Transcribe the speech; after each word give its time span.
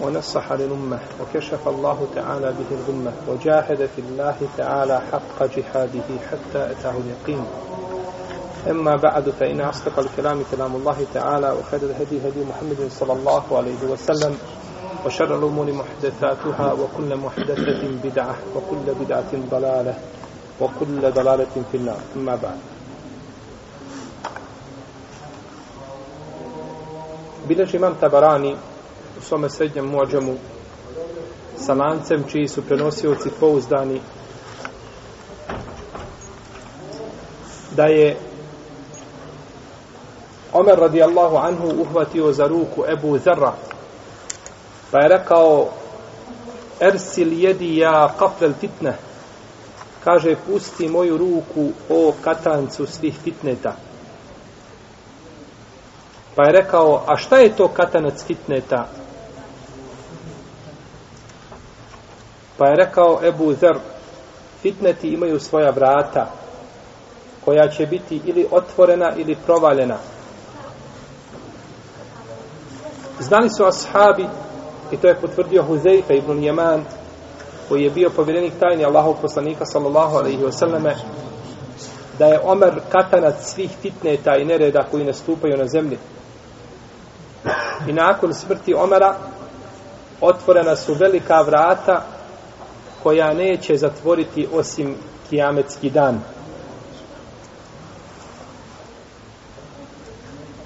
ونصح 0.00 0.52
للأمة 0.52 0.98
وكشف 1.20 1.68
الله 1.68 2.06
تعالى 2.14 2.52
به 2.52 2.70
الغمة 2.76 3.12
وجاهد 3.28 3.86
في 3.86 3.98
الله 3.98 4.36
تعالى 4.56 5.00
حق 5.12 5.38
جهاده 5.56 6.08
حتى 6.30 6.70
أتاه 6.70 6.94
اليقين. 7.04 7.44
أما 8.70 8.96
بعد 8.96 9.30
فإن 9.30 9.60
أصدق 9.60 9.98
الكلام 9.98 10.42
كلام 10.50 10.76
الله 10.76 11.06
تعالى 11.14 11.50
وخير 11.50 11.80
الهدي 11.82 12.28
هدي 12.28 12.44
محمد 12.44 12.88
صلى 12.90 13.12
الله 13.12 13.56
عليه 13.56 13.82
وسلم 13.90 14.38
وشر 15.06 15.38
الأمور 15.38 15.72
محدثاتها 15.72 16.72
وكل 16.72 17.16
محدثة 17.16 17.88
بدعة 18.04 18.36
وكل 18.56 18.94
بدعة 19.00 19.32
ضلالة 19.50 19.94
وكل 20.60 21.12
ضلالة 21.12 21.54
في 21.72 21.76
النار. 21.76 22.00
أما 22.16 22.36
بعد. 22.36 22.58
Bileži 27.46 27.76
imam 27.78 27.94
Tabarani 27.94 28.56
u 29.18 29.20
svome 29.22 29.50
srednjem 29.50 29.86
muadžamu 29.86 30.34
sa 31.58 31.74
lancem 31.74 32.24
čiji 32.30 32.48
su 32.48 32.62
prenosioci 32.62 33.30
pouzdani 33.40 34.00
da 37.70 37.84
je 37.84 38.16
Omer 40.52 40.78
radijallahu 40.78 41.36
anhu 41.36 41.68
uhvatio 41.80 42.32
za 42.32 42.46
ruku 42.46 42.84
Ebu 42.88 43.18
Zerra 43.18 43.52
pa 44.90 44.98
je 44.98 45.08
rekao 45.08 45.68
Ersil 46.80 47.32
jedi 47.32 47.76
ja 47.76 48.12
kaplel 48.18 48.52
fitne 48.60 48.96
kaže 50.04 50.36
pusti 50.46 50.88
moju 50.88 51.16
ruku 51.16 51.68
o 51.88 52.12
katancu 52.24 52.86
svih 52.86 53.14
fitneta 53.24 53.76
Pa 56.36 56.44
je 56.44 56.52
rekao, 56.52 57.02
a 57.06 57.16
šta 57.16 57.36
je 57.36 57.56
to 57.56 57.68
katanac 57.68 58.24
fitneta? 58.24 58.86
Pa 62.58 62.66
je 62.66 62.76
rekao 62.76 63.20
Ebu 63.24 63.52
Zer, 63.52 63.78
fitneti 64.62 65.08
imaju 65.08 65.40
svoja 65.40 65.70
vrata, 65.70 66.26
koja 67.44 67.68
će 67.68 67.86
biti 67.86 68.20
ili 68.24 68.46
otvorena 68.50 69.12
ili 69.16 69.36
provaljena. 69.46 69.96
Znali 73.20 73.50
su 73.50 73.64
ashabi, 73.64 74.26
i 74.90 74.96
to 74.96 75.08
je 75.08 75.20
potvrdio 75.20 75.62
Huzeifa 75.62 76.14
ibn 76.14 76.44
Jeman, 76.44 76.84
koji 77.68 77.82
je 77.82 77.90
bio 77.90 78.10
povjerenik 78.10 78.52
tajni 78.60 78.84
Allahov 78.84 79.14
poslanika 79.22 79.64
sallallahu 79.64 80.16
alaihi 80.16 80.42
wasallame, 80.42 80.94
da 82.18 82.26
je 82.26 82.40
Omer 82.44 82.80
katanac 82.92 83.34
svih 83.40 83.70
fitneta 83.82 84.36
i 84.36 84.44
nereda 84.44 84.84
koji 84.90 85.04
nastupaju 85.04 85.56
na 85.56 85.66
zemlji. 85.66 85.98
I 87.88 87.92
nakon 87.92 88.34
smrti 88.34 88.74
Omera 88.74 89.14
otvorena 90.20 90.76
su 90.76 90.94
velika 90.94 91.42
vrata 91.42 92.02
koja 93.06 93.34
neće 93.34 93.76
zatvoriti 93.76 94.46
osim 94.52 94.94
kijametski 95.30 95.90
dan. 95.90 96.20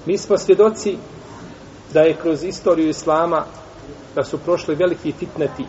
Mi 0.05 0.17
smo 0.17 0.37
svjedoci 0.37 0.97
da 1.93 2.01
je 2.01 2.17
kroz 2.21 2.43
istoriju 2.43 2.89
Islama 2.89 3.45
da 4.15 4.23
su 4.23 4.37
prošli 4.37 4.75
veliki 4.75 5.11
fitneti 5.11 5.65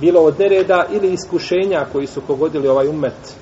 bilo 0.00 0.20
od 0.20 0.40
nereda 0.40 0.86
ili 0.92 1.12
iskušenja 1.12 1.86
koji 1.92 2.06
su 2.06 2.20
pogodili 2.20 2.68
ovaj 2.68 2.88
umet. 2.88 3.34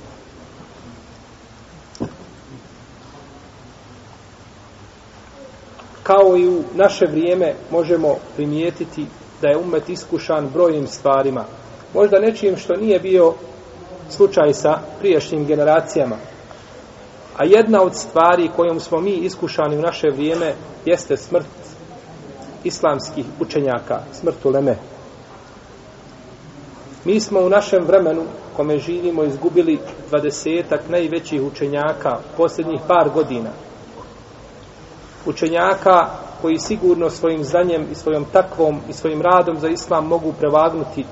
kao 6.02 6.36
i 6.36 6.48
u 6.48 6.62
naše 6.74 7.06
vrijeme 7.06 7.54
možemo 7.70 8.16
primijetiti 8.36 9.06
da 9.42 9.48
je 9.48 9.56
umet 9.56 9.88
iskušan 9.88 10.48
brojnim 10.48 10.86
stvarima. 10.86 11.44
Možda 11.94 12.18
nečim 12.18 12.56
što 12.56 12.76
nije 12.76 12.98
bio 12.98 13.34
slučaj 14.10 14.52
sa 14.52 14.78
priješnjim 15.00 15.46
generacijama. 15.46 16.16
A 17.36 17.44
jedna 17.44 17.82
od 17.82 17.96
stvari 17.96 18.50
kojom 18.56 18.80
smo 18.80 19.00
mi 19.00 19.10
iskušani 19.10 19.78
u 19.78 19.82
naše 19.82 20.08
vrijeme 20.10 20.54
jeste 20.84 21.16
smrt 21.16 21.46
islamskih 22.64 23.24
učenjaka, 23.40 24.00
smrt 24.12 24.44
uleme. 24.44 24.76
Mi 27.04 27.20
smo 27.20 27.40
u 27.40 27.48
našem 27.48 27.84
vremenu, 27.84 28.22
kome 28.56 28.78
živimo, 28.78 29.24
izgubili 29.24 29.78
dvadesetak 30.08 30.88
najvećih 30.88 31.42
učenjaka 31.42 32.18
posljednjih 32.36 32.80
par 32.88 33.10
godina– 33.14 33.50
učenjaka 35.26 36.08
koji 36.42 36.58
sigurno 36.58 37.10
svojim 37.10 37.44
znanjem 37.44 37.86
i 37.92 37.94
svojom 37.94 38.24
takvom 38.32 38.80
i 38.88 38.92
svojim 38.92 39.22
radom 39.22 39.58
za 39.58 39.68
islam 39.68 40.06
mogu 40.06 40.32
prevagnuti 40.32 41.04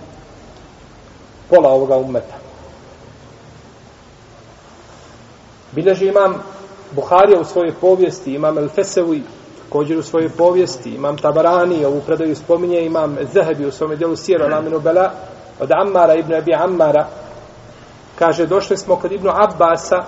pola 1.51 1.69
ovoga 1.69 1.97
ummeta. 1.97 2.35
Bileži 5.73 6.07
imam 6.07 6.43
Buharija 6.93 7.41
u 7.41 7.45
svojoj 7.45 7.75
povijesti, 7.81 8.35
imam 8.35 8.59
El 8.59 8.69
Fesevi 8.69 9.23
također 9.69 9.99
u 9.99 10.03
svojoj 10.03 10.29
povijesti, 10.29 10.91
imam 10.91 11.17
Tabarani, 11.19 11.85
ovu 11.85 12.01
predaju 12.07 12.37
spominje, 12.37 12.81
imam 12.81 13.17
Zehebi 13.33 13.67
u 13.67 13.73
svome 13.73 13.97
dijelu 13.97 14.17
Sijera, 14.17 14.49
Laminu 14.49 14.81
Bela, 14.81 15.11
od 15.61 15.71
Ammara, 15.73 16.15
Ibn 16.15 16.35
Abi 16.35 16.55
Ammara, 16.55 17.07
kaže, 18.19 18.47
došli 18.47 18.77
smo 18.77 18.97
kod 18.97 19.13
Ibnu 19.13 19.31
Abbasa 19.35 20.05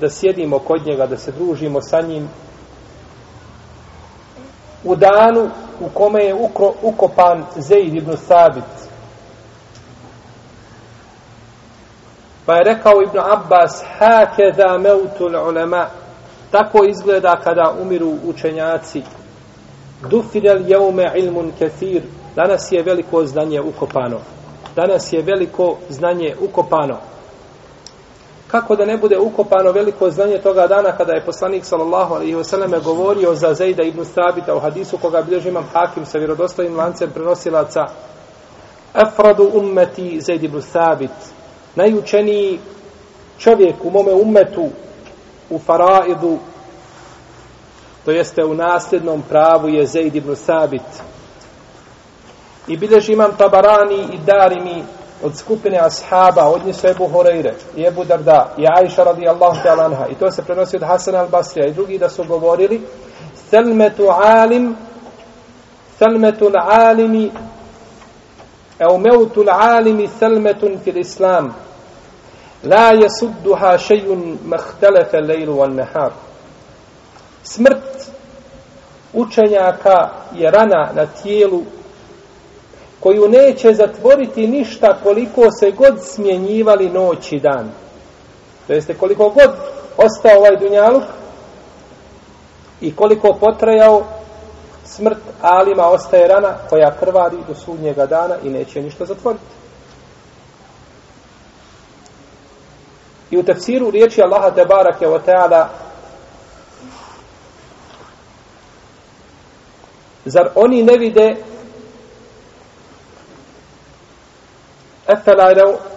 da 0.00 0.10
sjedimo 0.10 0.58
kod 0.58 0.86
njega, 0.86 1.06
da 1.06 1.16
se 1.16 1.32
družimo 1.32 1.80
sa 1.80 2.00
njim, 2.00 2.28
u 4.84 4.96
danu 4.96 5.50
u 5.80 5.88
kome 5.94 6.24
je 6.24 6.34
ukro, 6.34 6.72
ukopan 6.82 7.44
Zeid 7.56 7.94
ibn 7.94 8.16
Sabit. 8.16 8.89
Pa 12.50 12.56
je 12.56 12.64
rekao 12.64 13.02
ibn 13.02 13.18
Abbas, 13.18 13.84
hake 13.98 14.42
za 14.56 14.78
meutul 14.78 15.34
ulema, 15.48 15.86
tako 16.50 16.84
izgleda 16.84 17.40
kada 17.44 17.74
umiru 17.82 18.14
učenjaci. 18.24 19.02
Dufidel 20.10 20.70
jeume 20.70 21.12
ilmun 21.14 21.52
kethir, 21.58 22.02
danas 22.36 22.72
je 22.72 22.82
veliko 22.82 23.24
znanje 23.26 23.60
ukopano. 23.60 24.18
Danas 24.76 25.12
je 25.12 25.22
veliko 25.22 25.76
znanje 25.88 26.36
ukopano 26.40 26.96
kako 28.50 28.76
da 28.76 28.84
ne 28.84 28.96
bude 28.96 29.18
ukopano 29.18 29.72
veliko 29.72 30.10
znanje 30.10 30.38
toga 30.38 30.66
dana 30.66 30.92
kada 30.92 31.12
je 31.12 31.24
poslanik 31.24 31.64
sallallahu 31.64 32.14
alejhi 32.14 32.34
ve 32.34 32.44
selleme 32.44 32.80
govorio 32.80 33.34
za 33.34 33.54
Zeida 33.54 33.82
ibn 33.82 34.04
Sabita 34.04 34.54
u 34.54 34.60
hadisu 34.60 34.98
koga 34.98 35.22
bilježi 35.22 35.48
imam 35.48 35.64
Hakim 35.72 36.06
sa 36.06 36.18
vjerodostojnim 36.18 36.76
lancem 36.76 37.10
prenosilaca 37.10 37.86
Afradu 38.94 39.50
ummeti 39.54 40.20
Zeid 40.20 40.44
ibn 40.44 40.62
Sabit 40.62 41.39
najučeniji 41.74 42.58
čovjek 43.38 43.74
u 43.84 43.90
mome 43.90 44.12
umetu 44.12 44.68
u 45.50 45.58
faraidu 45.58 46.38
to 48.04 48.10
jeste 48.10 48.44
u 48.44 48.54
nasljednom 48.54 49.22
pravu 49.28 49.68
je 49.68 49.86
Zeid 49.86 50.16
ibn 50.16 50.36
Sabit 50.36 50.82
i 52.68 52.76
bilježi 52.76 53.12
imam 53.12 53.36
Tabarani 53.36 54.02
i 54.12 54.18
Darimi 54.26 54.84
od 55.22 55.36
skupine 55.36 55.78
ashaba, 55.78 56.48
od 56.48 56.66
njih 56.66 56.76
su 56.76 56.86
Ebu 56.86 57.08
Horeire, 57.08 57.54
i 57.76 57.84
Ebu 57.86 58.04
Darda, 58.04 58.54
i 58.58 58.64
Aisha 58.80 59.04
radijallahu 59.04 59.56
ta'ala 59.64 59.84
anha, 59.84 60.06
i 60.06 60.14
to 60.14 60.30
se 60.30 60.42
prenosi 60.42 60.76
od 60.76 60.82
Hasan 60.82 61.14
al-Basrija 61.14 61.68
i 61.68 61.72
drugi 61.72 61.98
da 61.98 62.08
su 62.08 62.24
govorili, 62.24 62.80
Selmetu 63.50 64.06
alim, 64.10 64.76
Selmetu 65.98 66.50
alimi, 66.54 67.30
evo 68.80 68.98
meutu 68.98 69.44
alimi 69.48 70.08
selmetun 70.18 70.78
fil 70.84 70.98
islam, 70.98 71.54
la 72.64 72.92
jesudduha 72.92 73.78
šejun 73.78 74.38
mahtelefe 74.44 75.20
lejlu 75.20 75.56
van 75.56 75.74
nehar. 75.74 76.12
Smrt 77.42 78.10
učenjaka 79.12 80.10
je 80.34 80.50
rana 80.50 80.90
na 80.94 81.06
tijelu 81.06 81.62
koju 83.00 83.28
neće 83.28 83.74
zatvoriti 83.74 84.46
ništa 84.46 84.98
koliko 85.02 85.50
se 85.50 85.70
god 85.70 85.94
smjenjivali 86.02 86.90
noć 86.90 87.32
i 87.32 87.40
dan. 87.40 87.70
To 88.66 88.72
jeste 88.72 88.94
koliko 88.94 89.28
god 89.28 89.50
ostao 89.96 90.38
ovaj 90.38 90.56
dunjaluk 90.56 91.02
i 92.80 92.96
koliko 92.96 93.32
potrajao, 93.32 94.02
smrt 94.89 95.17
alima 95.41 95.87
ostaje 95.87 96.27
rana 96.27 96.55
koja 96.69 96.95
krvari 96.99 97.37
do 97.47 97.55
sudnjega 97.55 98.05
dana 98.05 98.35
i 98.43 98.49
neće 98.49 98.81
ništa 98.81 99.05
zatvoriti. 99.05 99.45
I 103.31 103.37
u 103.37 103.43
tefsiru 103.43 103.91
riječi 103.91 104.21
Allaha 104.21 104.51
te 104.51 104.65
barake 104.65 105.07
o 105.07 105.19
teala 105.19 105.69
zar 110.25 110.49
oni 110.55 110.83
ne 110.83 110.97
vide 110.97 111.35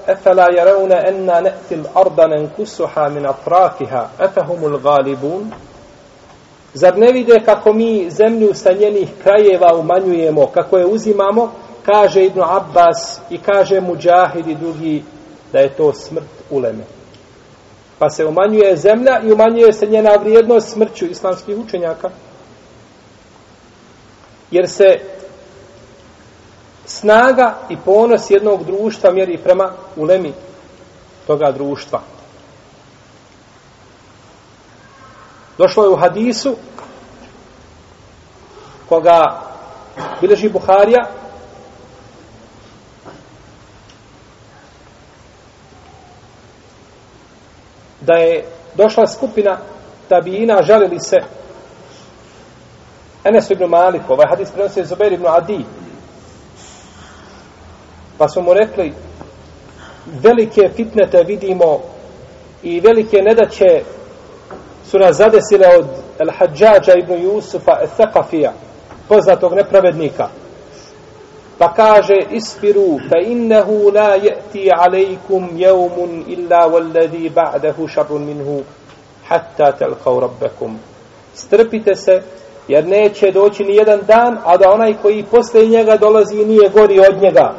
أفلا 0.08 0.46
يرون 0.60 0.92
أن 0.92 1.26
نأتي 1.26 1.75
الأرض 1.75 2.20
ننكسها 2.20 3.08
من 3.08 3.26
أطرافها 3.26 4.10
أفهم 4.20 4.64
الغالبون 4.64 5.50
Zar 6.73 6.97
ne 6.97 7.11
vide 7.11 7.41
kako 7.45 7.73
mi 7.73 8.09
zemlju 8.09 8.53
sa 8.53 8.71
njenih 8.71 9.09
krajeva 9.23 9.75
umanjujemo, 9.75 10.47
kako 10.47 10.77
je 10.77 10.85
uzimamo, 10.85 11.51
kaže 11.85 12.25
Ibn 12.25 12.41
Abbas 12.41 13.19
i 13.29 13.37
kaže 13.37 13.81
Mujahid 13.81 14.47
i 14.47 14.55
drugi 14.55 15.03
da 15.51 15.59
je 15.59 15.69
to 15.69 15.93
smrt 15.93 16.23
uleme. 16.49 16.83
Pa 17.99 18.09
se 18.09 18.25
umanjuje 18.25 18.75
zemlja 18.75 19.21
i 19.23 19.31
umanjuje 19.31 19.73
se 19.73 19.85
njena 19.85 20.15
vrijednost 20.15 20.69
smrću 20.69 21.05
islamskih 21.05 21.57
učenjaka. 21.57 22.09
Jer 24.51 24.69
se 24.69 24.99
snaga 26.85 27.55
i 27.69 27.77
ponos 27.85 28.29
jednog 28.29 28.65
društva 28.65 29.11
mjeri 29.11 29.37
prema 29.37 29.71
ulemi 29.95 30.33
toga 31.27 31.51
društva. 31.51 32.01
Došlo 35.57 35.83
je 35.83 35.89
u 35.89 35.95
hadisu 35.95 36.55
koga 38.89 39.41
bileži 40.21 40.50
Buharija. 40.50 41.09
Da 48.01 48.13
je 48.13 48.45
došla 48.75 49.07
skupina 49.07 49.57
tabijina 50.09 50.61
žalili 50.61 51.00
se 51.00 51.17
Enes 53.23 53.50
ibn 53.50 53.65
Malik, 53.69 54.01
ovaj 54.09 54.27
hadis 54.29 54.51
prenosi 54.51 54.85
Zubair 54.85 55.13
ibn 55.13 55.27
Adi, 55.27 55.65
Pa 58.17 58.29
su 58.29 58.41
mu 58.41 58.53
rekli, 58.53 58.94
velike 60.05 60.69
fitnete 60.75 61.23
vidimo 61.23 61.79
i 62.63 62.79
velike 62.79 63.17
nedaće 63.17 63.83
su 64.93 64.99
nas 64.99 65.17
zadesile 65.17 65.67
od 65.77 65.85
Al-Hadžađa 66.19 66.93
ibn 66.97 67.13
Jusufa 67.13 67.71
Al-Thaqafija, 67.71 68.51
poznatog 69.07 69.53
nepravednika. 69.53 70.27
Pa 71.57 71.73
kaže, 71.73 72.13
ispiru, 72.31 72.99
fa 73.09 73.17
innehu 73.25 73.91
la 73.93 74.15
je'ti 74.15 74.69
alejkum 74.77 75.49
jevmun 75.55 76.23
illa 76.27 76.69
walladhi 76.69 77.31
ba'dahu 77.33 77.87
šarun 77.87 78.25
minhu, 78.25 78.61
hatta 79.27 79.71
telkav 79.71 80.19
rabbekum. 80.19 80.79
Strpite 81.33 81.95
se, 81.95 82.21
jer 82.67 82.87
neće 82.87 83.31
doći 83.31 83.63
ni 83.63 83.75
jedan 83.75 83.99
dan, 84.07 84.37
a 84.45 84.57
da 84.57 84.71
onaj 84.71 84.93
koji 85.01 85.23
posle 85.23 85.65
njega 85.65 85.97
dolazi 85.97 86.45
nije 86.45 86.69
gori 86.69 86.99
od 86.99 87.21
njega 87.21 87.53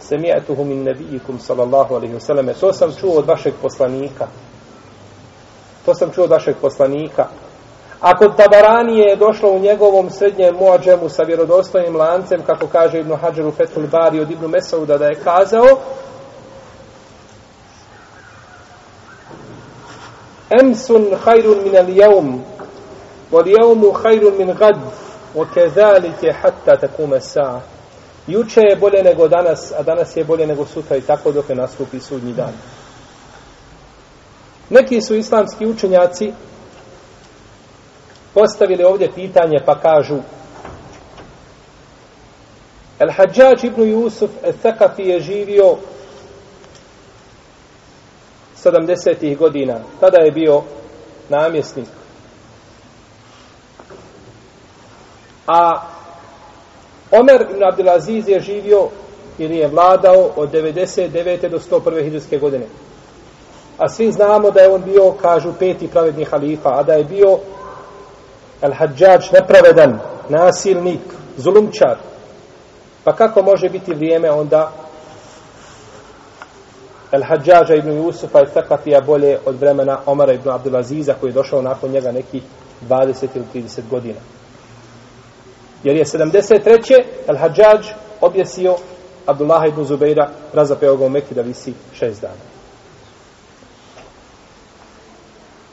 Semijetuhu 0.00 0.64
min 0.64 0.82
nebijikum, 0.82 1.38
sallallahu 1.38 1.94
alaihi 1.94 2.14
wasallam. 2.14 2.60
to 2.60 2.72
sam 2.72 2.92
čuo 3.00 3.18
od 3.18 3.26
vašeg 3.26 3.54
poslanika 3.62 4.26
to 5.84 5.94
sam 5.94 6.10
čuo 6.10 6.24
od 6.24 6.30
vašeg 6.30 6.56
poslanika 6.60 7.26
a 8.00 8.16
kod 8.16 8.36
Tabarani 8.36 8.98
je 8.98 9.16
došlo 9.16 9.50
u 9.50 9.58
njegovom 9.58 10.10
srednjem 10.10 10.54
muadžemu 10.56 11.08
sa 11.08 11.22
vjerodostojnim 11.22 11.96
lancem 11.96 12.42
kako 12.46 12.66
kaže 12.66 13.00
Ibn 13.00 13.12
Hajar 13.16 13.46
u 13.46 13.50
Fethul 13.50 13.86
Bari 13.86 14.20
od 14.20 14.30
Ibn 14.30 14.50
Mesauda 14.50 14.98
da 14.98 15.06
je 15.06 15.20
kazao 15.24 15.78
Emsun 20.60 21.06
khairun 21.24 21.58
min 21.64 21.72
al-yawm 21.72 22.38
wal 23.32 23.46
yawmu 23.46 23.92
khairun 24.02 24.38
min 24.38 24.54
ghad 24.58 24.76
o 25.34 25.44
kezalike 25.54 26.32
hatta 26.42 26.76
takuma 26.76 27.16
as-sa'a 27.16 27.60
Juče 28.26 28.60
je 28.60 28.76
bolje 28.76 29.02
nego 29.02 29.28
danas, 29.28 29.72
a 29.78 29.82
danas 29.82 30.16
je 30.16 30.24
bolje 30.24 30.46
nego 30.46 30.66
sutra 30.66 30.96
i 30.96 31.00
tako 31.00 31.32
dok 31.32 31.48
ne 31.48 31.54
nastupi 31.54 32.00
sudnji 32.00 32.32
dan. 32.32 32.52
Neki 34.70 35.00
su 35.00 35.14
islamski 35.14 35.66
učenjaci 35.66 36.32
postavili 38.34 38.84
ovdje 38.84 39.12
pitanje 39.14 39.58
pa 39.66 39.80
kažu 39.80 40.18
El 42.98 43.10
Hadžađ 43.10 43.64
ibn 43.64 43.82
Jusuf 43.82 44.30
el 44.42 44.52
Thakafi 44.62 45.02
je 45.02 45.20
živio 45.20 45.76
70. 48.64 49.36
godina. 49.36 49.78
Tada 50.00 50.18
je 50.22 50.30
bio 50.30 50.62
namjesnik. 51.28 51.88
A 55.46 55.86
Omer 57.10 57.46
ibn 57.50 57.64
Abdelaziz 57.64 58.28
je 58.28 58.40
živio 58.40 58.88
ili 59.38 59.56
je 59.56 59.68
vladao 59.68 60.30
od 60.36 60.52
99. 60.52 61.48
do 61.48 61.58
101. 61.58 62.04
hiđarske 62.04 62.38
godine. 62.38 62.66
A 63.78 63.88
svi 63.88 64.12
znamo 64.12 64.50
da 64.50 64.60
je 64.60 64.68
on 64.68 64.82
bio, 64.82 65.12
kažu, 65.22 65.52
peti 65.58 65.88
pravedni 65.88 66.24
halifa, 66.24 66.68
a 66.72 66.82
da 66.82 66.92
je 66.92 67.04
bio 67.04 67.38
al-Hadžađ 68.62 69.32
nepravedan, 69.32 69.98
nasilnik, 70.28 71.00
zulumčar. 71.36 71.96
Pa 73.04 73.12
kako 73.12 73.42
može 73.42 73.68
biti 73.68 73.94
vrijeme 73.94 74.30
onda 74.30 74.72
al-Hadžađa 77.12 77.78
ibn 77.78 77.92
Jusufa 77.92 78.40
i 78.40 78.46
Thakafija 78.46 79.00
bolje 79.00 79.38
od 79.46 79.60
vremena 79.60 79.98
Omara 80.06 80.32
ibn 80.32 80.50
Abdulaziza 80.50 81.14
koji 81.20 81.30
je 81.30 81.34
došao 81.34 81.62
nakon 81.62 81.90
njega 81.90 82.12
neki 82.12 82.42
20 82.88 83.26
ili 83.34 83.44
30 83.54 83.80
godina. 83.90 84.20
Jer 85.84 85.96
je 85.96 86.04
73. 86.04 87.04
Al-Hadžađ 87.28 87.92
objesio 88.20 88.76
Abdullah 89.26 89.68
ibn 89.68 89.84
Zubeira, 89.84 90.28
razapeo 90.52 90.96
ga 90.96 91.04
u 91.04 91.08
Mekki 91.08 91.34
da 91.34 91.42
visi 91.42 91.74
šest 91.94 92.20
dana. 92.20 92.53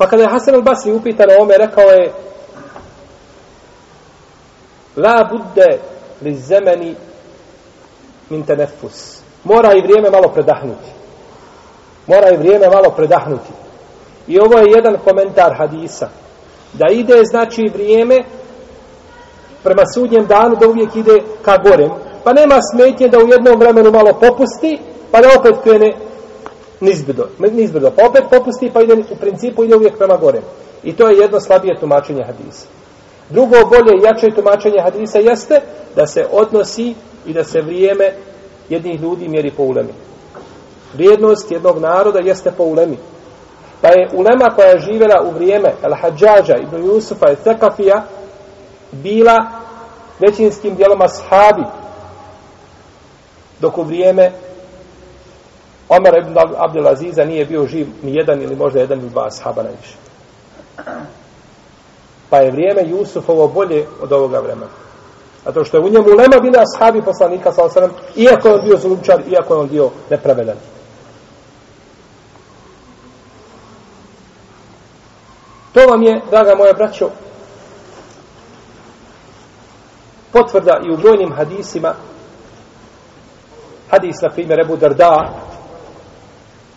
Pa 0.01 0.07
kada 0.07 0.23
je 0.23 0.29
Hasan 0.29 0.55
al-Basri 0.55 0.91
upitan 0.91 1.29
o 1.29 1.41
ome, 1.41 1.57
rekao 1.57 1.83
je 1.83 2.13
La 4.95 5.29
budde 5.31 5.79
li 6.21 6.35
zemeni 6.35 6.95
min 8.29 8.43
tenefus. 8.43 9.21
Mora 9.43 9.73
i 9.73 9.81
vrijeme 9.81 10.09
malo 10.09 10.27
predahnuti. 10.33 10.89
Mora 12.07 12.29
i 12.33 12.37
vrijeme 12.37 12.69
malo 12.69 12.89
predahnuti. 12.89 13.51
I 14.27 14.39
ovo 14.39 14.57
je 14.57 14.71
jedan 14.75 14.97
komentar 15.05 15.53
hadisa. 15.57 16.09
Da 16.73 16.85
ide, 16.91 17.21
znači, 17.23 17.69
vrijeme 17.73 18.23
prema 19.63 19.83
sudnjem 19.93 20.25
danu 20.25 20.55
da 20.55 20.67
uvijek 20.67 20.95
ide 20.95 21.21
ka 21.41 21.57
gorem. 21.57 21.91
Pa 22.23 22.33
nema 22.33 22.55
smetnje 22.71 23.07
da 23.07 23.17
u 23.17 23.27
jednom 23.27 23.59
vremenu 23.59 23.91
malo 23.91 24.13
popusti, 24.13 24.79
pa 25.11 25.21
da 25.21 25.27
opet 25.39 25.55
krene 25.63 26.10
nizbrdo. 26.81 27.27
nizbrdo. 27.39 27.91
Pa 27.91 28.07
opet 28.07 28.23
popusti, 28.29 28.71
pa 28.73 28.81
ide, 28.81 28.93
u 28.93 29.15
principu 29.15 29.63
ide 29.63 29.75
uvijek 29.75 29.97
prema 29.97 30.17
gore. 30.17 30.41
I 30.83 30.93
to 30.93 31.09
je 31.09 31.17
jedno 31.17 31.39
slabije 31.39 31.79
tumačenje 31.79 32.23
hadisa. 32.23 32.67
Drugo, 33.29 33.55
bolje 33.69 33.97
i 33.97 34.03
jače 34.03 34.35
tumačenje 34.35 34.81
hadisa 34.83 35.19
jeste 35.19 35.61
da 35.95 36.07
se 36.07 36.25
odnosi 36.31 36.95
i 37.25 37.33
da 37.33 37.43
se 37.43 37.61
vrijeme 37.61 38.13
jednih 38.69 39.01
ljudi 39.01 39.27
mjeri 39.27 39.51
po 39.51 39.63
ulemi. 39.63 39.93
Vrijednost 40.93 41.51
jednog 41.51 41.79
naroda 41.79 42.19
jeste 42.19 42.51
po 42.51 42.63
ulemi. 42.63 42.97
Pa 43.81 43.87
je 43.87 44.09
ulema 44.13 44.49
koja 44.55 44.67
je 44.67 44.79
živjela 44.79 45.23
u 45.23 45.31
vrijeme 45.31 45.73
Al-Hadžađa, 45.83 46.61
Ibn 46.61 46.85
Jusufa 46.85 47.31
i 47.31 47.35
Tekafija, 47.43 48.03
bila 48.91 49.37
većinskim 50.19 50.75
dijelom 50.75 51.01
ashabi 51.01 51.63
dok 53.59 53.77
u 53.77 53.83
vrijeme 53.83 54.31
Omer 55.91 56.17
ibn 56.17 56.37
Abdel 56.57 56.87
Aziza 56.87 57.25
nije 57.25 57.45
bio 57.45 57.67
živ 57.67 57.87
ni 58.03 58.15
jedan 58.15 58.41
ili 58.41 58.55
možda 58.55 58.79
jedan 58.79 58.99
ili 58.99 59.09
dva 59.09 59.27
ashaba 59.27 59.63
najviše. 59.63 59.95
Pa 62.29 62.37
je 62.37 62.51
vrijeme 62.51 62.89
Jusufovo 62.89 63.47
bolje 63.47 63.85
od 64.01 64.13
ovoga 64.13 64.39
vremena. 64.39 64.71
Zato 65.45 65.63
što 65.63 65.77
je 65.77 65.83
u 65.83 65.89
njemu 65.89 66.07
lema 66.07 66.39
bila 66.41 66.63
ashabi 66.63 67.01
poslanika 67.01 67.51
sa 67.51 67.63
osanem, 67.63 67.91
iako 68.15 68.47
je 68.47 68.53
on 68.53 68.61
bio 68.65 68.77
zulumčar, 68.77 69.21
iako 69.27 69.53
je 69.53 69.59
on 69.59 69.69
bio 69.69 69.89
nepravedan. 70.09 70.57
To 75.73 75.85
vam 75.87 76.03
je, 76.03 76.21
draga 76.29 76.55
moja 76.55 76.73
braćo, 76.73 77.09
potvrda 80.31 80.79
i 80.85 80.93
u 80.93 80.97
brojnim 80.97 81.31
hadisima 81.31 81.93
hadis 83.89 84.21
na 84.21 84.29
primjer 84.29 84.59
Ebu 84.59 84.77
Darda 84.77 85.50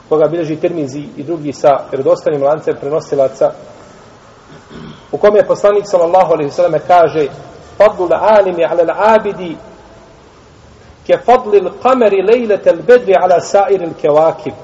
koga 0.09 0.29
bilježi 0.29 0.57
Tirmizi 0.57 1.05
i 1.17 1.23
drugi 1.23 1.53
sa 1.53 1.69
vjerodostanim 1.91 2.43
lancem 2.43 2.75
prenosilaca 2.81 3.53
u 5.13 5.19
kome 5.19 5.39
je 5.39 5.47
poslanik 5.47 5.85
sallallahu 5.87 6.33
alaihi 6.33 6.51
sallam 6.51 6.81
kaže 6.87 7.27
fadlu 7.79 8.09
alimi 8.13 8.65
ala 8.65 8.95
abidi 8.97 9.57
ke 11.07 11.19
fadlil 11.27 11.71
kameri 11.83 12.23
lejlete 12.23 12.73
bedri 12.73 13.15
ala 13.21 13.41
sairil 13.41 13.95
kevakib. 14.03 14.55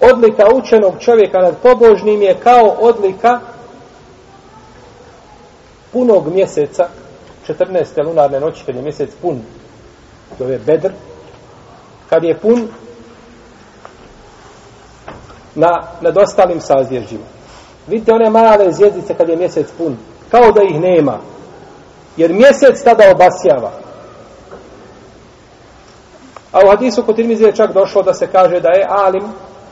Odlika 0.00 0.44
učenog 0.54 0.94
čovjeka 1.00 1.38
nad 1.38 1.56
pobožnim 1.62 2.22
je 2.22 2.34
kao 2.34 2.76
odlika 2.80 3.40
punog 5.92 6.32
mjeseca, 6.34 6.88
14. 7.48 8.06
lunarne 8.06 8.40
noći, 8.40 8.64
kad 8.66 8.76
je 8.76 8.82
mjesec 8.82 9.10
pun, 9.22 9.40
to 10.38 10.44
je 10.44 10.58
bedr, 10.58 10.90
kad 12.10 12.24
je 12.24 12.38
pun 12.38 12.68
na, 15.54 15.82
nad 16.00 16.18
ostalim 16.18 16.60
sazvježđima. 16.60 17.24
Vidite 17.86 18.12
one 18.12 18.30
male 18.30 18.72
zvijezdice 18.72 19.14
kad 19.14 19.28
je 19.28 19.36
mjesec 19.36 19.66
pun, 19.78 19.96
kao 20.30 20.52
da 20.52 20.62
ih 20.62 20.80
nema. 20.80 21.18
Jer 22.16 22.32
mjesec 22.32 22.82
tada 22.84 23.04
obasjava. 23.10 23.70
A 26.52 26.58
u 26.64 26.68
hadisu 26.68 27.02
kod 27.02 27.16
Tirmizi 27.16 27.44
je 27.44 27.56
čak 27.56 27.72
došlo 27.72 28.02
da 28.02 28.14
se 28.14 28.26
kaže 28.26 28.60
da 28.60 28.68
je 28.68 28.86
alim 28.88 29.22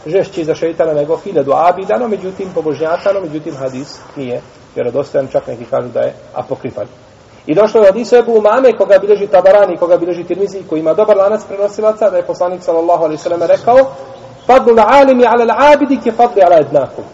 žešći 0.06 0.44
za 0.44 0.54
šeitana 0.54 0.92
nego 0.92 1.16
hiljadu 1.16 1.52
abida, 1.54 1.98
no 1.98 2.08
međutim 2.08 2.48
pobožnjaka, 2.54 3.12
no 3.12 3.20
međutim 3.20 3.56
hadis 3.56 3.98
nije 4.16 4.40
vjerodostojan, 4.74 5.28
čak 5.32 5.46
neki 5.46 5.64
kažu 5.64 5.88
da 5.88 6.00
je 6.00 6.14
apokrifan. 6.34 6.86
I 7.46 7.54
došlo 7.54 7.80
je 7.80 7.86
hadisu 7.86 8.16
Ebu 8.16 8.32
Umame, 8.32 8.76
koga 8.76 8.98
bilježi 8.98 9.26
Tabarani, 9.26 9.76
koga 9.76 9.96
bilježi 9.96 10.24
Tirmizi, 10.24 10.62
koji 10.68 10.80
ima 10.80 10.94
dobar 10.94 11.16
lanac 11.16 11.40
prenosilaca, 11.48 12.10
da 12.10 12.16
je 12.16 12.26
poslanik 12.26 12.62
sallallahu 12.62 13.04
alaihi 13.04 13.22
sallam 13.22 13.42
rekao, 13.42 13.76
fadlu 14.50 14.74
la 14.74 14.84
alimi 14.88 15.26
ala 15.26 15.44
la 15.44 15.56
abidi 15.72 16.00
ke 16.00 16.12
fadli 16.12 16.42
ala 16.42 16.56
jednakom. 16.56 17.04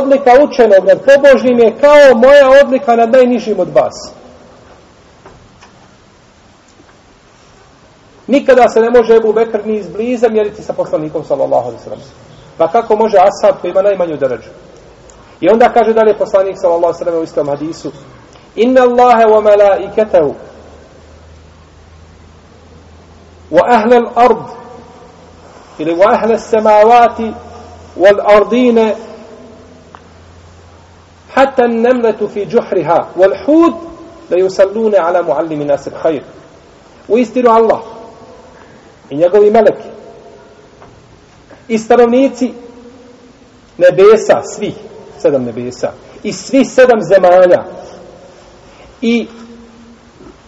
Odlika 0.00 0.30
učenog 0.42 0.84
nad 0.86 0.98
pobožnim 1.08 1.58
je 1.58 1.76
kao 1.80 2.14
moja 2.14 2.60
odlika 2.64 2.96
nad 2.96 3.10
najnižim 3.10 3.60
od 3.60 3.68
vas. 3.74 4.12
Nikada 8.26 8.68
se 8.68 8.80
ne 8.80 8.90
može 8.90 9.16
Ebu 9.16 9.32
Bekr 9.32 9.66
ni 9.66 9.76
izbliza 9.76 10.28
mjeriti 10.28 10.62
sa 10.62 10.72
poslanikom 10.72 11.24
sallallahu 11.24 11.66
alaihi 11.66 11.84
sallam. 11.84 12.00
Pa 12.58 12.68
kako 12.68 12.96
može 12.96 13.16
Asad 13.18 13.60
koji 13.60 13.70
ima 13.70 13.82
najmanju 13.82 14.16
deređu? 14.16 14.50
I 15.40 15.48
onda 15.48 15.72
kaže 15.72 15.92
dalje 15.92 16.18
poslanik 16.18 16.56
sallallahu 16.58 16.86
alaihi 16.86 17.04
sallam 17.04 17.20
u 17.20 17.24
istom 17.24 17.48
hadisu 17.48 17.92
Inna 18.56 18.82
Allahe 18.82 19.24
wa 19.24 19.42
malaiketahu 19.42 20.34
wa 23.50 23.62
ahle 23.66 23.96
al-ard 23.96 24.63
ili 25.78 25.92
u 25.94 26.02
ahle 26.02 26.38
semavati 26.38 27.32
wal 27.96 28.20
ardine 28.36 28.96
hatta 31.34 31.66
nemletu 31.66 32.28
fi 32.28 32.46
džuhriha 32.46 33.06
wal 33.16 33.36
hud 33.46 33.74
da 34.30 34.36
yusallune 34.36 34.98
ala 34.98 35.22
muallimi 35.22 35.64
nasib 35.64 35.92
hajr 36.02 36.22
u 37.08 37.18
istinu 37.18 37.50
Allah 37.50 37.80
i 39.10 39.16
njegovi 39.16 39.50
meleki 39.50 39.88
i 41.68 41.78
stanovnici 41.78 42.52
nebesa, 43.78 44.42
svih 44.56 44.74
sedam 45.18 45.44
nebesa 45.44 45.92
i 46.22 46.32
svi 46.32 46.64
sedam 46.64 47.00
zemalja 47.02 47.64
i 49.00 49.26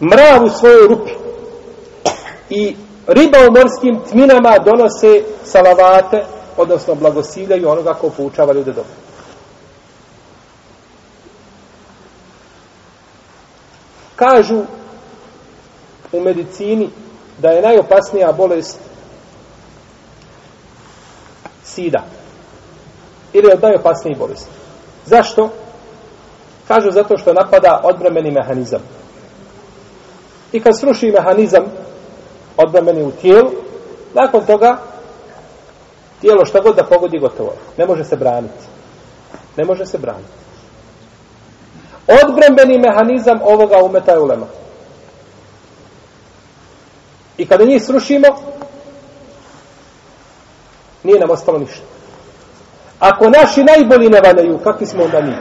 mrav 0.01 0.45
u 0.45 0.49
svojoj 0.49 0.89
rupi 0.89 1.13
i 2.51 2.77
riba 3.07 3.39
u 3.49 3.53
morskim 3.53 4.01
tminama 4.11 4.59
donose 4.59 5.23
salavate 5.45 6.25
odnosno 6.57 6.95
blagosiljaju 6.95 7.69
onoga 7.69 7.95
ko 7.95 8.11
poučava 8.11 8.53
ljude 8.53 8.73
dobro. 8.73 8.93
Kažu 14.17 14.63
u 16.13 16.21
medicini 16.21 16.91
da 17.39 17.49
je 17.49 17.63
najopasnija 17.63 18.33
bolest 18.33 18.79
sida. 21.65 22.05
Ili 23.33 23.53
od 23.53 23.63
najopasnijih 23.63 24.19
bolesti. 24.19 24.51
Zašto? 25.07 25.51
Kažu 26.69 26.91
zato 26.91 27.19
što 27.19 27.33
napada 27.33 27.81
odbremeni 27.85 28.31
mehanizam. 28.31 28.81
I 30.53 30.61
kad 30.61 30.81
sruši 30.81 31.13
mehanizam 31.13 31.65
odbrambeni 32.57 33.03
u 33.03 33.11
tijelu, 33.11 33.51
nakon 34.15 34.47
toga 34.47 34.79
tijelo 36.21 36.45
šta 36.45 36.61
god 36.61 36.77
da 36.77 36.85
pogodi 36.85 37.19
gotovo. 37.19 37.53
Ne 37.77 37.87
može 37.87 38.05
se 38.05 38.17
braniti. 38.17 38.65
Ne 39.57 39.65
može 39.65 39.87
se 39.87 39.99
braniti. 39.99 40.33
Odbrambeni 42.25 42.79
mehanizam 42.79 43.41
ovoga 43.43 43.83
umeta 43.83 44.13
je 44.13 44.19
ulema. 44.19 44.47
I 47.39 47.47
kada 47.47 47.65
njih 47.65 47.83
srušimo, 47.83 48.27
nije 51.03 51.21
nam 51.21 51.31
ostalo 51.31 51.59
ništa. 51.59 51.83
Ako 52.99 53.31
naši 53.31 53.65
najbolji 53.65 54.09
ne 54.09 54.21
valjaju, 54.21 54.59
kakvi 54.59 54.87
smo 54.87 55.05
onda 55.05 55.21
mi? 55.21 55.35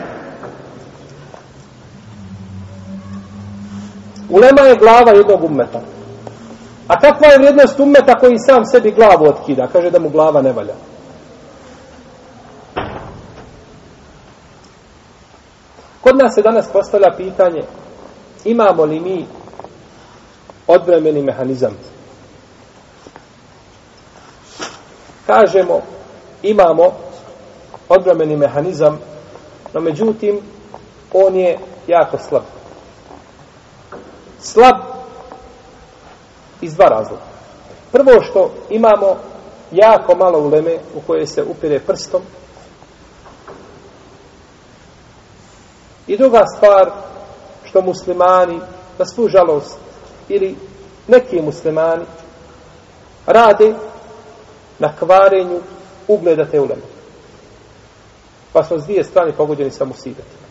Ulema 4.29 4.62
je 4.62 4.75
glava 4.75 5.12
jednog 5.12 5.43
ummeta. 5.43 5.81
A 6.88 7.00
kakva 7.00 7.27
je 7.27 7.38
vrijednost 7.38 7.80
ummeta 7.80 8.20
koji 8.20 8.39
sam 8.39 8.65
sebi 8.65 8.92
glavu 8.92 9.25
otkida? 9.25 9.68
Kaže 9.74 9.89
da 9.89 10.00
mu 10.00 10.10
glava 10.10 10.42
ne 10.42 10.54
valja. 10.54 10.74
Kod 16.01 16.18
nas 16.18 16.36
se 16.36 16.42
danas 16.42 16.68
postavlja 16.74 17.12
pitanje 17.18 17.63
imamo 18.44 18.86
li 18.86 19.00
mi 19.00 19.25
odvremeni 20.68 21.22
mehanizam. 21.22 21.77
Kažemo, 25.27 25.82
imamo 26.44 26.92
odvremeni 27.89 28.38
mehanizam, 28.38 29.00
no 29.74 29.82
međutim, 29.82 30.39
on 31.13 31.36
je 31.36 31.60
jako 31.88 32.18
slab. 32.18 32.44
Slab 34.39 34.94
iz 36.62 36.75
dva 36.75 36.85
razloga. 36.85 37.24
Prvo 37.91 38.21
što 38.21 38.51
imamo 38.69 39.15
jako 39.71 40.15
malo 40.15 40.39
uleme 40.39 40.77
u 40.95 41.01
koje 41.07 41.27
se 41.27 41.43
upire 41.43 41.79
prstom. 41.79 42.21
I 46.07 46.17
druga 46.17 46.43
stvar 46.57 46.91
što 47.63 47.81
muslimani, 47.81 48.59
na 49.00 49.05
svu 49.05 49.27
žalost, 49.27 49.77
ili 50.29 50.55
neki 51.07 51.41
muslimani 51.41 52.05
rade 53.25 53.74
na 54.79 54.95
kvarenju 55.00 55.59
ugleda 56.07 56.45
te 56.45 56.59
uleme. 56.59 56.81
Pa 58.53 58.63
smo 58.63 58.79
s 58.79 58.83
dvije 58.83 59.03
strane 59.03 59.31
pogođeni 59.31 59.71
sa 59.71 59.85
musibetima. 59.85 60.45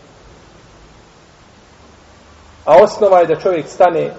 A 2.65 2.83
osnova 2.83 3.19
je 3.19 3.27
da 3.27 3.35
čovjek 3.35 3.67
stane 3.67 4.13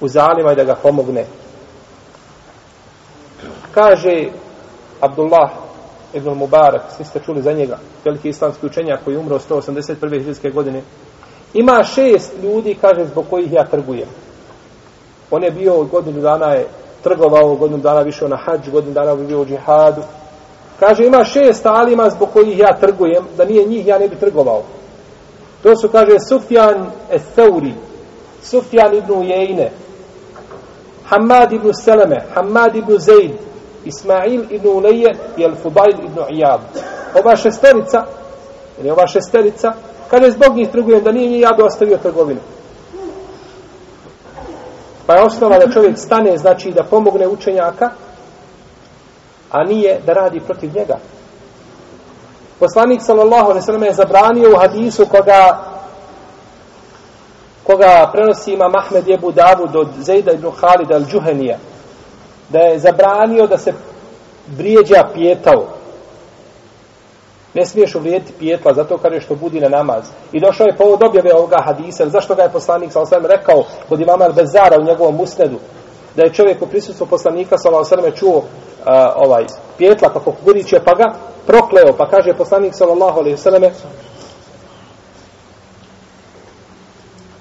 u 0.00 0.08
zalima 0.08 0.52
i 0.52 0.56
da 0.56 0.64
ga 0.64 0.74
pomogne. 0.74 1.26
Kaže 3.74 4.28
Abdullah 5.00 5.50
ibn 6.12 6.30
Mubarak, 6.30 6.82
svi 6.96 7.04
ste 7.04 7.20
čuli 7.20 7.42
za 7.42 7.52
njega, 7.52 7.78
veliki 8.04 8.28
islamski 8.28 8.66
učenjak 8.66 9.04
koji 9.04 9.14
je 9.14 9.18
umro 9.18 9.38
181. 9.38 10.20
hiljadske 10.20 10.50
godine, 10.50 10.82
Ima 11.54 11.84
šest 11.84 12.32
ljudi, 12.42 12.76
kaže, 12.80 13.04
zbog 13.04 13.24
kojih 13.30 13.52
ja 13.52 13.64
trgujem. 13.64 14.08
On 15.30 15.44
je 15.44 15.50
bio 15.50 15.84
godinu 15.84 16.20
dana 16.20 16.52
je 16.52 16.66
trgovao, 17.02 17.54
godinu 17.54 17.78
dana 17.78 18.00
više 18.00 18.28
na 18.28 18.36
hađ, 18.36 18.68
godinu 18.70 18.94
dana 18.94 19.14
bi 19.14 19.26
bio 19.26 19.40
u 19.40 19.46
džihadu. 19.46 20.02
Kaže, 20.80 21.04
ima 21.04 21.24
šest 21.24 21.66
alima 21.66 22.10
zbog 22.10 22.28
kojih 22.32 22.58
ja 22.58 22.76
trgujem, 22.80 23.24
da 23.36 23.44
nije 23.44 23.64
njih, 23.64 23.86
ja 23.86 23.98
ne 23.98 24.08
bi 24.08 24.16
trgovao. 24.16 24.62
To 25.62 25.76
su, 25.76 25.88
kaže, 25.88 26.18
Sufjan 26.28 26.86
Eseuri, 27.10 27.74
Sufjan 28.42 28.94
ibn 28.94 29.12
Ujejne, 29.12 29.70
Hamad 31.08 31.52
ibn 31.52 31.72
Seleme, 31.74 32.22
Hamad 32.34 32.76
ibn 32.76 32.98
Zaid, 32.98 33.32
Ismail 33.84 34.44
ibn 34.50 34.68
Uleje 34.68 35.14
i 35.36 35.44
Al-Fubail 35.44 36.04
ibn 36.04 36.20
Iyad. 36.30 36.60
Ova 37.14 37.36
šesterica, 37.36 38.04
ili 38.80 38.90
ova 38.90 39.06
šesterica, 39.06 39.72
Kaže, 40.10 40.30
zbog 40.30 40.56
njih 40.56 40.68
trgujem, 40.68 41.04
da 41.04 41.12
nije 41.12 41.28
njih, 41.28 41.40
ja 41.40 41.52
bi 41.52 41.62
ostavio 41.62 41.96
trgovinu. 41.96 42.40
Pa 45.06 45.14
je 45.14 45.22
osnova 45.22 45.58
da 45.58 45.72
čovjek 45.72 45.98
stane, 45.98 46.38
znači 46.38 46.70
da 46.70 46.82
pomogne 46.82 47.28
učenjaka, 47.28 47.90
a 49.50 49.64
nije 49.64 50.00
da 50.06 50.12
radi 50.12 50.40
protiv 50.40 50.74
njega. 50.74 50.98
Poslanik 52.60 53.02
sallallahu 53.02 53.44
alejhi 53.44 53.58
ve 53.58 53.62
sellem 53.62 53.82
je 53.82 53.92
zabranio 53.92 54.52
u 54.52 54.58
hadisu 54.58 55.06
koga 55.06 55.58
koga 57.68 58.10
prenosi 58.12 58.52
ima 58.52 58.70
Ahmed 58.74 59.08
Jebu 59.08 59.32
Davud 59.32 59.76
od 59.76 59.88
Zejda 59.98 60.32
ibn 60.32 60.50
Khalid 60.60 60.90
al-Juhanija 60.90 61.56
da 62.48 62.58
je 62.58 62.78
zabranio 62.78 63.46
da 63.46 63.58
se 63.58 63.72
vrijeđa 64.56 65.08
pijetao 65.14 65.78
Ne 67.54 67.66
smiješ 67.66 67.94
uvrijediti 67.94 68.32
pijetla 68.38 68.74
zato 68.74 68.98
kaže 68.98 69.20
što 69.20 69.34
budi 69.34 69.60
na 69.60 69.68
namaz. 69.68 70.04
I 70.32 70.40
došao 70.40 70.64
je 70.64 70.76
povod 70.76 71.02
objave 71.02 71.34
ovoga 71.34 71.62
hadisa. 71.64 72.08
Zašto 72.08 72.34
ga 72.34 72.42
je 72.42 72.52
poslanik 72.52 72.92
sa 72.92 73.00
osvrame 73.00 73.28
rekao 73.28 73.64
kod 73.88 74.00
imama 74.00 74.24
Al-Bezara 74.24 74.80
u 74.80 74.84
njegovom 74.84 75.16
musnedu? 75.16 75.58
Da 76.16 76.22
je 76.22 76.32
čovjek 76.32 76.62
u 76.62 76.66
prisutstvu 76.66 77.06
poslanika 77.06 77.58
sa 77.58 77.70
osvrame 77.70 78.10
čuo 78.10 78.36
uh, 78.36 78.44
ovaj 79.16 79.44
pijetla 79.78 80.08
pa 80.08 80.14
kako 80.14 80.32
kukudiće 80.32 80.80
pa 80.84 80.94
ga 80.94 81.14
prokleo. 81.46 81.92
Pa 81.98 82.08
kaže 82.08 82.32
poslanik 82.32 82.74
sallallahu 82.74 83.18
alaihi 83.18 83.36
sallame, 83.36 83.70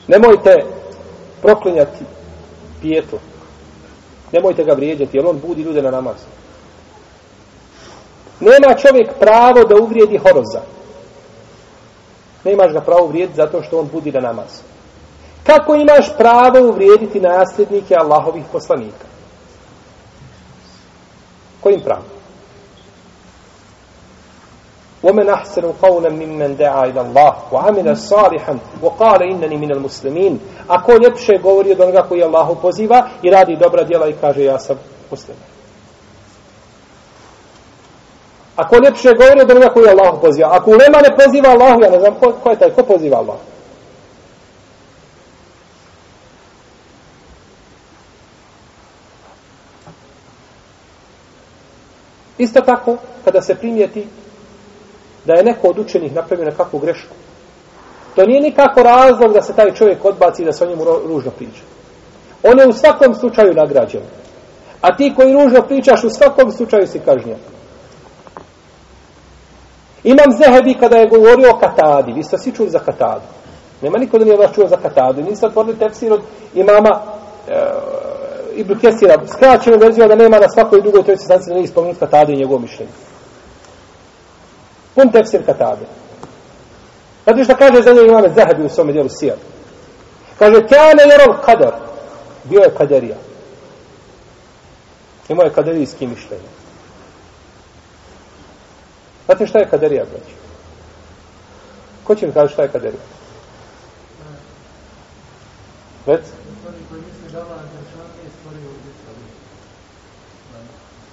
nemojte 0.08 0.66
proklinjati 1.42 2.06
pijetlo. 2.82 3.20
Nemojte 4.32 4.64
ga 4.64 4.74
vrijeđati, 4.74 5.18
jer 5.18 5.26
on 5.26 5.40
budi 5.48 5.62
ljude 5.62 5.82
na 5.82 5.92
namaz. 5.92 6.16
Nema 8.40 8.74
čovjek 8.74 9.10
pravo 9.20 9.64
da 9.64 9.76
uvrijedi 9.76 10.18
horoza. 10.18 10.62
Nemaš 12.44 12.74
ga 12.74 12.82
pravo 12.82 13.04
uvrijediti 13.04 13.36
zato 13.36 13.64
što 13.64 13.80
on 13.80 13.88
budi 13.94 14.12
na 14.12 14.20
namaz. 14.20 14.62
Kako 15.44 15.76
imaš 15.76 16.18
pravo 16.18 16.70
uvrijediti 16.70 17.20
nasljednike 17.20 17.96
Allahovih 17.96 18.44
poslanika? 18.52 19.06
Kojim 21.62 21.82
pravom? 21.82 22.17
ومن 25.07 25.29
أحسن 25.29 25.73
قولا 25.83 26.11
ممن 26.11 26.57
دعا 26.57 26.85
إلى 26.85 27.01
الله 27.01 27.37
وعمل 27.53 27.97
صالحا 27.97 28.59
وقال 28.83 29.23
إنني 29.23 29.57
من 29.57 29.71
المسلمين 29.73 30.41
Ako 30.69 30.93
ljepše 30.93 31.39
govori 31.43 31.73
od 31.73 31.81
onoga 31.81 32.03
koji 32.03 32.23
Allahu 32.23 32.55
poziva 32.63 33.09
i 33.23 33.31
radi 33.31 33.57
dobra 33.57 33.85
djela 33.85 34.09
i 34.09 34.15
kaže 34.21 34.45
ja 34.45 34.59
sam 34.59 34.77
musliman. 35.11 35.43
Ako 38.57 38.77
ljepše 38.85 39.09
govori 39.09 39.41
od 39.41 39.51
onoga 39.51 39.69
koji 39.69 39.89
Allahu 39.89 40.21
poziva. 40.21 40.49
Ako 40.53 40.71
ulema 40.71 40.99
ne 41.09 41.17
poziva 41.25 41.49
Allahu, 41.49 41.83
ja 41.83 41.91
ne 41.91 42.01
znam 42.01 42.15
ko, 42.15 42.33
ko 42.43 42.51
je 42.51 42.57
taj, 42.57 42.71
ko 42.71 42.83
poziva 42.83 43.19
Allahu. 43.19 43.41
Isto 52.39 52.61
tako, 52.61 52.97
kada 53.25 53.43
se 53.43 53.55
primijeti 53.55 54.07
da 55.28 55.34
je 55.34 55.44
neko 55.44 55.68
od 55.68 55.80
učenih 55.80 56.16
napravio 56.16 56.46
nekakvu 56.46 56.80
grešku. 56.80 57.16
To 58.16 58.26
nije 58.26 58.42
nikako 58.42 58.84
razlog 58.84 59.34
da 59.34 59.42
se 59.42 59.54
taj 59.54 59.74
čovjek 59.74 60.06
odbaci 60.06 60.42
i 60.42 60.46
da 60.46 60.54
se 60.54 60.64
o 60.64 60.68
njemu 60.68 60.84
ružno 60.84 61.32
priča. 61.32 61.62
On 62.44 62.60
je 62.60 62.68
u 62.68 62.74
svakom 62.74 63.16
slučaju 63.16 63.54
nagrađen. 63.54 64.02
A 64.82 64.96
ti 64.98 65.14
koji 65.16 65.34
ružno 65.34 65.62
pričaš, 65.62 66.04
u 66.04 66.10
svakom 66.10 66.52
slučaju 66.52 66.88
si 66.88 67.00
kažnjen. 67.00 67.38
Imam 70.04 70.32
Zehebi 70.38 70.74
kada 70.80 70.98
je 70.98 71.10
govorio 71.10 71.52
o 71.52 71.60
Katadi. 71.60 72.14
Vi 72.14 72.24
ste 72.24 72.38
svi 72.38 72.52
čuli 72.52 72.70
za 72.70 72.80
Katadu. 72.80 73.26
Nema 73.82 73.98
niko 73.98 74.18
da 74.18 74.26
nije 74.26 74.38
vas 74.38 74.56
čuo 74.56 74.68
za 74.68 74.78
Katadu. 74.78 75.22
Niste 75.22 75.46
otvorili 75.46 75.80
tefsir 75.80 76.14
od 76.14 76.22
imama 76.54 77.02
eh, 77.48 77.54
e, 77.54 77.72
Ibn 78.56 78.80
Kesira. 78.80 79.16
Skraćenu 79.28 79.78
verziju 79.78 80.08
da 80.08 80.16
nema 80.16 80.40
na 80.40 80.50
svakoj 80.50 80.82
drugoj 80.82 81.04
toj 81.04 81.18
sestanci 81.18 81.50
da 81.50 81.56
nije 81.56 81.68
spomenuti 81.68 82.00
Katadu 82.00 82.32
i 82.32 82.38
njegovo 82.38 82.60
mišljenje. 82.60 82.92
Pun 84.98 85.12
tefsir 85.12 85.46
Katade. 85.46 85.86
Znate 87.24 87.44
što 87.44 87.56
kaže 87.56 87.82
za 87.82 87.94
njeg 87.94 88.08
imame 88.08 88.30
Zahebi 88.30 88.64
u 88.64 88.70
svome 88.70 88.92
dijelu 88.92 89.10
Sijad? 89.10 89.38
Kaže, 90.40 90.68
kjane 90.68 91.04
jerol 91.12 91.38
kadar. 91.46 91.74
Bio 92.44 92.60
je 92.60 92.76
kaderija. 92.78 93.16
Imao 95.30 95.46
je 95.46 95.54
kaderijski 95.54 96.08
mišljenje. 96.08 96.50
Znate 99.26 99.48
šta 99.48 99.60
je 99.60 99.70
kaderija, 99.70 100.06
braći? 100.06 100.34
Ko 102.04 102.16
će 102.16 102.28
mi 102.28 102.34
kaže 102.34 102.54
šta 102.54 102.62
je 102.62 102.72
kaderija? 102.72 103.02
Već? 106.06 106.22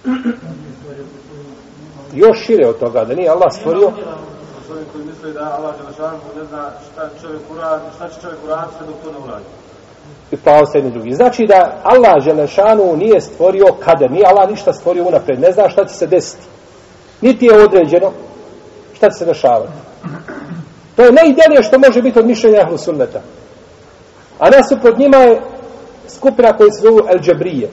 još 2.14 2.44
šire 2.46 2.68
od 2.68 2.78
toga, 2.78 3.04
da 3.04 3.14
nije 3.14 3.30
Allah 3.30 3.52
stvorio. 3.52 3.92
Čovjek 4.66 4.86
koji 4.92 5.04
misli 5.04 5.32
da 5.32 5.56
Allah 5.58 5.74
ne 6.36 6.44
zna 6.44 6.70
šta, 6.92 7.08
čovjek 7.22 7.42
uradi, 7.50 7.84
šta 7.96 8.08
će 8.08 8.20
čovjek 8.20 8.38
uraditi 8.44 8.74
dok 8.86 8.96
to 9.04 9.12
ne 9.18 9.24
uradi. 9.24 9.44
I 10.30 10.36
pravo 10.36 10.66
se 10.66 10.78
jedni 10.78 10.90
drugi. 10.90 11.12
Znači 11.12 11.46
da 11.46 11.80
Allah 11.82 12.14
Želešanu 12.24 12.96
nije 12.96 13.20
stvorio 13.20 13.66
kader, 13.84 14.10
nije 14.10 14.26
Allah 14.26 14.50
ništa 14.50 14.72
stvorio 14.72 15.04
unapred, 15.04 15.40
ne 15.40 15.52
zna 15.52 15.68
šta 15.68 15.84
će 15.84 15.94
se 15.94 16.06
desiti. 16.06 16.42
Niti 17.20 17.46
je 17.46 17.64
određeno 17.64 18.12
šta 18.94 19.10
će 19.10 19.18
se 19.18 19.24
dešavati. 19.24 19.72
To 20.96 21.02
je 21.02 21.12
najidelije 21.12 21.62
što 21.62 21.78
može 21.78 22.02
biti 22.02 22.18
od 22.18 22.26
mišljenja 22.26 22.60
Ahlu 22.60 22.78
Sunneta. 22.78 23.20
A 24.38 24.50
nasuprot 24.50 24.98
njima 24.98 25.16
je 25.16 25.40
skupina 26.08 26.56
koji 26.56 26.70
se 26.70 26.80
zovu 26.80 27.00
El 27.08 27.18
Džabrije. 27.18 27.68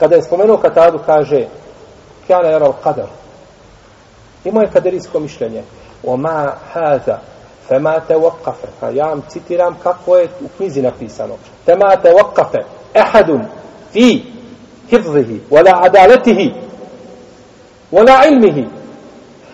Kada 0.00 0.16
je 0.16 0.22
spomenuo 0.22 0.56
Katadu, 0.56 0.98
kaže 1.06 1.46
Kana 2.28 2.48
jara 2.48 2.66
al 2.66 2.74
qadar. 2.84 3.08
Imao 4.44 4.62
je 4.62 4.70
kaderijsko 4.70 5.20
mišljenje. 5.20 5.62
O 6.06 6.16
ma 6.16 6.52
haza 6.72 7.18
fema 7.68 8.00
te 8.00 8.14
wakafe. 8.14 8.94
Ja 8.94 9.04
vam 9.04 9.22
citiram 9.28 9.76
kako 9.82 10.16
je 10.16 10.28
u 10.40 10.48
knjizi 10.56 10.82
napisano. 10.82 11.34
Fema 11.66 11.96
te 11.96 12.08
wakafe 12.08 12.58
ehadun 12.94 13.44
fi 13.92 14.24
hifzihi 14.90 15.40
wala 15.50 15.82
adaletihi 15.82 16.54
wala 17.92 18.26
ilmihi 18.26 18.68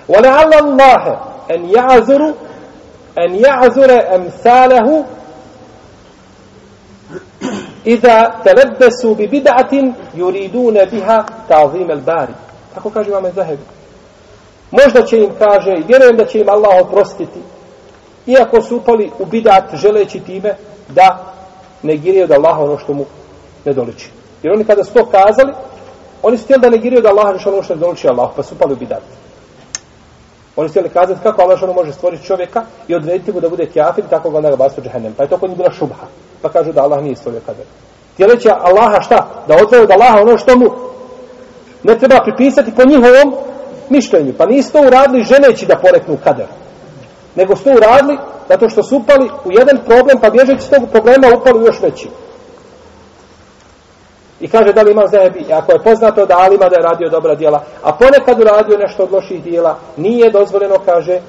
alla 0.09 0.57
Allahe 0.65 1.19
en 1.49 1.69
ja'zuru 1.69 2.35
en 3.17 3.35
ja'zure 3.35 3.99
emthalehu 4.15 5.05
Iza 7.87 8.43
telebbesu 8.45 9.15
bi 9.15 9.29
bid'atin 9.29 9.95
yuridune 10.17 10.91
biha 10.91 11.25
ta'zim 11.49 11.91
al-bari. 11.91 12.35
Tako 12.75 12.91
kaže 12.91 13.11
vam 13.11 13.25
Zahebi. 13.35 13.63
Možda 14.71 15.03
će 15.03 15.19
im 15.19 15.31
kaže, 15.39 15.71
i 15.71 15.85
vjerujem 15.89 16.17
da 16.17 16.25
će 16.25 16.41
im 16.41 16.49
Allah 16.49 16.81
oprostiti, 16.81 17.41
iako 18.27 18.63
su 18.63 18.77
upali 18.77 19.11
u 19.19 19.25
bidat 19.25 19.75
želeći 19.75 20.21
time 20.21 20.55
da 20.89 21.35
negiraju 21.83 22.27
da 22.27 22.35
Allah 22.35 22.59
ono 22.59 22.79
što 22.79 22.93
mu 22.93 23.05
ne 23.65 23.73
doliči. 23.73 24.11
Jer 24.43 24.53
oni 24.53 24.65
kada 24.65 24.85
su 24.85 24.93
to 24.93 25.07
kazali, 25.07 25.53
oni 26.23 26.39
su 26.39 26.45
htjeli 26.45 26.63
da 26.63 26.71
negiraju 26.71 27.03
da 27.03 27.09
Allah 27.09 27.27
ono 27.47 27.63
što 27.63 27.75
ne 27.75 27.81
doliči 27.81 28.09
Allah, 28.09 28.31
pa 28.37 28.43
su 28.43 28.55
upali 28.55 28.73
u 28.73 28.77
bidat. 28.77 29.03
Oni 30.57 30.69
su 30.69 30.73
htjeli 30.73 30.89
kazati 30.89 31.21
kako 31.23 31.43
Allah 31.43 31.63
ono 31.63 31.73
može 31.73 31.93
stvoriti 31.93 32.27
čovjeka 32.27 32.63
i 32.89 32.95
odrediti 32.95 33.33
mu 33.33 33.41
da 33.41 33.49
bude 33.49 33.67
kjafir, 33.67 34.05
tako 34.11 34.31
ga 34.31 34.37
onda 34.37 34.51
ga 34.51 34.57
basu 34.57 34.81
džahennem. 34.81 35.15
Pa 35.17 35.23
je 35.23 35.29
to 35.29 35.39
kod 35.39 35.51
njih 35.51 35.59
bila 35.59 35.71
šubha. 35.71 36.07
Pa 36.43 36.49
kažu 36.49 36.73
da 36.73 36.83
Allah 36.83 37.03
nije 37.03 37.17
stvorio 37.17 37.41
kader. 37.47 37.65
Htjeleći 38.15 38.49
Allaha 38.51 39.01
šta? 39.01 39.29
Da 39.49 39.55
odvoje 39.63 39.83
od 39.83 39.91
Allaha 39.91 40.21
ono 40.21 40.39
što 40.39 40.57
mu 40.57 40.67
ne 41.83 41.99
treba 41.99 42.23
pripisati 42.23 42.75
po 42.77 42.83
njihovom 42.85 43.35
mišljenju. 43.91 44.35
Pa 44.39 44.47
nisu 44.47 44.73
to 44.73 44.81
uradili 44.87 45.25
ženeći 45.25 45.67
da 45.67 45.77
poreknu 45.77 46.19
kader. 46.25 46.47
Nego 47.35 47.57
su 47.57 47.65
to 47.65 47.71
uradili 47.71 48.19
zato 48.49 48.69
što 48.69 48.83
su 48.83 48.97
upali 48.97 49.31
u 49.45 49.53
jedan 49.53 49.79
problem, 49.87 50.19
pa 50.21 50.31
bježeći 50.31 50.67
s 50.67 50.71
tog 50.71 50.83
problema 50.93 51.27
upali 51.37 51.65
još 51.65 51.81
veći. 51.83 52.09
I 54.41 54.49
kaže 54.49 54.73
da 54.73 54.83
li 54.83 54.93
ima 54.93 55.07
zajebi, 55.07 55.53
ako 55.53 55.73
je 55.73 55.83
poznato 55.85 56.27
da 56.27 56.39
Alima 56.39 56.69
da 56.69 56.77
je 56.77 56.83
radio 56.83 57.09
dobra 57.09 57.35
djela, 57.35 57.65
a 57.83 57.93
ponekad 57.93 58.41
uradio 58.41 58.79
nešto 58.79 59.03
od 59.03 59.13
loših 59.13 59.43
djela, 59.43 59.79
nije 59.97 60.31
dozvoljeno, 60.31 60.75
kaže, 60.85 61.21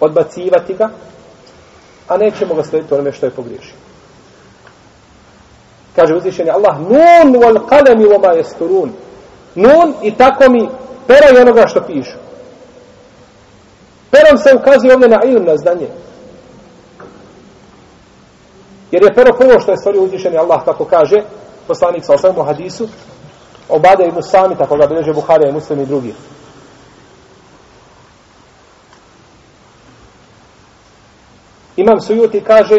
odbacivati 0.00 0.74
ga, 0.74 0.88
a 2.08 2.16
nećemo 2.16 2.54
ga 2.54 2.62
slediti 2.62 2.94
onome 2.94 3.12
što 3.12 3.26
je 3.26 3.30
pogriješio. 3.30 3.74
Kaže 5.96 6.14
uzvišeni 6.14 6.50
Allah, 6.50 6.80
nun 6.80 7.34
wal 7.34 7.66
kalemi 7.68 8.04
wa 8.04 8.18
ma 8.18 8.34
yasturun. 8.34 8.90
Nun 9.54 9.94
i 10.02 10.16
tako 10.16 10.50
mi 10.50 10.68
pera 11.06 11.26
i 11.34 11.40
onoga 11.40 11.66
što 11.66 11.80
pišu. 11.80 12.16
Perom 14.10 14.38
se 14.38 14.56
ukazuje 14.56 14.94
ovdje 14.94 15.08
na 15.08 15.20
ilm, 15.24 15.44
na 15.44 15.56
znanje. 15.56 15.88
Jer 18.90 19.02
je 19.02 19.14
pero 19.14 19.36
prvo 19.38 19.60
što 19.60 19.70
je 19.70 19.76
stvorio 19.76 20.02
uzvišeni 20.02 20.36
Allah, 20.38 20.64
kako 20.64 20.84
kaže, 20.84 21.22
poslanik 21.66 22.04
sa 22.04 22.14
osvrmu 22.14 22.42
hadisu, 22.42 22.88
obade 23.68 24.06
ibn 24.06 24.22
Sami, 24.22 24.56
tako 24.56 24.76
ga 24.76 24.86
bileže 24.86 25.12
Buharija 25.12 25.50
i 25.50 25.52
muslim 25.52 25.80
i 25.80 25.86
drugi. 25.86 26.14
Imam 31.76 32.00
Sujuti 32.00 32.40
kaže, 32.40 32.76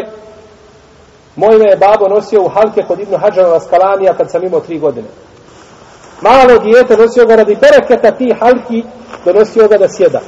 moj 1.36 1.58
me 1.58 1.70
je 1.70 1.76
babo 1.76 2.08
nosio 2.08 2.42
u 2.42 2.48
halke 2.48 2.82
kod 2.88 3.00
Ibnu 3.00 3.18
Hadžana 3.18 3.48
Laskalanija 3.48 4.14
kad 4.14 4.30
sam 4.30 4.44
imao 4.44 4.60
tri 4.60 4.78
godine. 4.78 5.08
Malo 6.20 6.58
dijete 6.58 6.96
nosio 6.96 7.26
ga 7.26 7.36
radi 7.36 7.58
bereketa 7.60 8.10
ti 8.10 8.34
halki, 8.40 8.84
donosio 9.24 9.68
ga 9.68 9.78
da 9.78 9.88
sjeda. 9.88 10.20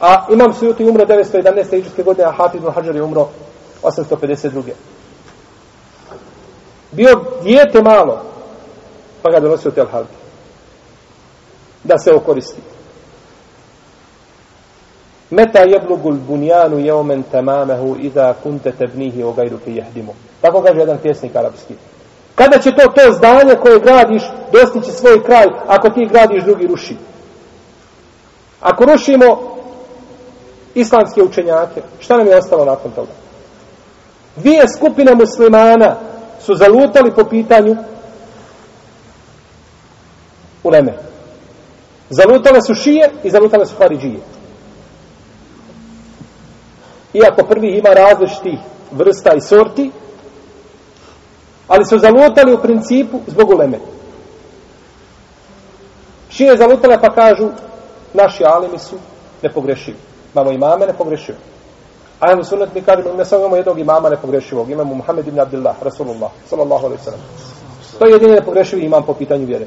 A 0.00 0.26
Imam 0.30 0.52
Sujuti 0.52 0.84
umro 0.84 1.04
911. 1.04 1.78
iđuske 1.78 2.02
godine, 2.02 2.28
a 2.28 2.32
Hafiz 2.32 2.60
Ibn 2.60 2.70
Hadžar 2.70 2.96
je 2.96 3.02
umro 3.02 3.28
852 3.82 4.62
bio 6.92 7.24
dijete 7.42 7.82
malo, 7.82 8.22
pa 9.22 9.30
ga 9.30 9.40
donosio 9.40 9.70
te 9.70 9.84
halke. 9.92 10.14
da 11.84 11.98
se 11.98 12.12
okoristi. 12.12 12.60
Meta 15.32 15.60
jeblugul 15.60 16.16
bunjanu 16.28 16.78
jeomen 16.78 17.22
tamamehu 17.32 17.96
iza 18.00 18.34
kunte 18.42 18.72
tebnihi 18.72 19.22
o 19.22 19.32
gajru 19.32 19.58
fi 19.64 19.70
jehdimu. 19.76 20.14
Tako 20.40 20.62
kaže 20.62 20.78
jedan 20.78 20.98
pjesnik 20.98 21.36
arapski. 21.36 21.74
Kada 22.34 22.58
će 22.58 22.70
to 22.70 22.88
to 22.88 23.12
zdanje 23.12 23.54
koje 23.62 23.80
gradiš 23.80 24.22
dostići 24.52 24.92
svoj 24.92 25.24
kraj 25.24 25.46
ako 25.66 25.90
ti 25.90 26.08
gradiš 26.12 26.44
drugi 26.44 26.66
ruši? 26.66 26.96
Ako 28.60 28.84
rušimo 28.84 29.56
islamske 30.74 31.22
učenjake, 31.22 31.82
šta 32.00 32.16
nam 32.16 32.26
je 32.26 32.36
ostalo 32.36 32.64
nakon 32.64 32.90
toga? 32.90 33.12
Dvije 34.36 34.68
skupine 34.76 35.14
muslimana 35.14 35.96
su 36.40 36.54
zalutali 36.54 37.12
po 37.14 37.24
pitanju 37.24 37.76
uleme. 40.62 40.94
Zalutale 42.10 42.62
su 42.66 42.74
šije 42.74 43.10
i 43.24 43.30
zalutale 43.30 43.66
su 43.66 43.74
haridžije. 43.78 44.20
Iako 47.12 47.42
prvi 47.48 47.78
ima 47.78 47.88
različitih 47.88 48.58
vrsta 48.90 49.34
i 49.34 49.40
sorti, 49.40 49.90
ali 51.68 51.84
su 51.84 51.98
zalutali 51.98 52.54
u 52.54 52.58
principu 52.62 53.20
zbog 53.26 53.50
uleme. 53.50 53.78
Šije 56.30 56.56
zalutale 56.56 57.00
pa 57.00 57.14
kažu 57.14 57.48
naši 58.14 58.44
alimi 58.44 58.78
su 58.78 58.96
nepogrešivi. 59.42 59.96
Imamo 60.34 60.50
imame 60.50 60.86
nepogrešivi. 60.86 61.38
A 62.20 62.30
jel 62.30 62.42
sunet 62.44 62.74
mi 62.74 62.82
kažemo, 62.82 63.14
ne 63.14 63.24
samo 63.24 63.40
imamo 63.40 63.56
jednog 63.56 63.78
imama 63.78 64.08
nepogrešivog, 64.08 64.70
imamo 64.70 64.94
Muhammed 64.94 65.28
ibn 65.28 65.40
Abdullah, 65.40 65.76
Rasulullah, 65.82 66.30
sallallahu 66.50 66.86
alaihi 66.86 67.02
sallam. 67.04 67.20
To 67.98 68.06
je 68.06 68.12
jedini 68.12 68.32
nepogrešivi 68.32 68.82
imam 68.82 69.06
po 69.06 69.14
pitanju 69.14 69.46
vjere. 69.46 69.66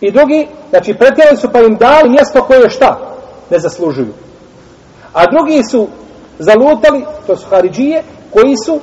I 0.00 0.10
drugi, 0.10 0.48
znači 0.70 0.94
pretjerali 0.94 1.36
su 1.36 1.48
pa 1.52 1.60
im 1.60 1.76
dali 1.76 2.10
mjesto 2.10 2.42
koje 2.42 2.70
šta? 2.70 2.98
Ne 3.50 3.58
zaslužuju. 3.58 4.12
A 5.14 5.26
drugi 5.26 5.62
su 5.70 5.88
zalutali, 6.38 7.04
to 7.26 7.36
su 7.36 7.46
Haridžije, 7.50 8.02
koji 8.30 8.54
su 8.66 8.80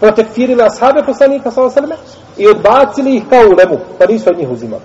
protekfirili 0.00 0.62
ashabe 0.62 1.02
poslanika 1.06 1.50
sa 1.50 1.60
alaihi 1.60 1.94
i 2.36 2.48
odbacili 2.48 3.16
ih 3.16 3.22
kao 3.30 3.48
u 3.48 3.56
lemu, 3.56 3.78
pa 3.98 4.06
nisu 4.06 4.30
od 4.30 4.38
njih 4.38 4.50
uzimali. 4.50 4.82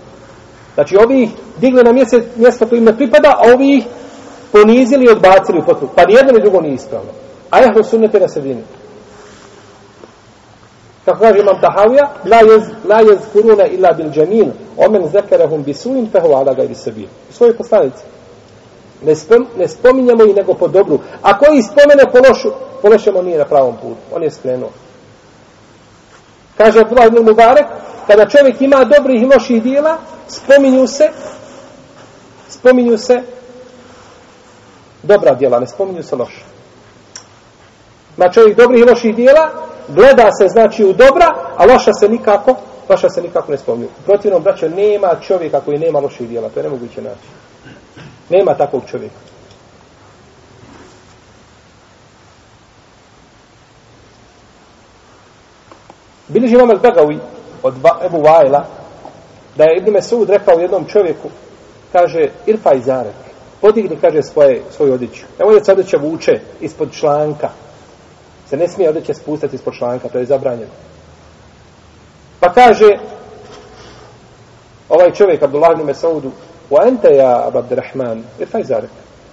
Znači 0.74 0.98
ovi 0.98 1.24
ih 1.24 1.30
digli 1.58 1.84
na 1.84 1.92
mjesto, 1.92 2.20
mjesto 2.36 2.68
koje 2.68 2.78
im 2.78 2.86
ne 2.86 2.98
pripada, 2.98 3.30
a 3.30 3.54
ovi 3.54 3.78
ih 3.78 3.86
ponizili 4.52 5.06
i 5.06 5.10
odbacili 5.10 5.60
u 5.60 5.66
potpuno. 5.66 5.92
Pa 5.96 6.06
nijedno 6.06 6.32
ni 6.32 6.42
drugo 6.42 6.62
nije 6.62 6.74
ispravno. 6.74 7.10
A 7.52 7.60
ehlu 7.60 7.84
sunnete 7.84 8.20
na 8.20 8.28
sredini. 8.28 8.64
Kako 11.06 11.20
kaže 11.20 11.40
imam 11.40 11.62
Tahavija, 11.62 12.10
la 12.26 12.38
jez, 12.38 12.64
la 12.86 13.00
jez 13.00 13.20
kuruna 13.34 13.66
illa 13.66 13.92
bil 13.92 14.10
džamin, 14.10 14.52
omen 14.78 15.08
zekerehum 15.08 15.64
bisuin, 15.64 16.08
pehu 16.08 16.28
ala 16.28 16.54
gajri 16.54 16.76
sebi. 16.76 17.08
U 17.30 17.34
svojoj 17.34 17.58
poslanici. 17.58 18.04
Ne, 19.02 19.16
spom, 19.16 19.48
ne 19.58 19.68
spominjamo 19.68 20.24
i 20.24 20.34
nego 20.34 20.54
po 20.54 20.68
dobru. 20.68 21.00
A 21.22 21.38
koji 21.38 21.62
spomene 21.62 22.04
po 22.12 22.18
lošu, 22.30 22.52
po 22.82 22.90
lošemu 22.90 23.24
nije 23.24 23.38
na 23.38 23.46
pravom 23.46 23.76
putu. 23.82 24.02
On 24.16 24.24
je 24.24 24.32
skrenuo. 24.32 24.70
Kaže 26.58 26.80
Abdullah 26.80 27.08
ibn 27.08 27.26
Mubarek, 27.26 27.66
kada 28.08 28.26
čovjek 28.26 28.62
ima 28.62 28.84
dobrih 28.84 29.22
i 29.22 29.26
loših 29.26 29.64
dijela, 29.64 29.98
spominju 30.28 30.88
se, 30.88 31.10
spominju 32.50 32.98
se 32.98 33.22
dobra 35.04 35.34
djela, 35.34 35.60
ne 35.60 35.68
spominju 35.68 36.04
se 36.04 36.16
loša. 36.16 36.46
Ma 38.18 38.30
čovjek 38.30 38.58
dobrih 38.58 38.82
i 38.82 38.90
loših 38.90 39.16
djela, 39.16 39.50
gleda 39.88 40.32
se 40.32 40.48
znači 40.48 40.86
u 40.86 40.94
dobra, 40.94 41.36
a 41.58 41.66
loša 41.66 41.94
se 41.94 42.10
nikako, 42.10 42.56
loša 42.90 43.10
se 43.10 43.22
nikako 43.22 43.52
ne 43.52 43.58
spominju. 43.58 43.90
Protivno, 44.06 44.40
braćo, 44.40 44.70
nema 44.70 45.16
čovjeka 45.28 45.62
koji 45.62 45.80
nema 45.80 46.00
loših 46.00 46.30
djela, 46.30 46.50
to 46.50 46.60
je 46.60 46.64
nemoguće 46.64 47.02
naći. 47.02 47.41
Nema 48.32 48.54
takvog 48.54 48.84
čovjeka. 48.91 49.15
Biliži 56.28 56.56
imam 56.56 56.70
el-Begawi 56.70 57.20
od 57.63 57.74
Ebu 58.06 58.22
Vajla, 58.22 58.65
da 59.56 59.63
je 59.63 59.78
Ibn 59.78 59.91
Mesud 59.91 60.30
rekao 60.30 60.60
jednom 60.60 60.86
čovjeku, 60.86 61.30
kaže, 61.91 62.30
irfa 62.46 62.70
zarek, 62.86 63.15
podigni, 63.62 63.98
kaže, 64.02 64.24
svoje, 64.24 64.63
svoju 64.72 64.94
odjeću. 64.94 65.26
Evo 65.39 65.52
je 65.52 65.63
se 65.63 65.72
odjeća 65.72 65.98
vuče 65.98 66.39
ispod 66.62 66.91
članka. 66.91 67.50
Se 68.50 68.58
ne 68.58 68.67
smije 68.67 68.89
odjeća 68.89 69.13
spustati 69.13 69.56
ispod 69.56 69.74
članka, 69.74 70.10
to 70.10 70.17
je 70.17 70.26
zabranjeno. 70.26 70.72
Pa 72.39 72.54
kaže, 72.54 72.89
ovaj 74.89 75.12
čovjek, 75.13 75.44
Abdullah 75.44 75.72
ibn 75.72 75.86
Mesaudu, 75.86 76.32
Wa 76.72 76.88
ente 76.88 77.16
ja, 77.16 77.48
Abu 77.48 77.58
Abdurrahman, 77.58 78.18
e, 78.18 78.42
irfa 78.42 78.60
i 78.60 78.64
zarek. 78.64 78.90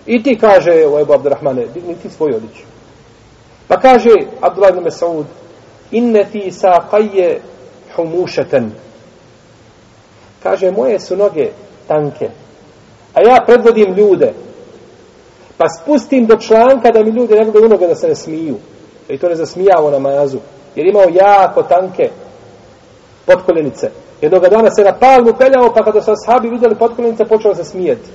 I 0.07 0.23
ti 0.23 0.39
kaže, 0.39 0.87
o 0.87 1.01
Ebu 1.01 1.13
Abdurrahmane, 1.13 1.67
digni 1.75 1.95
ti 1.95 2.11
svoju 2.11 2.37
odjeću. 2.37 2.63
Pa 3.69 3.81
kaže, 3.81 4.11
Abdullah 4.41 4.77
ibn 4.77 4.91
Saud, 4.91 5.27
inne 5.91 6.25
fi 6.25 6.51
saqaje 6.51 7.41
humušeten. 7.97 8.73
Kaže, 10.43 10.71
moje 10.71 11.01
su 11.01 11.17
noge 11.17 11.51
tanke, 11.87 12.31
a 13.15 13.21
ja 13.21 13.43
predvodim 13.47 13.95
ljude, 13.95 14.33
pa 15.57 15.69
spustim 15.69 16.27
do 16.27 16.37
članka 16.37 16.91
da 16.91 17.03
mi 17.03 17.11
ljudi 17.11 17.35
ne 17.35 17.45
gledaju 17.45 17.69
noge 17.69 17.87
da 17.87 17.95
se 17.95 18.09
ne 18.09 18.15
smiju. 18.15 18.57
I 19.09 19.19
to 19.19 19.29
ne 19.29 19.35
zasmijavo 19.35 19.91
na 19.91 19.99
mazu. 19.99 20.39
Jer 20.75 20.87
imao 20.87 21.07
jako 21.13 21.63
tanke 21.63 22.11
potkoljenice. 23.27 23.91
Jednog 24.21 24.49
dana 24.49 24.71
se 24.71 24.85
na 24.85 24.93
palmu 24.93 25.33
peljao, 25.39 25.73
pa 25.75 25.85
kada 25.85 26.03
su 26.03 26.11
ashabi 26.11 26.49
vidjeli 26.49 26.75
potkoljenice, 26.75 27.25
počeo 27.25 27.55
se 27.55 27.65
smijeti. 27.65 28.11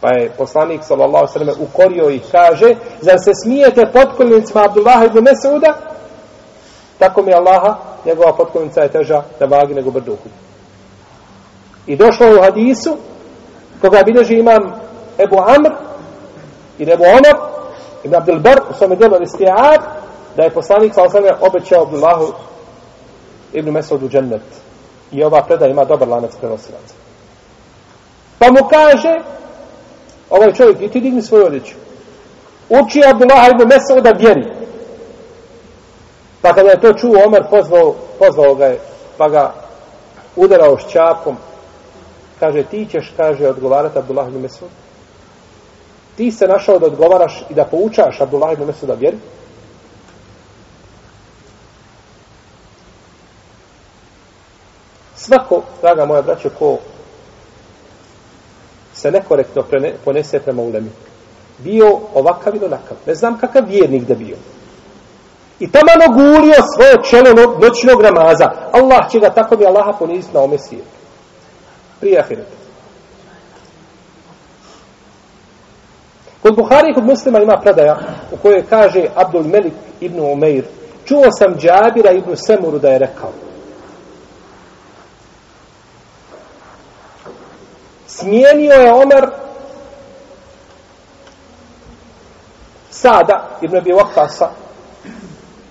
Pa 0.00 0.08
je 0.14 0.30
poslanik, 0.38 0.84
sallallahu 0.84 1.26
sallam, 1.26 1.56
ukorio 1.60 2.10
ih, 2.10 2.22
kaže, 2.32 2.74
zar 3.00 3.18
se 3.18 3.30
smijete 3.42 3.90
potkoljenicima 3.92 4.64
Abdullaha 4.64 5.04
ibn 5.04 5.18
Mesuda? 5.24 5.74
Tako 6.98 7.22
mi 7.22 7.34
Allaha, 7.34 7.76
njegova 8.04 8.32
potkoljenica 8.32 8.80
je 8.80 8.88
teža 8.88 9.22
na 9.40 9.46
vagi 9.46 9.74
nego 9.74 9.90
brdo 9.90 10.16
I 11.86 11.96
došlo 11.96 12.26
u 12.26 12.42
hadisu, 12.42 12.96
koga 13.80 14.02
bilježi 14.02 14.34
imam 14.34 14.62
Ebu 15.18 15.36
Amr 15.38 15.70
i 16.78 16.82
Ebu 16.82 17.04
Omar 17.04 17.48
ibn 18.04 18.14
Abdelbar, 18.14 18.60
u 18.70 18.74
svome 18.74 18.96
djelu 18.96 19.18
Ristijad 19.18 19.80
da 20.36 20.42
je 20.42 20.50
poslanik 20.50 20.94
sallallahu 20.94 21.18
sallam, 21.18 21.36
obećao 21.40 21.82
Abdullahu 21.82 22.32
ibn 23.52 23.70
Mesudu 23.70 24.08
džennet. 24.08 24.42
I 25.12 25.24
ova 25.24 25.42
predaja 25.42 25.70
ima 25.70 25.84
dobar 25.84 26.08
lanac 26.08 26.36
prenosilaca. 26.40 26.94
Pa 28.38 28.46
mu 28.46 28.68
kaže 28.68 29.18
ovaj 30.30 30.52
čovjek 30.52 30.80
i 30.82 30.88
ti 30.88 31.00
digni 31.00 31.22
svoju 31.22 31.46
odjeću. 31.46 31.74
Uči 32.68 33.02
Abdullah 33.10 33.48
ibn 33.50 33.68
Mesuda 33.68 34.10
vjeri. 34.10 34.52
Pa 36.42 36.54
kada 36.54 36.70
je 36.70 36.80
to 36.80 36.92
čuo 36.92 37.24
Omer 37.26 37.42
pozvao, 37.50 37.94
pozvao 38.18 38.54
ga 38.54 38.66
je 38.66 38.78
pa 39.18 39.28
ga 39.28 39.54
udarao 40.36 40.78
šćapom 40.78 41.36
kaže 42.40 42.62
ti 42.62 42.86
ćeš 42.90 43.12
kaže 43.16 43.48
odgovarati 43.48 43.98
Abdullah 43.98 44.28
ibn 44.28 44.40
Mesud? 44.40 44.68
Ti 46.16 46.30
se 46.30 46.46
našao 46.46 46.78
da 46.78 46.86
odgovaraš 46.86 47.44
i 47.50 47.54
da 47.54 47.64
poučaš 47.64 48.20
Abdullah 48.20 48.52
ibn 48.52 48.64
Mesud 48.64 48.88
da 48.88 48.94
vjeri? 48.94 49.18
Svako 55.18 55.62
draga 55.82 56.04
moja 56.04 56.22
braćo 56.22 56.50
ko 56.58 56.78
se 58.94 59.10
nekorektno 59.10 59.62
prene, 59.62 59.94
ponese 60.04 60.40
prema 60.40 60.62
ulemi 60.62 60.90
bio 61.58 61.98
ovakav 62.14 62.56
ili 62.56 62.64
onakav 62.64 62.96
ne 63.06 63.14
znam 63.14 63.38
kakav 63.38 63.64
vjernik 63.68 64.02
da 64.02 64.14
bio. 64.14 64.36
I 65.60 65.70
tamo 65.70 66.14
gulio 66.14 66.54
svoje 66.74 66.94
čelo 67.10 67.58
noćnog 67.60 68.02
namaza. 68.02 68.50
Allah 68.72 69.10
će 69.10 69.18
ga 69.18 69.30
tako 69.30 69.56
bi 69.56 69.66
Allaha 69.66 69.92
poniziti 69.98 70.34
na 70.34 70.40
ome 70.40 70.58
svijetu. 70.58 70.88
Prije 72.00 72.20
ahireta. 72.20 72.58
Kod 76.42 76.56
Buhari 76.56 76.90
i 76.90 76.94
kod 76.94 77.04
muslima 77.04 77.38
ima 77.40 77.60
predaja 77.62 77.98
u 78.32 78.36
kojoj 78.36 78.66
kaže 78.70 79.06
Abdul 79.14 79.42
Melik 79.42 79.72
ibn 80.00 80.20
Umeir 80.20 80.64
čuo 81.04 81.24
sam 81.38 81.54
Džabira 81.58 82.12
ibn 82.12 82.36
Semuru 82.36 82.78
da 82.78 82.88
je 82.88 82.98
rekao 82.98 83.30
smijenio 88.20 88.72
je 88.72 88.92
Omer 88.92 89.26
Sada 92.90 93.58
ibn 93.62 93.76
Abi 93.76 93.90
Waqasa 93.90 94.48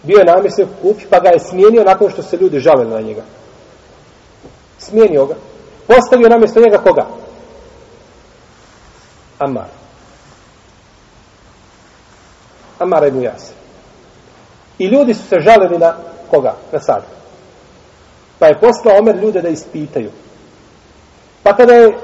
bio 0.03 0.17
je 0.17 0.25
namjesnik 0.25 0.67
kupi, 0.81 0.93
kući 0.93 1.07
pa 1.09 1.19
ga 1.19 1.29
je 1.29 1.39
smijenio 1.39 1.83
nakon 1.83 2.11
što 2.11 2.23
se 2.23 2.37
ljudi 2.37 2.59
žalili 2.59 2.89
na 2.89 3.01
njega 3.01 3.23
smijenio 4.87 5.25
ga 5.25 5.35
postavio 5.87 6.29
namjesto 6.29 6.59
njega 6.59 6.77
koga? 6.77 7.05
Amar. 9.39 9.65
Amar 12.79 13.07
ibn 13.07 13.21
Jasir. 13.21 13.55
I 14.79 14.85
ljudi 14.85 15.13
su 15.13 15.27
se 15.27 15.39
žalili 15.39 15.77
na 15.77 15.95
koga? 16.31 16.55
Na 16.71 16.79
sad. 16.79 17.03
Pa 18.39 18.47
je 18.47 18.59
poslao 18.59 18.99
Omer 18.99 19.15
ljude 19.15 19.41
da 19.41 19.49
ispitaju. 19.49 20.11
Pa 21.43 21.55
kada 21.55 21.73
je 21.73 21.97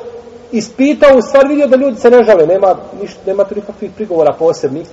ispitao, 0.54 1.18
u 1.18 1.22
stvar 1.22 1.48
vidio 1.48 1.68
da 1.68 1.78
ljudi 1.78 2.00
se 2.00 2.10
ne 2.10 2.24
žale, 2.24 2.48
nema, 2.48 2.76
ništa, 3.02 3.20
nema 3.26 3.44
tu 3.44 3.56
nikakvih 3.56 3.92
prigovora 3.96 4.36
posebnih. 4.40 4.88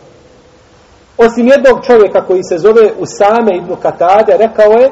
Osim 1.18 1.48
jednog 1.48 1.86
čovjeka 1.86 2.26
koji 2.26 2.42
se 2.42 2.58
zove 2.58 2.92
Usame 2.98 3.56
ibn 3.56 3.76
Katade, 3.82 4.36
rekao 4.36 4.72
je, 4.72 4.90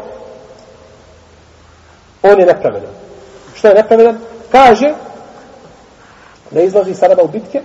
on 2.22 2.40
je 2.40 2.46
nepravedan. 2.46 2.90
Što 3.54 3.68
je 3.68 3.74
nepravedan? 3.74 4.18
Kaže, 4.52 4.94
ne 6.50 6.64
izlazi 6.64 6.94
Saraba 6.94 7.22
u 7.22 7.28
bitke, 7.28 7.62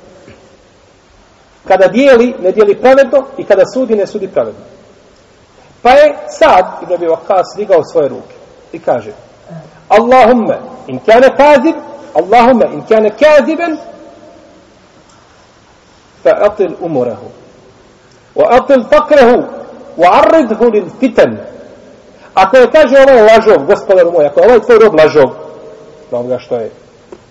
kada 1.68 1.88
dijeli, 1.88 2.36
ne 2.40 2.52
dijeli 2.52 2.82
pravedno 2.82 3.26
i 3.38 3.44
kada 3.44 3.66
sudi, 3.74 3.96
ne 3.96 4.08
sudi 4.08 4.28
pravedno. 4.28 4.62
Pa 5.82 5.90
je 5.90 6.16
sad, 6.30 6.66
Ibn 6.84 6.94
Abi 6.94 7.06
Waqqas, 7.06 7.58
digao 7.58 7.84
svoje 7.84 8.08
ruke 8.10 8.36
i 8.72 8.80
kaže, 8.80 9.12
Allahumme, 9.90 10.60
in 10.88 11.00
kane 11.00 11.36
kazib, 11.38 11.76
Allahumma 12.14 12.66
in 12.74 12.82
kane 12.86 13.10
kaziben, 13.10 13.78
fa 16.24 16.32
atil 16.42 16.76
umrahu 16.82 17.44
wa 18.36 18.46
atil 18.50 18.84
fakrehu, 18.84 19.44
wa 19.98 20.08
arridhu 20.22 20.70
lil 20.70 20.90
fitan. 21.00 21.38
Ako 22.34 22.58
je 22.58 22.72
kaže 22.72 22.98
ovaj 22.98 23.22
lažov, 23.22 23.66
gospodar 23.66 24.06
moj, 24.06 24.26
ako 24.26 24.40
je 24.40 24.46
ovaj 24.46 24.60
tvoj 24.60 24.80
rob 24.80 24.96
lažov, 24.96 25.30
na 26.12 26.18
onoga 26.20 26.40
što 26.40 26.56
je 26.56 26.72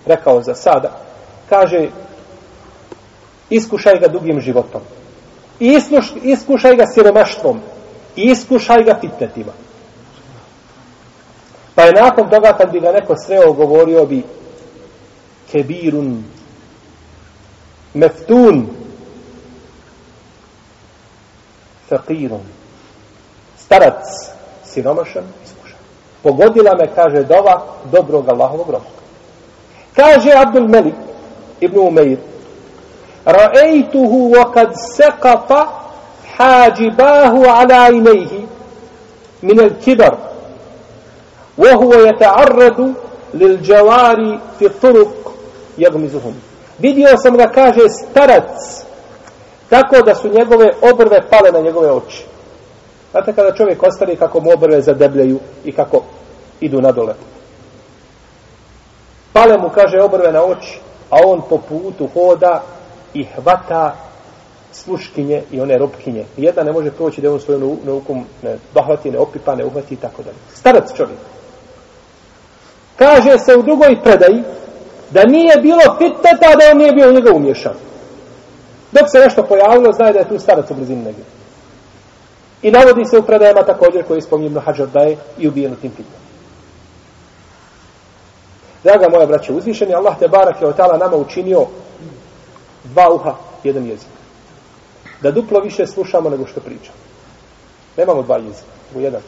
rekao 0.05 0.41
za 0.41 0.55
sada, 0.55 0.91
kaže, 1.49 1.87
iskušaj 3.49 3.99
ga 3.99 4.07
dugim 4.07 4.41
životom. 4.41 4.81
Iskuš, 5.59 6.13
iskušaj 6.23 6.75
ga 6.75 6.85
siromaštvom. 6.85 7.59
Iskušaj 8.15 8.83
ga 8.83 8.97
fitnetima. 9.01 9.51
Pa 11.75 11.83
je 11.83 11.91
nakon 11.91 12.29
toga 12.29 12.53
kad 12.57 12.71
bi 12.71 12.79
ga 12.79 12.91
neko 12.91 13.15
sreo 13.17 13.53
govorio 13.53 14.05
bi 14.05 14.23
kebirun 15.53 16.23
meftun 17.93 18.65
fakirun 21.89 22.41
starac 23.57 24.01
siromašan 24.65 25.23
iskušan. 25.45 25.81
Pogodila 26.23 26.73
me, 26.75 26.89
kaže, 26.95 27.23
dova 27.23 27.61
dobrog 27.91 28.29
Allahovog 28.29 28.69
roba. 28.69 28.89
Kaže 29.95 30.31
Abdul 30.33 30.67
Melik 30.67 30.95
ibn 31.61 31.77
Umeir 31.79 32.17
رأيته 33.27 34.13
وقد 34.37 34.73
سقط 34.73 35.67
حاجباه 36.25 37.51
على 37.51 37.73
عينيه 37.73 38.33
من 39.43 39.59
الكبر 39.59 40.17
وهو 41.57 41.93
يتعرض 41.93 42.93
للجوار 43.33 44.39
في 44.59 44.65
الطرق 44.65 45.32
jagmizuhum. 45.77 46.33
Vidio 46.79 47.07
sam 47.17 47.37
ga, 47.37 47.47
kaže, 47.47 47.89
starac, 47.89 48.83
tako 49.69 50.01
da 50.05 50.15
su 50.15 50.29
njegove 50.29 50.69
obrve 50.81 51.29
pale 51.29 51.51
na 51.51 51.59
njegove 51.59 51.91
oči. 51.91 52.25
Znate 53.11 53.33
kada 53.33 53.55
čovjek 53.55 53.83
ostari 53.83 54.15
kako 54.15 54.39
mu 54.39 54.51
obrve 54.51 54.81
zadebljaju 54.81 55.39
i 55.65 55.71
kako 55.71 56.01
idu 56.61 56.81
nadole. 56.81 57.13
Pale 59.33 59.57
mu, 59.57 59.69
kaže, 59.69 60.01
obrve 60.01 60.31
na 60.31 60.43
oči, 60.43 60.79
a 61.09 61.17
on 61.25 61.41
po 61.49 61.57
putu 61.57 62.07
hoda 62.13 62.63
i 63.13 63.23
hvata 63.23 63.95
sluškinje 64.71 65.43
i 65.51 65.61
one 65.61 65.77
robkinje. 65.77 66.25
Jedna 66.37 66.63
ne 66.63 66.71
može 66.71 66.91
proći 66.91 67.21
da 67.21 67.33
on 67.33 67.39
svoju 67.39 67.77
naukom 67.83 68.25
ne 68.41 68.57
dohvati, 68.73 69.11
ne 69.11 69.19
opipa, 69.19 69.55
ne 69.55 69.65
uhvati 69.65 69.93
i 69.93 69.97
tako 69.97 70.23
dalje. 70.23 70.37
Starac 70.53 70.93
čovjek. 70.97 71.19
Kaže 72.97 73.39
se 73.39 73.55
u 73.55 73.61
drugoj 73.61 74.01
predaji, 74.03 74.43
da 75.13 75.25
nije 75.25 75.55
bilo 75.61 75.97
fitneta 75.97 76.55
da 76.59 76.71
on 76.71 76.77
nije 76.77 76.91
bio 76.91 77.09
u 77.09 77.13
njega 77.13 77.31
umješan. 77.33 77.73
Dok 78.91 79.03
se 79.11 79.19
nešto 79.19 79.43
pojavilo, 79.43 79.93
znaje 79.93 80.13
da 80.13 80.19
je 80.19 80.29
tu 80.29 80.39
starac 80.39 80.71
u 80.71 80.73
blizini 80.73 81.03
negdje. 81.03 81.25
I 82.61 82.71
navodi 82.71 83.05
se 83.05 83.17
u 83.17 83.23
predajama 83.23 83.63
također 83.63 84.03
koji 84.07 84.17
je 84.17 84.45
Ibn 84.45 84.59
Hajar 84.59 84.87
da 84.87 84.99
je 84.99 85.17
i 85.37 85.47
ubijen 85.47 85.73
u 85.73 85.75
tim 85.75 85.91
fitnetom. 85.91 86.23
Draga 88.83 89.09
moja 89.09 89.25
braća, 89.25 89.53
uzvišeni 89.53 89.93
Allah 89.93 90.19
te 90.19 90.27
barak 90.27 90.61
je 90.61 90.67
otala 90.67 90.97
nama 90.97 91.15
učinio 91.15 91.65
dva 92.83 93.13
uha, 93.13 93.35
jedan 93.63 93.85
jezik. 93.85 94.07
Da 95.21 95.31
duplo 95.31 95.59
više 95.59 95.87
slušamo 95.87 96.29
nego 96.29 96.47
što 96.47 96.59
pričamo. 96.59 96.97
Nemamo 97.97 98.21
dva 98.21 98.37
jezika, 98.37 98.67
nego 98.89 99.05
jedan. 99.05 99.21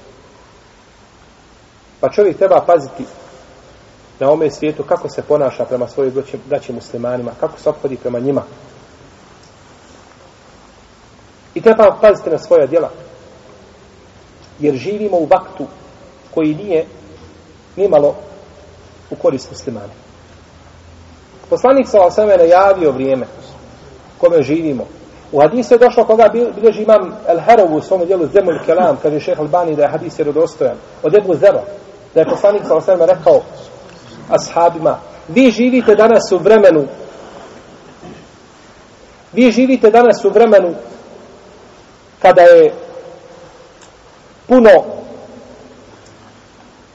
Pa 1.99 2.09
čovjek 2.09 2.37
treba 2.37 2.63
paziti 2.67 3.05
na 4.19 4.31
ome 4.31 4.51
svijetu 4.51 4.83
kako 4.83 5.09
se 5.09 5.21
ponaša 5.21 5.65
prema 5.65 5.87
svojim 5.87 6.13
braći 6.45 6.73
muslimanima, 6.73 7.31
kako 7.39 7.59
se 7.59 7.69
obhodi 7.69 7.97
prema 7.97 8.19
njima. 8.19 8.43
I 11.53 11.61
treba 11.61 11.97
paziti 12.01 12.29
na 12.29 12.37
svoja 12.37 12.65
djela. 12.65 12.89
Jer 14.59 14.75
živimo 14.75 15.17
u 15.17 15.25
vaktu 15.25 15.65
koji 16.33 16.55
nije 16.55 16.85
nimalo 17.75 18.15
u 19.09 19.15
korist 19.15 19.51
muslimana. 19.51 19.93
Poslanik 21.49 21.87
sa 21.87 22.01
osame 22.01 22.37
najavio 22.37 22.91
vrijeme 22.91 23.25
kome 24.17 24.41
živimo. 24.41 24.85
U 25.31 25.41
hadisu 25.41 25.73
je 25.73 25.77
došlo 25.77 26.03
koga 26.03 26.29
bilježi 26.55 26.83
imam 26.83 27.13
El 27.27 27.39
Herovu 27.39 27.77
u 27.77 27.81
svom 27.81 28.05
dijelu 28.05 28.27
Zemul 28.33 28.59
Kelam, 28.65 28.97
kaže 29.01 29.19
šeha 29.19 29.41
Albani 29.41 29.75
da 29.75 29.81
je 29.81 29.89
hadis 29.89 30.19
jerodostojan, 30.19 30.77
od 31.03 31.15
Ebu 31.15 31.35
Zera, 31.35 31.61
da 32.13 32.19
je 32.19 32.29
poslanik 32.29 32.61
sa 32.67 32.75
osvrme 32.75 33.05
rekao 33.05 33.41
ashabima, 34.29 34.99
vi 35.27 35.51
živite 35.51 35.95
danas 35.95 36.31
u 36.31 36.37
vremenu 36.37 36.87
vi 39.35 39.51
živite 39.51 39.89
danas 39.89 40.25
u 40.25 40.29
vremenu 40.29 40.75
kada 42.21 42.41
je 42.41 42.73
puno 44.47 44.69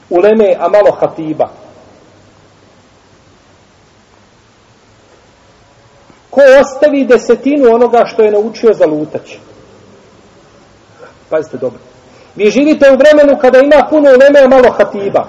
uleme, 0.09 0.55
a 0.59 0.69
malo 0.69 0.91
hatiba. 0.99 1.49
Ko 6.29 6.41
ostavi 6.61 7.05
desetinu 7.05 7.73
onoga 7.73 8.05
što 8.05 8.21
je 8.21 8.31
naučio 8.31 8.73
za 8.73 8.85
lutać? 8.85 9.35
Pazite 11.29 11.57
dobro. 11.57 11.79
Vi 12.35 12.51
živite 12.51 12.91
u 12.91 12.97
vremenu 12.97 13.39
kada 13.41 13.59
ima 13.59 13.87
puno 13.89 14.09
uleme, 14.09 14.39
a 14.39 14.47
malo 14.47 14.71
hatiba. 14.77 15.27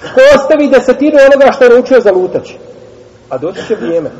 Ko 0.00 0.20
ostavi 0.34 0.68
desetinu 0.68 1.18
onoga 1.26 1.52
što 1.52 1.64
je 1.64 1.70
naučio 1.70 2.00
za 2.00 2.12
lutač. 2.12 2.50
A 3.28 3.38
doći 3.38 3.66
će 3.68 3.74
vrijeme. 3.74 4.10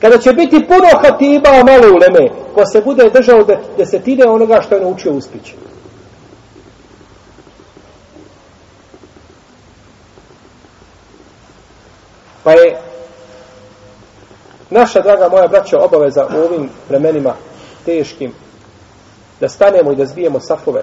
Kada 0.00 0.18
će 0.18 0.32
biti 0.32 0.66
puno 0.68 0.88
hatiba, 1.02 1.50
a 1.50 1.64
malo 1.64 1.94
uleme, 1.94 2.30
ko 2.54 2.66
se 2.66 2.80
bude 2.80 3.10
držao 3.10 3.44
desetine 3.76 4.24
onoga 4.28 4.60
što 4.62 4.74
je 4.74 4.80
naučio 4.80 5.12
uspići. 5.12 5.54
Pa 12.44 12.52
je 12.52 12.78
naša, 14.70 15.00
draga 15.00 15.28
moja 15.28 15.48
braća, 15.48 15.78
obaveza 15.80 16.26
u 16.26 16.38
ovim 16.38 16.70
vremenima 16.88 17.34
teškim, 17.84 18.32
da 19.40 19.48
stanemo 19.48 19.92
i 19.92 19.96
da 19.96 20.06
zbijemo 20.06 20.40
safove. 20.40 20.82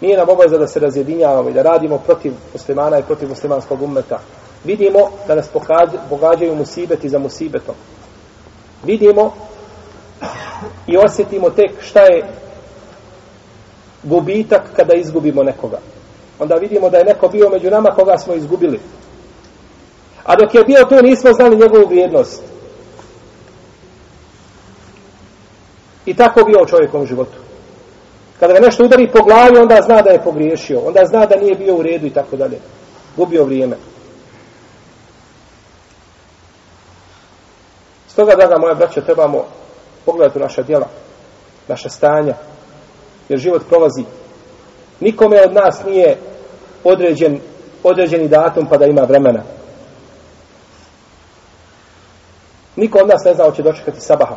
Nije 0.00 0.16
nam 0.16 0.28
obaveza 0.28 0.58
da 0.58 0.66
se 0.66 0.80
razjedinjavamo 0.80 1.48
i 1.48 1.52
da 1.52 1.62
radimo 1.62 1.98
protiv 1.98 2.32
muslimana 2.52 2.98
i 2.98 3.02
protiv 3.02 3.28
muslimanskog 3.28 3.82
ummeta. 3.82 4.20
Vidimo 4.64 5.10
da 5.26 5.34
nas 5.34 5.48
pogađaju 6.08 6.54
musibeti 6.54 7.08
za 7.08 7.18
musibetom. 7.18 7.74
Vidimo 8.84 9.34
i 10.86 10.96
osjetimo 10.96 11.50
tek 11.50 11.82
šta 11.82 12.00
je 12.00 12.28
gubitak 14.02 14.62
kada 14.76 14.94
izgubimo 14.94 15.42
nekoga. 15.42 15.78
Onda 16.38 16.54
vidimo 16.54 16.90
da 16.90 16.98
je 16.98 17.04
neko 17.04 17.28
bio 17.28 17.50
među 17.50 17.70
nama 17.70 17.90
koga 17.90 18.18
smo 18.18 18.34
izgubili. 18.34 18.80
A 20.24 20.36
dok 20.36 20.54
je 20.54 20.64
bio 20.64 20.84
tu 20.88 21.02
nismo 21.02 21.32
znali 21.32 21.56
njegovu 21.56 21.86
vrijednost. 21.88 22.42
I 26.06 26.14
tako 26.14 26.44
bio 26.44 26.62
u 26.62 26.66
čovjekom 26.66 27.06
životu. 27.06 27.47
Kada 28.40 28.52
ga 28.52 28.60
nešto 28.60 28.84
udari 28.84 29.10
po 29.12 29.22
glavi, 29.22 29.58
onda 29.58 29.80
zna 29.82 30.02
da 30.02 30.10
je 30.10 30.22
pogriješio. 30.24 30.80
Onda 30.80 31.04
zna 31.04 31.26
da 31.26 31.36
nije 31.36 31.54
bio 31.54 31.74
u 31.74 31.82
redu 31.82 32.06
i 32.06 32.10
tako 32.10 32.36
dalje. 32.36 32.58
Gubio 33.16 33.44
vrijeme. 33.44 33.76
Stoga, 38.08 38.34
draga 38.36 38.58
moja 38.58 38.74
braća, 38.74 39.00
trebamo 39.00 39.44
pogledati 40.06 40.38
naša 40.38 40.62
djela, 40.62 40.86
naša 41.68 41.88
stanja, 41.88 42.34
jer 43.28 43.38
život 43.38 43.62
prolazi. 43.68 44.04
Nikome 45.00 45.42
od 45.42 45.52
nas 45.52 45.84
nije 45.84 46.18
određen, 46.84 47.40
određeni 47.82 48.28
datum 48.28 48.66
pa 48.66 48.76
da 48.76 48.86
ima 48.86 49.02
vremena. 49.02 49.42
Niko 52.76 52.98
od 52.98 53.08
nas 53.08 53.24
ne 53.24 53.34
zna 53.34 53.44
hoće 53.44 53.62
dočekati 53.62 54.00
sabaha. 54.00 54.36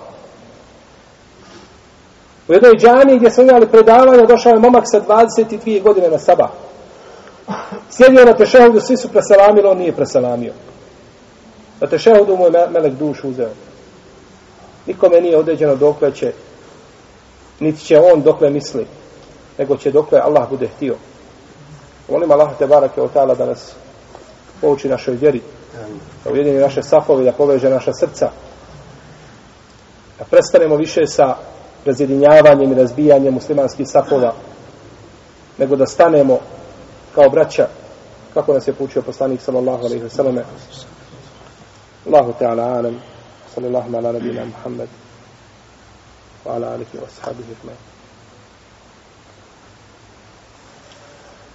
U 2.52 2.54
jednoj 2.54 2.78
džani 2.78 3.18
gdje 3.18 3.32
smo 3.32 3.44
imali 3.44 3.68
predavanje, 3.68 4.26
došao 4.28 4.50
je 4.50 4.60
momak 4.60 4.84
sa 4.86 5.02
22 5.02 5.82
godine 5.82 6.10
na 6.10 6.18
sabah. 6.20 6.50
Sjedio 7.90 8.26
na 8.26 8.34
tešehudu, 8.34 8.80
svi 8.80 8.98
su 8.98 9.08
preselamili, 9.08 9.68
on 9.68 9.78
nije 9.78 9.96
preselamio. 9.96 10.54
Na 11.82 11.88
tešehudu 11.88 12.36
mu 12.36 12.46
je 12.46 12.52
melek 12.52 12.94
dušu 12.94 13.30
uzeo. 13.30 13.50
Nikome 14.88 15.22
nije 15.22 15.38
određeno 15.38 15.76
dokle 15.76 16.12
će, 16.16 16.34
niti 17.60 17.86
će 17.86 18.00
on 18.00 18.22
dokle 18.22 18.50
misli, 18.50 18.86
nego 19.58 19.78
će 19.78 19.92
dokle 19.92 20.20
Allah 20.20 20.50
bude 20.50 20.68
htio. 20.68 20.96
Molim 22.10 22.32
Allah 22.32 22.50
te 22.60 22.68
barake 22.68 23.02
o 23.02 23.08
ta'ala 23.08 23.38
da 23.38 23.46
nas 23.46 23.72
pouči 24.62 24.90
našoj 24.90 25.16
vjeri, 25.16 25.42
da 26.24 26.32
ujedini 26.32 26.60
naše 26.60 26.84
safove, 26.84 27.24
da 27.24 27.32
poveže 27.32 27.70
naša 27.70 27.94
srca, 27.94 28.30
da 30.20 30.26
prestanemo 30.26 30.76
više 30.76 31.08
sa 31.08 31.36
razjedinjavanjem 31.86 32.72
i 32.72 32.76
razbijanjem 32.76 33.34
muslimanskih 33.34 33.88
safova, 33.88 34.34
nego 35.58 35.76
da 35.76 35.86
stanemo 35.86 36.40
kao 37.16 37.30
braća, 37.30 37.68
kako 38.34 38.54
nas 38.54 38.68
je 38.68 38.74
poučio 38.74 39.02
poslanik 39.02 39.42
sallallahu 39.42 39.86
alaihi 39.86 40.04
wa 40.04 40.10
sallam. 40.10 40.38
Allahu 42.08 42.34
ta'ala 42.40 42.78
alam, 42.78 43.02
sallallahu 43.56 43.98
ala 43.98 44.12
nabina 44.12 44.46
Muhammad, 44.46 44.88
wa 46.46 46.56
ala 46.56 46.68
alihi 46.68 46.98
wa 46.98 47.10
sahabihi 47.20 47.52
ajma'in. 47.52 47.78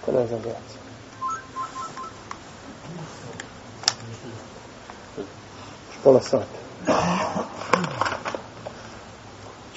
Ko 0.05 0.13
ne 0.13 0.27
znam 0.27 0.41
gledati? 0.43 0.75
Još 5.89 5.99
pola 6.05 6.21
sata. 6.21 8.06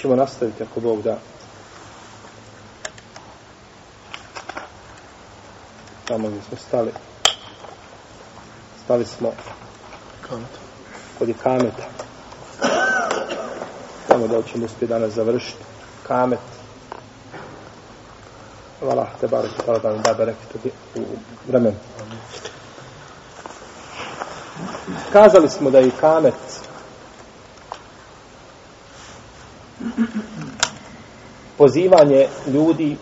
Ćemo 0.01 0.15
nastaviti 0.15 0.63
ako 0.63 0.79
Bog 0.79 1.01
da. 1.01 1.17
Tamo 6.07 6.27
gdje 6.27 6.41
smo 6.41 6.57
stali. 6.57 6.91
Stali 8.83 9.05
smo 9.05 9.31
kod 11.19 11.29
kameta. 11.43 11.83
Tamo 14.07 14.27
da 14.27 14.41
ćemo 14.41 14.65
uspjeti 14.65 14.87
danas 14.87 15.13
završiti. 15.13 15.63
Kamet. 16.07 16.39
Hvala 18.79 19.07
te 19.21 19.27
barek 19.27 19.51
hvala 19.65 19.79
da 19.79 19.89
nam 19.89 20.01
da 20.01 20.13
bereket 20.13 20.73
u 20.95 21.01
vremenu. 21.47 21.77
Kazali 25.13 25.49
smo 25.49 25.71
da 25.71 25.79
je 25.79 25.91
kamet 25.99 26.68
pozivanje 31.59 32.27
ljudi 32.47 32.97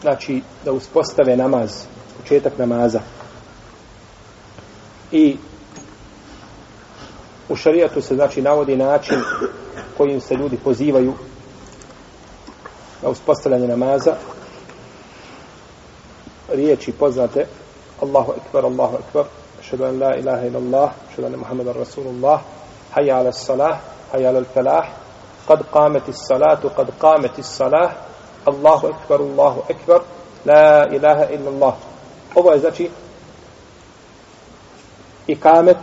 znači 0.00 0.42
da 0.64 0.72
uspostave 0.72 1.36
namaz, 1.36 1.70
početak 2.16 2.58
namaza. 2.58 3.00
I 5.12 5.36
u 7.48 7.56
šarijatu 7.56 8.00
se 8.00 8.14
znači 8.14 8.42
navodi 8.42 8.76
način 8.76 9.16
kojim 9.96 10.20
se 10.20 10.34
ljudi 10.34 10.56
pozivaju 10.64 11.14
na 13.02 13.08
uspostavljanje 13.08 13.68
namaza. 13.68 14.14
Riječi 16.48 16.92
poznate 16.92 17.46
Allahu 18.00 18.32
ekber, 18.32 18.64
Allahu 18.64 18.96
ekber, 18.96 19.24
ašhedu 19.60 19.84
an 19.84 19.98
la 20.00 20.16
ilaha 20.16 20.46
ila 20.46 20.58
Allah, 20.58 20.90
ašhedu 21.10 21.26
anna 21.26 21.36
Muhammadan 21.36 21.74
Rasulullah, 21.74 22.40
hayya 22.94 23.18
ala 23.18 23.32
salah, 23.32 23.78
hayya 24.12 24.28
ala 24.28 24.44
falah, 24.54 25.05
kad 25.46 25.62
kameti 25.72 26.12
salatu, 26.12 26.70
kad 26.76 26.90
kameti 26.98 27.42
salah, 27.42 27.90
Allahu 28.44 28.86
ekvar, 28.86 29.20
Allahu 29.20 29.62
ekvar, 29.68 30.00
la 30.44 30.86
ilaha 30.92 31.24
illa 31.30 31.50
Allah. 31.50 31.74
Ovo 32.34 32.52
je 32.52 32.58
znači 32.58 32.90
i 35.26 35.36
kamet 35.36 35.76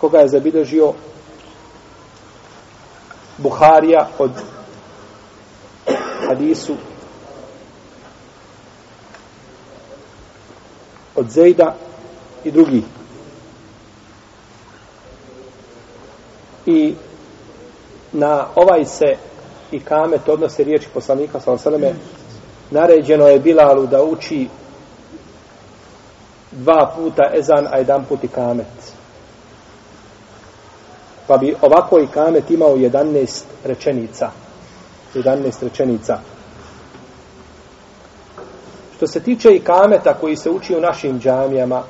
koga 0.00 0.18
je 0.18 0.28
zabilježio 0.28 0.92
Buharija 3.38 4.08
od 4.18 4.30
hadisu 6.28 6.76
od 11.16 11.30
Zejda 11.30 11.74
i 12.44 12.50
drugi. 12.50 12.82
I 16.66 16.94
na 18.14 18.46
ovaj 18.54 18.84
se 18.84 19.16
i 19.72 19.80
kamet 19.80 20.28
odnose 20.28 20.64
riječi 20.64 20.88
poslanika 20.94 21.40
sa 21.40 21.52
osaleme, 21.52 21.94
naređeno 22.70 23.26
je 23.26 23.40
Bilalu 23.40 23.86
da 23.86 24.02
uči 24.02 24.48
dva 26.50 26.92
puta 26.96 27.30
ezan, 27.34 27.66
a 27.70 27.78
jedan 27.78 28.04
put 28.04 28.24
i 28.24 28.28
kamet. 28.28 28.94
Pa 31.26 31.36
bi 31.36 31.54
ovako 31.62 32.00
i 32.00 32.06
kamet 32.06 32.50
imao 32.50 32.76
11 32.76 33.42
rečenica. 33.64 34.30
11 35.14 35.62
rečenica. 35.62 36.18
Što 38.96 39.06
se 39.06 39.20
tiče 39.20 39.54
i 39.54 39.60
kameta 39.60 40.14
koji 40.14 40.36
se 40.36 40.50
uči 40.50 40.76
u 40.76 40.80
našim 40.80 41.20
džamijama, 41.20 41.82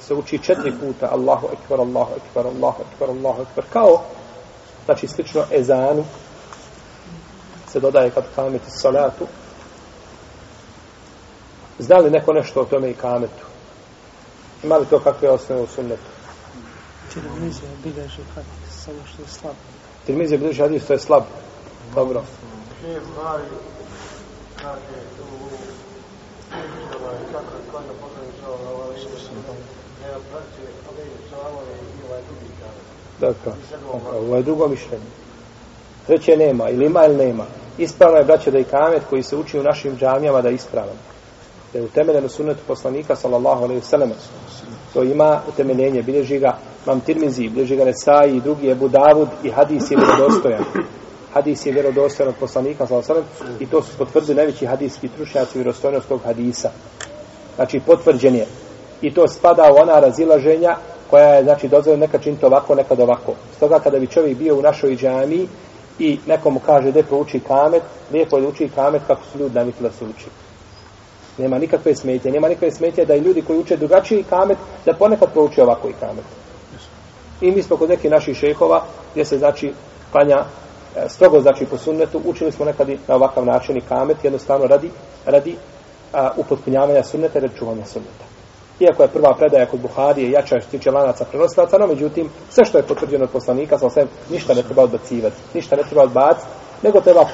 se 0.00 0.14
uči 0.14 0.38
četiri 0.38 0.72
puta 0.80 1.08
Allahu 1.12 1.48
ekber, 1.52 1.80
Allahu 1.80 2.12
ekber, 2.16 2.46
Allahu 2.46 2.82
ekber, 2.82 3.08
Allahu 3.10 3.42
ekber, 3.42 3.64
kao 3.72 4.02
znači 4.84 5.08
slično 5.08 5.44
ezanu 5.50 6.04
se 7.68 7.80
dodaje 7.80 8.10
kad 8.10 8.24
kameti 8.34 8.70
salatu 8.70 9.26
zna 11.78 11.96
li 11.96 12.10
neko 12.10 12.32
nešto 12.32 12.60
o 12.60 12.64
tome 12.64 12.90
i 12.90 12.94
kametu 12.94 13.44
ima 14.62 14.76
li 14.76 14.86
to 14.86 14.98
kakve 14.98 15.30
osnove 15.30 15.62
u 15.62 15.66
sunnetu 15.66 16.12
Tirmizija 17.14 17.70
bilježi 17.84 18.22
hadis, 18.34 18.84
samo 18.84 18.98
što 19.12 19.22
je 19.22 19.28
slab. 19.28 19.54
Tirmizija 20.06 20.38
bilježi 20.38 20.62
hadis, 20.62 20.86
to 20.86 20.92
je 20.92 20.98
slab 20.98 21.22
dobro 21.94 22.22
u 22.82 22.84
ovaj, 27.02 27.18
kako 27.32 27.52
je 27.56 27.62
kod 27.72 27.82
da 27.88 27.94
poznaje 28.00 28.30
čao 28.40 28.54
na 28.64 28.70
ovaj 28.70 28.96
ne 30.00 30.08
praće 30.30 30.64
ove 30.90 31.04
čavove 31.30 31.74
i 31.98 32.04
ovaj 32.08 32.22
drugi. 32.28 32.51
Dakle, 33.22 33.52
ovo 34.18 34.36
je 34.36 34.42
drugo 34.42 34.68
mišljenje. 34.68 35.04
Treće 36.06 36.36
nema, 36.36 36.70
ili 36.70 36.86
ima 36.86 37.04
ili 37.06 37.16
nema. 37.16 37.44
Ispravno 37.78 38.18
je, 38.18 38.24
braće, 38.24 38.50
da 38.50 38.58
i 38.58 38.64
kamet 38.64 39.02
koji 39.10 39.22
se 39.22 39.36
uči 39.36 39.58
u 39.58 39.62
našim 39.62 39.96
džamijama 39.96 40.42
da 40.42 40.48
je 40.48 40.54
ispravan. 40.54 40.96
Da 41.72 41.78
je 41.78 41.84
utemeljeno 41.84 42.28
sunetu 42.28 42.60
poslanika, 42.66 43.16
sallallahu 43.16 43.64
alaihi 43.64 43.82
sallam. 43.82 44.10
To 44.94 45.02
ima 45.02 45.40
utemeljenje, 45.48 46.02
bilježi 46.02 46.38
ga 46.38 46.58
Mam 46.86 47.00
Tirmizi, 47.00 47.48
bilježi 47.48 47.76
ga 47.76 47.84
Nesai 47.84 48.36
i 48.36 48.40
drugi 48.40 48.66
je 48.66 48.74
Budavud 48.74 49.28
i 49.42 49.50
hadis 49.50 49.90
je 49.90 49.96
vjerodostojan. 49.96 50.64
Hadis 51.32 51.66
je 51.66 51.72
vjerodostojan 51.72 52.28
od 52.28 52.34
poslanika, 52.40 52.86
sallallahu 52.86 53.12
alaihi 53.12 53.28
sallam, 53.36 53.56
i 53.60 53.66
to 53.66 53.82
su 53.82 53.98
potvrdili 53.98 54.34
najveći 54.34 54.66
hadijski 54.66 55.08
trušnjaci 55.08 55.58
vjerodostojnost 55.58 56.08
tog 56.08 56.20
hadisa. 56.24 56.70
Znači, 57.56 57.80
potvrđen 57.86 58.34
je. 58.34 58.46
I 59.02 59.14
to 59.14 59.28
spada 59.28 59.72
u 59.72 59.82
ona 59.82 60.00
razilaženja 60.00 60.76
koja 61.12 61.28
je, 61.28 61.44
znači, 61.44 61.68
dozvoljena 61.68 62.06
nekad 62.06 62.22
činiti 62.22 62.46
ovako, 62.46 62.74
nekad 62.74 63.00
ovako. 63.00 63.34
Stoga 63.56 63.78
kada 63.78 63.98
bi 63.98 64.06
čovjek 64.06 64.38
bio 64.38 64.56
u 64.56 64.62
našoj 64.62 64.96
džami 64.96 65.48
i 65.98 66.18
nekomu 66.26 66.60
kaže 66.66 66.92
da 66.92 67.02
prouči 67.02 67.40
kamet, 67.40 67.82
lijepo 68.12 68.36
je 68.36 68.42
da 68.42 68.48
uči 68.48 68.68
kamet 68.74 69.02
kako 69.06 69.20
su 69.32 69.38
ljudi 69.38 69.54
navikli 69.54 69.82
da 69.88 69.92
se 69.92 70.04
uči. 70.04 70.26
Nema 71.38 71.58
nikakve 71.58 71.94
smetje, 71.94 72.32
nema 72.32 72.48
nikakve 72.48 72.70
smetje 72.70 73.04
da 73.04 73.14
i 73.14 73.20
ljudi 73.20 73.42
koji 73.42 73.58
uče 73.58 73.76
drugačiji 73.76 74.24
kamet, 74.30 74.58
da 74.86 74.94
ponekad 74.94 75.32
prouči 75.32 75.60
ovako 75.60 75.88
i 75.88 75.98
kamet. 76.00 76.24
I 77.40 77.50
mi 77.50 77.62
smo 77.62 77.76
kod 77.76 77.90
nekih 77.90 78.10
naših 78.10 78.36
šehova, 78.36 78.84
gdje 79.12 79.24
se 79.24 79.38
znači 79.38 79.72
klanja 80.12 80.44
e, 80.96 81.08
strogo 81.08 81.40
znači 81.40 81.66
po 81.66 81.78
sunnetu, 81.78 82.20
učili 82.24 82.52
smo 82.52 82.64
nekad 82.64 82.88
i 82.88 82.98
na 83.08 83.14
ovakav 83.14 83.46
način 83.46 83.76
i 83.76 83.80
kamet, 83.88 84.24
jednostavno 84.24 84.66
radi, 84.66 84.90
radi 85.26 85.56
a, 86.12 86.30
upotpunjavanja 86.36 87.02
sunneta 87.04 87.38
i 87.38 87.58
čuvanja 87.58 87.84
sunneta. 87.84 88.31
Iako 88.80 89.02
je 89.02 89.08
prva 89.08 89.34
predaja 89.34 89.66
kod 89.66 89.80
Buharije 89.80 90.30
jača 90.30 90.60
što 90.60 90.70
tiče 90.70 90.90
lanaca 90.90 91.24
prenosilaca, 91.24 91.78
no 91.78 91.86
međutim, 91.86 92.30
sve 92.50 92.64
što 92.64 92.78
je 92.78 92.86
potvrđeno 92.86 93.24
od 93.24 93.30
poslanika, 93.30 93.78
sa 93.78 93.90
sve, 93.90 94.06
ništa 94.30 94.54
ne 94.54 94.62
treba 94.62 94.82
odbacivati, 94.82 95.36
ništa 95.54 95.76
ne 95.76 95.82
treba 95.82 96.02
odbaciti, 96.02 96.46
nego 96.82 97.00
treba 97.00 97.24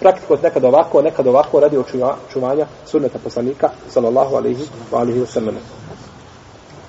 praktikovati 0.00 0.44
nekad 0.44 0.64
ovako, 0.64 1.02
nekad 1.02 1.26
ovako 1.26 1.60
radi 1.60 1.78
očuvanja 1.78 2.66
sunneta 2.86 3.18
poslanika, 3.24 3.70
sallallahu 3.88 4.36
alaihi 4.36 4.64
wa 4.92 4.98
alihi 5.00 5.20
wa 5.20 5.26
sallam. 5.26 5.56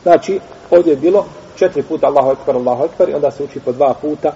Znači, 0.04 0.40
ovdje 0.72 0.92
je 0.92 0.98
bilo 0.98 1.26
četiri 1.56 1.84
puta 1.84 2.08
Allahu 2.08 2.32
ekber, 2.32 2.56
Allahu 2.56 2.84
ekber, 2.86 3.10
i 3.10 3.14
onda 3.14 3.32
se 3.32 3.44
uči 3.44 3.60
po 3.60 3.72
dva 3.72 3.94
puta, 4.02 4.32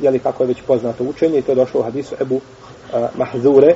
jeli 0.00 0.18
kako 0.18 0.42
je 0.42 0.46
već 0.46 0.62
poznato 0.66 1.04
učenje, 1.04 1.38
i 1.38 1.42
to 1.42 1.52
je 1.52 1.56
došlo 1.56 1.80
u 1.80 1.82
hadisu 1.82 2.14
Ebu 2.20 2.34
uh, 2.34 2.40
Mahzure, 3.14 3.74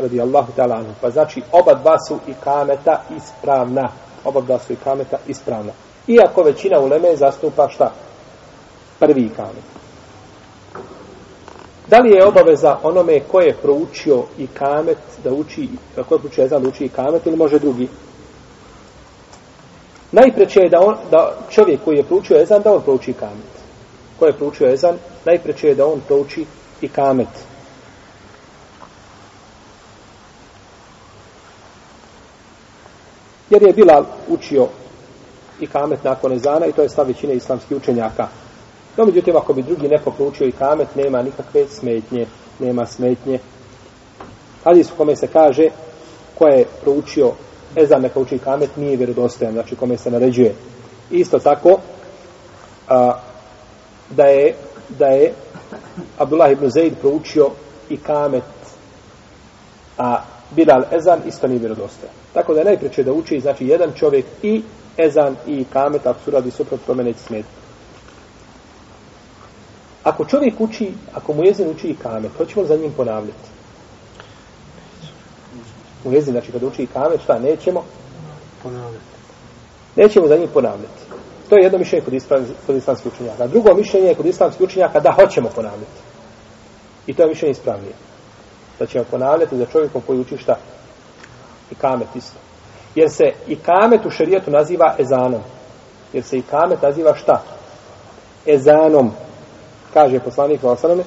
radi 0.00 0.20
Allahu 0.20 0.52
ta'ala 0.56 0.74
anhu. 0.74 0.92
Pa 1.00 1.10
znači, 1.10 1.42
oba 1.52 1.74
dva 1.74 1.96
su 2.08 2.18
i 2.26 2.34
kameta 2.44 3.02
ispravna. 3.16 3.88
Oba 4.24 4.40
dva 4.40 4.58
su 4.58 4.72
i 4.72 4.76
kameta 4.76 5.16
ispravna. 5.26 5.72
Iako 6.06 6.42
većina 6.42 6.80
uleme 6.80 7.16
zastupa 7.16 7.68
šta? 7.68 7.92
Prvi 8.98 9.30
kamet. 9.36 9.64
Da 11.86 11.98
li 11.98 12.10
je 12.10 12.26
obaveza 12.26 12.78
onome 12.82 13.20
ko 13.20 13.40
je 13.40 13.56
proučio 13.62 14.22
i 14.38 14.46
kamet 14.46 14.98
da 15.24 15.32
uči, 15.32 15.68
ko 16.08 16.14
je 16.14 16.18
proučio 16.18 16.44
ezan 16.44 16.62
da 16.62 16.68
uči 16.68 16.84
i 16.84 16.88
kamet 16.88 17.26
ili 17.26 17.36
može 17.36 17.58
drugi? 17.58 17.88
Najpreće 20.12 20.60
je 20.60 20.68
da, 20.68 20.80
on, 20.80 20.96
da 21.10 21.36
čovjek 21.50 21.80
koji 21.84 21.96
je 21.96 22.02
proučio 22.02 22.40
ezan 22.40 22.62
da 22.62 22.72
on 22.74 22.82
prouči 22.82 23.12
kamet. 23.12 23.52
Ko 24.18 24.26
je 24.26 24.32
proučio 24.32 24.68
ezan, 24.72 24.96
najpreće 25.24 25.68
je 25.68 25.74
da 25.74 25.86
on 25.86 26.00
prouči 26.00 26.46
i 26.80 26.88
kamet. 26.88 27.47
Jer 33.50 33.62
je 33.62 33.72
Bilal 33.72 34.04
učio 34.28 34.66
i 35.60 35.66
kamet 35.66 36.04
nakon 36.04 36.32
ezana 36.32 36.66
i 36.66 36.72
to 36.72 36.82
je 36.82 36.88
stav 36.88 37.06
većine 37.06 37.34
islamskih 37.34 37.76
učenjaka. 37.76 38.28
No, 38.96 39.04
međutim, 39.04 39.36
ako 39.36 39.52
bi 39.52 39.62
drugi 39.62 39.88
neko 39.88 40.10
proučio 40.10 40.46
i 40.46 40.52
kamet, 40.52 40.88
nema 40.96 41.22
nikakve 41.22 41.66
smetnje, 41.68 42.26
nema 42.58 42.86
smetnje. 42.86 43.38
Hadis 44.64 44.90
u 44.90 44.96
kome 44.96 45.16
se 45.16 45.26
kaže, 45.26 45.68
ko 46.38 46.46
je 46.46 46.64
proučio 46.82 47.32
ezan 47.76 48.02
neka 48.02 48.20
uči 48.20 48.38
kamet, 48.38 48.76
nije 48.76 48.96
vjerodostojan, 48.96 49.52
znači 49.52 49.76
kome 49.76 49.96
se 49.96 50.10
naređuje. 50.10 50.54
Isto 51.10 51.38
tako, 51.38 51.78
a, 52.88 53.12
da 54.10 54.24
je, 54.24 54.54
da 54.88 55.06
je 55.06 55.32
Abdullah 56.18 56.52
ibn 56.52 56.70
Zaid 56.70 56.94
proučio 57.00 57.50
i 57.88 57.96
kamet, 57.96 58.42
a 59.98 60.22
Bilal 60.50 60.82
ezan 60.92 61.20
isto 61.26 61.46
nije 61.46 61.58
vjerodostojan. 61.58 62.14
Tako 62.38 62.54
da 62.54 62.60
je 62.60 62.64
najpreće 62.64 63.02
da 63.02 63.12
uči, 63.12 63.40
znači, 63.40 63.66
jedan 63.66 63.92
čovjek 63.92 64.26
i 64.42 64.62
ezan 64.96 65.36
i 65.46 65.64
kamet, 65.72 66.06
ako 66.06 66.20
su 66.24 66.30
radi 66.30 66.50
suprot, 66.50 66.80
tome 66.86 67.04
neće 67.04 67.18
smeti. 67.18 67.48
Ako 70.04 70.24
čovjek 70.24 70.54
uči, 70.58 70.92
ako 71.14 71.32
mu 71.32 71.44
jezin 71.44 71.70
uči 71.70 71.88
i 71.88 71.96
kamet, 71.96 72.30
hoćemo 72.36 72.66
za 72.66 72.76
njim 72.76 72.92
ponavljati. 72.96 73.48
U 76.04 76.12
jezin, 76.12 76.32
znači 76.32 76.52
kada 76.52 76.66
uči 76.66 76.82
i 76.82 76.86
kamet, 76.86 77.20
šta, 77.22 77.38
nećemo? 77.38 77.84
Ponavljati. 78.62 79.04
Nećemo 79.96 80.28
za 80.28 80.36
njim 80.36 80.48
ponavljati. 80.54 81.02
To 81.48 81.56
je 81.56 81.62
jedno 81.62 81.78
mišljenje 81.78 82.04
kod, 82.04 82.14
islam, 82.14 82.46
kod 82.66 82.76
islamskih 82.76 83.12
učenjaka. 83.12 83.46
Drugo 83.46 83.74
mišljenje 83.74 84.08
je 84.08 84.14
kod 84.14 84.26
islamskih 84.26 84.66
učenjaka 84.66 85.00
da 85.00 85.12
hoćemo 85.12 85.48
ponavljati. 85.48 86.00
I 87.06 87.14
to 87.14 87.22
je 87.22 87.28
mišljenje 87.28 87.52
ispravnije. 87.52 87.94
Da 88.78 88.86
ćemo 88.86 89.04
ponavljati 89.10 89.56
za 89.56 89.66
čovjekom 89.66 90.02
koji 90.06 90.20
uči 90.20 90.36
šta? 90.36 90.56
I 91.70 91.74
kamet 91.74 92.08
isto. 92.14 92.38
Jer 92.94 93.10
se 93.10 93.24
i 93.46 93.56
kamet 93.56 94.06
u 94.06 94.10
šarijetu 94.10 94.50
naziva 94.50 94.94
ezanom. 94.98 95.40
Jer 96.12 96.24
se 96.24 96.38
i 96.38 96.42
kamet 96.42 96.82
naziva 96.82 97.14
šta? 97.14 97.42
Ezanom 98.46 99.12
kaže 99.94 100.20
poslanik 100.20 100.62
Vasaleme, 100.62 101.04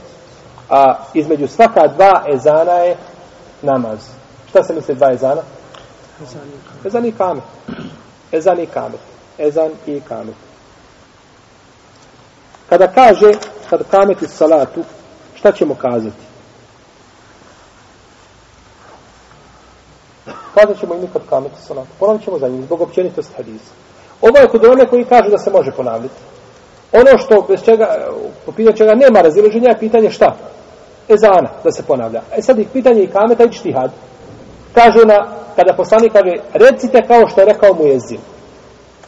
a 0.70 0.96
između 1.14 1.48
svaka 1.48 1.88
dva 1.88 2.26
ezana 2.34 2.72
je 2.72 2.98
namaz. 3.62 4.00
Šta 4.50 4.64
se 4.64 4.74
misli 4.74 4.96
dva 4.96 5.12
ezana? 5.14 5.42
Ezan 6.86 7.06
i 7.06 7.12
kamet. 7.12 7.44
Ezan 8.32 8.60
i 8.60 8.66
kamet. 8.66 9.00
Ezan 9.38 9.72
i 9.88 10.02
kamet. 10.08 10.36
Kada 12.70 12.88
kaže, 12.88 13.32
kada 13.70 13.84
kamet 13.84 14.18
salatu, 14.28 14.84
šta 15.36 15.52
ćemo 15.52 15.76
kazati? 15.76 16.31
Kazat 20.54 20.80
ćemo 20.80 20.96
i 20.96 21.00
mi 21.00 21.08
kod 21.14 21.22
kamet 21.30 21.52
iz 21.60 21.66
salatu. 21.68 21.90
Ponovit 22.00 22.24
ćemo 22.24 22.40
za 22.40 22.48
njim, 22.48 22.64
zbog 22.64 22.82
općenitosti 22.82 23.34
hadisa. 23.38 23.72
Ovo 24.22 24.38
je 24.38 24.48
kod 24.48 24.66
one 24.66 24.86
koji 24.86 25.06
kažu 25.06 25.30
da 25.30 25.38
se 25.38 25.52
može 25.52 25.72
ponavljati. 25.72 26.16
Ono 26.94 27.18
što 27.18 27.46
bez 27.48 27.64
čega, 27.64 27.88
po 28.46 28.52
pitanju 28.52 28.78
čega 28.78 28.96
nema 28.96 29.22
razilaženja 29.22 29.70
je 29.70 29.80
pitanje 29.80 30.12
šta? 30.12 30.36
Ezana, 31.10 31.50
da 31.64 31.72
se 31.72 31.84
ponavlja. 31.84 32.22
E 32.38 32.42
sad 32.42 32.60
ih 32.60 32.68
pitanje 32.74 33.04
i 33.04 33.08
kameta 33.08 33.44
i 33.44 33.52
čtihad. 33.52 33.92
Kažu 34.74 35.06
na, 35.06 35.28
kada 35.56 35.74
poslanik 35.74 36.14
kaže, 36.14 36.34
recite 36.54 37.08
kao 37.08 37.28
što 37.28 37.42
je 37.42 37.46
rekao 37.46 37.74
mu 37.74 37.88
jezin. 37.88 38.20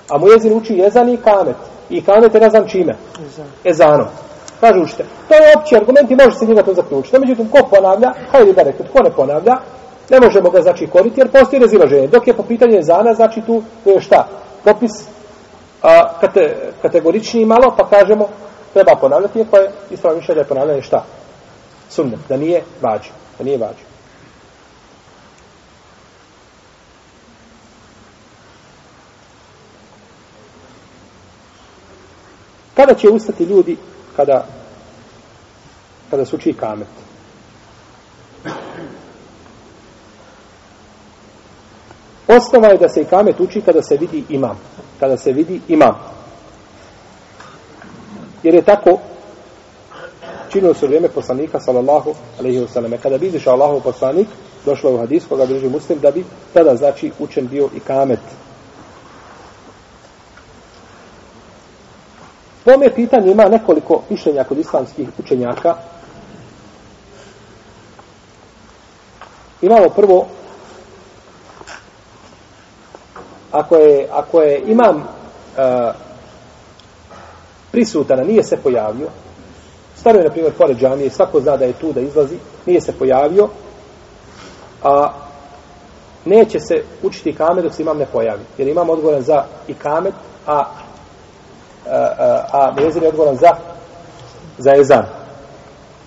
A 0.10 0.18
mu 0.18 0.28
jezin 0.28 0.58
uči 0.58 0.74
jezan 0.74 1.10
i 1.10 1.18
kamet. 1.18 1.56
I 1.90 2.02
kamet 2.02 2.34
je 2.34 2.42
ne 2.42 2.50
znam 2.50 2.68
čime. 2.68 2.96
Ezanom. 3.66 4.08
Kažu 4.60 4.82
učite. 4.82 5.06
To 5.28 5.34
je 5.36 5.54
opći 5.58 5.76
argument 5.76 6.12
i 6.12 6.16
može 6.16 6.38
se 6.38 6.46
njega 6.46 6.64
to 6.64 6.74
zaključiti. 6.74 7.16
No, 7.16 7.20
međutim, 7.20 7.50
ko 7.50 7.68
ponavlja, 7.70 8.14
hajde 8.32 8.54
da 8.54 8.62
rekao, 8.64 8.86
ko 8.94 9.04
ne 9.04 9.12
ponavlja, 9.12 9.58
ne 10.10 10.20
možemo 10.20 10.50
ga 10.50 10.62
znači 10.62 10.88
koriti 10.88 11.20
jer 11.20 11.32
postoji 11.32 11.62
razilaženje. 11.62 12.08
Dok 12.08 12.28
je 12.28 12.34
po 12.34 12.44
pitanju 12.44 12.78
ezana, 12.78 13.14
znači 13.14 13.42
tu, 13.42 13.64
je 13.86 14.02
šta? 14.02 14.28
Popis 14.64 14.92
a, 15.82 16.20
kate, 16.22 16.56
kategorični 16.82 17.46
malo, 17.46 17.76
pa 17.78 17.90
kažemo 17.90 18.28
treba 18.74 18.96
ponavljati, 18.96 19.46
pa 19.52 19.58
je 19.58 19.72
ispravno 19.92 20.20
više 20.20 20.34
da 20.34 20.40
je 20.40 20.48
ponavljanje 20.48 20.82
šta? 20.82 21.04
Sunnet, 21.90 22.20
da 22.30 22.38
nije 22.38 22.64
vađi. 22.82 23.10
Da 23.38 23.44
nije 23.44 23.58
vađi. 23.58 23.84
Kada 32.76 32.94
će 32.94 33.10
ustati 33.10 33.44
ljudi 33.44 33.78
kada 34.16 34.46
kada 36.10 36.26
se 36.26 36.36
uči 36.36 36.54
kamet? 36.54 37.03
Osnova 42.38 42.68
je 42.68 42.78
da 42.78 42.90
se 42.90 43.02
ikamet 43.02 43.36
kamet 43.36 43.50
uči 43.50 43.62
kada 43.62 43.82
se 43.82 43.98
vidi 43.98 44.24
imam. 44.30 44.60
Kada 45.00 45.18
se 45.18 45.32
vidi 45.32 45.62
imam. 45.68 45.96
Jer 48.44 48.56
je 48.56 48.62
tako 48.62 49.00
činilo 50.54 50.74
se 50.74 50.88
vrijeme 50.88 51.10
poslanika 51.10 51.60
sallallahu 51.60 52.14
alaihi 52.40 52.60
wa 52.60 52.68
sallam. 52.68 52.94
E, 52.94 52.98
kada 52.98 53.18
bi 53.18 53.28
izišao 53.28 53.54
Allahov 53.54 53.82
poslanik, 53.82 54.28
došlo 54.66 54.90
je 54.90 54.96
u 54.96 55.00
hadis 55.00 55.24
koga 55.30 55.46
drži 55.46 55.70
muslim, 55.70 56.00
da 56.00 56.12
bi 56.12 56.26
tada 56.54 56.76
znači 56.76 57.12
učen 57.20 57.48
bio 57.48 57.70
i 57.76 57.80
kamet. 57.80 58.20
Po 62.66 62.78
me 62.78 62.96
pitanju 62.96 63.32
ima 63.32 63.44
nekoliko 63.50 64.02
mišljenja 64.10 64.44
kod 64.44 64.58
islamskih 64.58 65.08
učenjaka. 65.20 65.76
Imamo 69.62 69.90
prvo 69.90 70.28
ako 73.54 73.76
je, 73.76 74.08
ako 74.12 74.42
je 74.42 74.62
imam 74.66 74.96
uh, 74.98 75.96
prisutan, 77.72 78.20
a 78.20 78.24
nije 78.24 78.44
se 78.44 78.58
pojavio, 78.58 79.08
staro 79.96 80.18
je, 80.18 80.24
na 80.24 80.30
primjer, 80.30 80.54
pored 80.54 80.78
džamije, 80.78 81.10
svako 81.10 81.40
zna 81.40 81.58
da 81.58 81.66
je 81.66 81.74
tu, 81.74 81.94
da 81.94 82.02
izlazi, 82.02 82.38
nije 82.66 82.82
se 82.82 82.92
pojavio, 82.92 83.50
a 84.84 85.14
neće 86.26 86.60
se 86.60 86.84
učiti 87.04 87.36
kamet 87.36 87.64
dok 87.64 87.74
se 87.74 87.82
imam 87.82 87.98
ne 87.98 88.06
pojavi. 88.06 88.44
Jer 88.58 88.68
imam 88.68 88.90
odgovoran 88.90 89.22
za 89.22 89.44
i 89.68 89.74
kamet, 89.74 90.14
a, 90.48 90.58
a, 90.58 90.66
a, 91.90 92.46
a 92.52 92.74
mezir 92.82 93.04
je 93.04 93.10
odgovoran 93.10 93.36
za 93.36 93.50
za 94.58 94.72
ezan. 94.76 95.06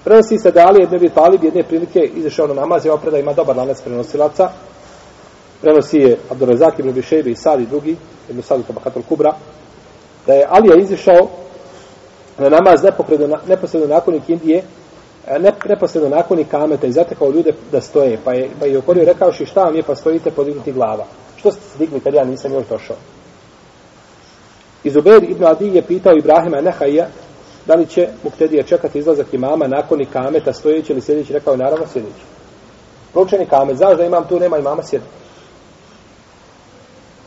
Prenosi 0.04 0.38
se 0.38 0.50
da 0.50 0.66
Ali 0.66 0.80
jedne 0.80 0.98
bi 0.98 1.08
talib 1.08 1.44
jedne 1.44 1.62
prilike 1.62 2.00
izašao 2.00 2.46
na 2.46 2.54
namaz 2.54 2.86
i 2.86 2.90
opreda 2.90 3.18
ima 3.18 3.32
dobar 3.32 3.56
lanac 3.56 3.80
prenosilaca. 3.80 4.48
Prenosi 5.60 5.98
je 5.98 6.18
Abdurazak 6.30 6.78
ibn 6.78 6.92
Bišejbe 6.92 7.30
i 7.30 7.36
Sadi 7.36 7.66
drugi, 7.66 7.96
ibn 8.28 8.42
Sadi 8.42 8.62
Tabakatul 8.62 9.02
Kubra, 9.08 9.32
da 10.26 10.32
je 10.32 10.46
Alija 10.48 10.76
izišao 10.76 11.28
na 12.38 12.48
namaz 12.48 12.82
neposredno, 12.82 13.36
neposredno 13.48 13.88
nakon 13.88 14.20
Indije, 14.28 14.62
e, 15.26 15.38
ne, 15.38 15.52
neposredno 15.68 16.08
nakon 16.08 16.44
kameta 16.50 16.86
i 16.86 16.92
zatekao 16.92 17.30
ljude 17.30 17.52
da 17.72 17.80
stoje, 17.80 18.18
pa 18.24 18.32
je, 18.32 18.50
pa 18.60 18.66
je 18.66 18.78
okorio 18.78 19.04
rekao 19.04 19.32
što 19.32 19.46
šta 19.46 19.64
vam 19.64 19.76
je, 19.76 19.82
pa 19.82 19.94
stojite 19.94 20.30
podignuti 20.30 20.72
glava. 20.72 21.04
Što 21.36 21.52
ste 21.52 21.60
se 21.60 21.78
digli 21.78 22.00
kad 22.00 22.14
ja 22.14 22.24
nisam 22.24 22.52
još 22.52 22.66
došao? 22.70 22.96
I 24.84 24.90
Zubair 24.90 25.24
ibn 25.24 25.44
Adi 25.44 25.74
je 25.74 25.82
pitao 25.82 26.16
Ibrahima 26.16 26.60
Nehaija 26.60 27.06
da 27.66 27.74
li 27.74 27.86
će 27.86 28.08
Muktedija 28.24 28.62
čekati 28.62 28.98
izlazak 28.98 29.34
imama 29.34 29.66
nakon 29.66 30.04
kameta 30.12 30.52
stojeći 30.52 30.92
ili 30.92 31.00
sjedeći, 31.00 31.32
rekao 31.32 31.52
je 31.52 31.58
naravno 31.58 31.86
sjedeći. 31.92 32.22
Proučeni 33.12 33.46
kamet, 33.46 33.76
znaš 33.76 33.96
da 33.96 34.04
imam 34.04 34.28
tu, 34.28 34.40
nema 34.40 34.58
imama 34.58 34.82
sjedeći. 34.82 35.25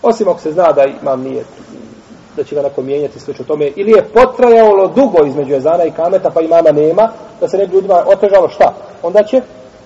Osim 0.01 0.27
ako 0.27 0.39
se 0.39 0.51
zna 0.51 0.71
da 0.71 0.85
imam 1.01 1.21
nije 1.21 1.43
da 2.37 2.43
će 2.43 2.55
ga 2.55 2.61
neko 2.61 2.81
mijenjati 2.81 3.19
slično 3.19 3.45
tome, 3.45 3.71
ili 3.75 3.91
je 3.91 4.07
potrajalo 4.13 4.87
dugo 4.87 5.25
između 5.25 5.55
ezana 5.55 5.83
i 5.83 5.91
kameta, 5.91 6.29
pa 6.29 6.41
imama 6.41 6.71
nema, 6.71 7.09
da 7.41 7.47
se 7.47 7.57
ne 7.57 7.67
bi 7.67 7.75
ljudima 7.75 8.03
otežalo 8.07 8.49
šta? 8.49 8.73
Onda 9.03 9.23
će 9.23 9.41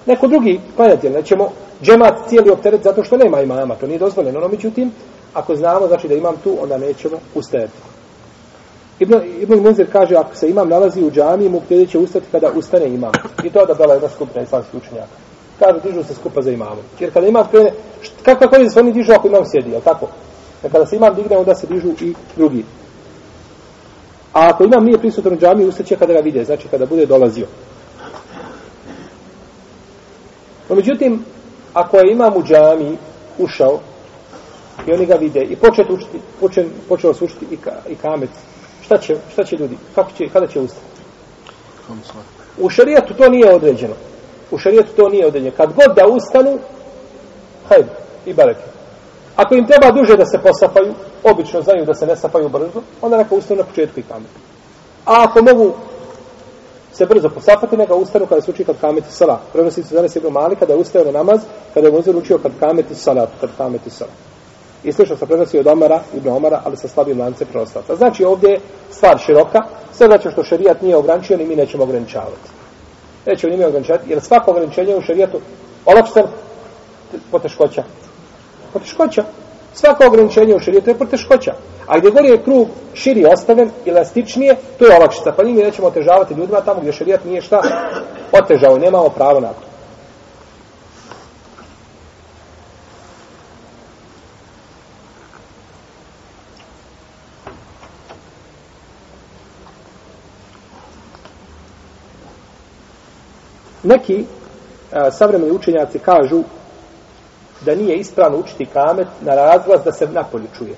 neko 0.06 0.28
drugi 0.28 0.60
klanjati, 0.76 1.10
nećemo 1.10 1.50
džemat 1.84 2.14
cijeli 2.30 2.50
opteret 2.50 2.84
zato 2.84 3.04
što 3.04 3.18
nema 3.18 3.42
imama, 3.42 3.76
to 3.76 3.88
nije 3.88 4.00
dozvoljeno. 4.00 4.40
No, 4.40 4.48
međutim, 4.48 4.92
ako 5.34 5.56
znamo 5.56 5.88
znači 5.88 6.08
da 6.08 6.16
imam 6.16 6.36
tu, 6.44 6.58
onda 6.62 6.78
nećemo 6.78 7.18
ustajati. 7.36 7.74
Ibn, 9.00 9.14
Ibn 9.40 9.60
Munzir 9.60 9.92
kaže, 9.92 10.16
ako 10.16 10.36
se 10.36 10.50
imam 10.50 10.70
nalazi 10.70 11.04
u 11.04 11.12
džami, 11.12 11.50
mu 11.50 11.62
gdje 11.66 11.88
će 11.88 11.98
ustati 11.98 12.26
kada 12.32 12.52
ustane 12.56 12.88
imam. 12.88 13.12
I 13.44 13.50
to 13.50 13.60
je 13.60 13.66
da 13.66 13.74
bila 13.74 13.94
jedna 13.94 14.10
skupina 14.10 14.42
islamskih 14.42 14.76
učenjaka. 14.76 15.23
Kaže, 15.60 15.80
dižu 15.84 16.04
se 16.04 16.14
skupa 16.14 16.42
za 16.42 16.52
imamom. 16.52 16.84
Jer 17.00 17.14
kada 17.14 17.28
imam 17.28 17.48
krene, 17.52 17.72
kako, 18.24 18.40
kako 18.40 18.56
je 18.56 18.70
se 18.70 18.80
oni 18.80 18.94
dižu 18.94 19.14
ako 19.14 19.28
imam 19.28 19.46
sjedi, 19.46 19.72
je 19.72 19.82
tako? 19.82 20.08
Da 20.64 20.70
kada 20.70 20.86
se 20.86 20.96
imam 20.96 21.16
digne, 21.16 21.38
onda 21.38 21.56
se 21.56 21.68
dižu 21.68 21.90
i 22.02 22.14
drugi. 22.36 22.66
A 24.34 24.50
ako 24.50 24.64
imam 24.64 24.86
nije 24.86 24.98
prisutan 24.98 25.34
u 25.34 25.38
džami, 25.38 25.66
ustaće 25.66 25.96
kada 25.96 26.14
ga 26.14 26.20
vide, 26.20 26.46
znači 26.46 26.68
kada 26.68 26.86
bude 26.86 27.06
dolazio. 27.06 27.48
No, 30.70 30.76
međutim, 30.76 31.26
ako 31.74 31.98
je 31.98 32.12
imam 32.12 32.38
u 32.38 32.44
džami 32.44 32.98
ušao 33.38 33.80
i 34.88 34.94
oni 34.94 35.06
ga 35.06 35.16
vide 35.16 35.42
i 35.42 35.56
počet 35.56 35.90
učiti, 35.90 36.20
počet, 36.40 36.68
počeo 36.90 37.14
se 37.14 37.24
učiti 37.24 37.46
i, 37.52 37.58
ka, 37.58 37.72
i 37.90 37.96
kamet, 37.96 38.30
šta 38.82 38.98
će, 38.98 39.18
šta 39.32 39.44
će 39.44 39.56
ljudi, 39.56 39.78
kako 39.96 40.12
će, 40.12 40.30
kada 40.34 40.48
će 40.48 40.60
ustati? 40.60 40.86
U 42.58 42.70
šarijetu 42.70 43.14
to 43.14 43.30
nije 43.30 43.56
određeno. 43.56 43.94
U 44.54 44.58
šarijetu 44.58 44.92
to 44.96 45.10
nije 45.10 45.28
određeno. 45.28 45.52
Kad 45.58 45.74
god 45.74 45.96
da 45.96 46.08
ustanu, 46.08 46.60
hajde, 47.70 47.90
i 48.26 48.34
bareke. 48.34 48.62
Ako 49.36 49.56
im 49.56 49.68
treba 49.68 49.92
duže 49.92 50.18
da 50.18 50.26
se 50.26 50.38
posapaju, 50.38 50.94
obično 51.24 51.62
znaju 51.62 51.86
da 51.86 51.94
se 51.94 52.06
ne 52.06 52.16
sapaju 52.16 52.50
brzo, 52.50 52.82
onda 53.02 53.18
neka 53.18 53.36
ustanu 53.36 53.58
na 53.58 53.66
početku 53.66 54.00
i 54.00 54.04
kamete. 54.04 54.40
A 55.06 55.24
ako 55.24 55.42
mogu 55.42 55.74
se 56.94 57.06
brzo 57.06 57.30
posapati, 57.30 57.78
neka 57.78 57.96
ustanu 57.96 58.26
kada 58.26 58.42
se 58.42 58.52
uči 58.52 58.64
kad 58.64 58.76
kameti 58.82 59.12
salat. 59.12 59.40
Prenosi 59.54 59.84
se 59.84 59.96
danas 59.96 60.16
Ibn 60.16 60.28
Mali 60.32 60.56
kada 60.56 60.74
je 60.74 60.80
ustao 60.80 61.04
na 61.04 61.12
namaz, 61.12 61.40
kada 61.74 61.88
je 61.88 61.94
muzir 61.94 62.16
učio 62.16 62.38
kad 62.38 62.52
kameti 62.60 62.96
salat, 62.96 63.30
kad 63.42 63.50
kameti 63.58 63.90
salat. 63.90 64.14
I 64.84 64.92
slično 64.94 65.18
se 65.18 65.26
prenosi 65.26 65.60
od 65.60 65.68
Omara, 65.68 66.02
Ibn 66.14 66.30
Omara, 66.30 66.62
ali 66.66 66.78
sa 66.78 66.88
slabim 66.88 67.20
lance 67.20 67.46
prenoslaca. 67.46 67.96
Znači 67.96 68.24
ovdje 68.24 68.50
je 68.50 68.60
stvar 68.92 69.18
široka, 69.18 69.60
sve 69.94 70.08
znači 70.08 70.32
što 70.32 70.44
šerijat 70.44 70.82
nije 70.82 70.96
ograničio, 70.96 71.38
ni 71.38 71.46
mi 71.46 71.56
nećemo 71.56 71.84
ograničavati. 71.84 72.63
Nećemo 73.26 73.52
njime 73.52 73.66
ograničati, 73.66 74.10
jer 74.10 74.22
svako 74.22 74.52
ograničenje 74.52 74.96
u 74.96 75.02
šerijatu 75.02 75.40
olakšten 75.86 76.24
poteškoća. 77.32 77.84
Poteškoća. 78.74 79.24
Svako 79.74 80.06
ograničenje 80.08 80.56
u 80.56 80.60
širijetu 80.60 80.90
je 80.90 80.98
poteškoća. 80.98 81.54
A 81.88 82.00
gdje 82.00 82.12
gori 82.12 82.30
je 82.30 82.44
krug 82.44 82.68
širi 82.94 83.26
ostavljen, 83.26 83.70
elastičnije, 83.86 84.56
to 84.80 84.86
je 84.86 84.96
olakšica. 84.98 85.32
Pa 85.32 85.44
njimi 85.44 85.64
nećemo 85.64 85.88
otežavati 85.88 86.34
ljudima 86.34 86.62
tamo 86.62 86.80
gdje 86.80 86.92
širijat 86.92 87.26
nije 87.26 87.42
šta 87.42 87.62
otežao. 88.32 88.78
Nemamo 88.78 89.10
pravo 89.10 89.40
na 89.40 89.48
to. 89.48 89.73
Neki 103.84 104.26
a, 104.92 105.12
savremeni 105.12 105.52
učenjaci 105.52 106.00
kažu 106.00 106.44
da 107.62 107.76
nije 107.76 107.98
ispravno 107.98 108.38
učiti 108.38 108.66
kamet 108.66 109.08
na 109.22 109.36
razglas 109.36 109.84
da 109.84 109.92
se 109.92 110.08
napolju 110.08 110.48
čuje. 110.58 110.76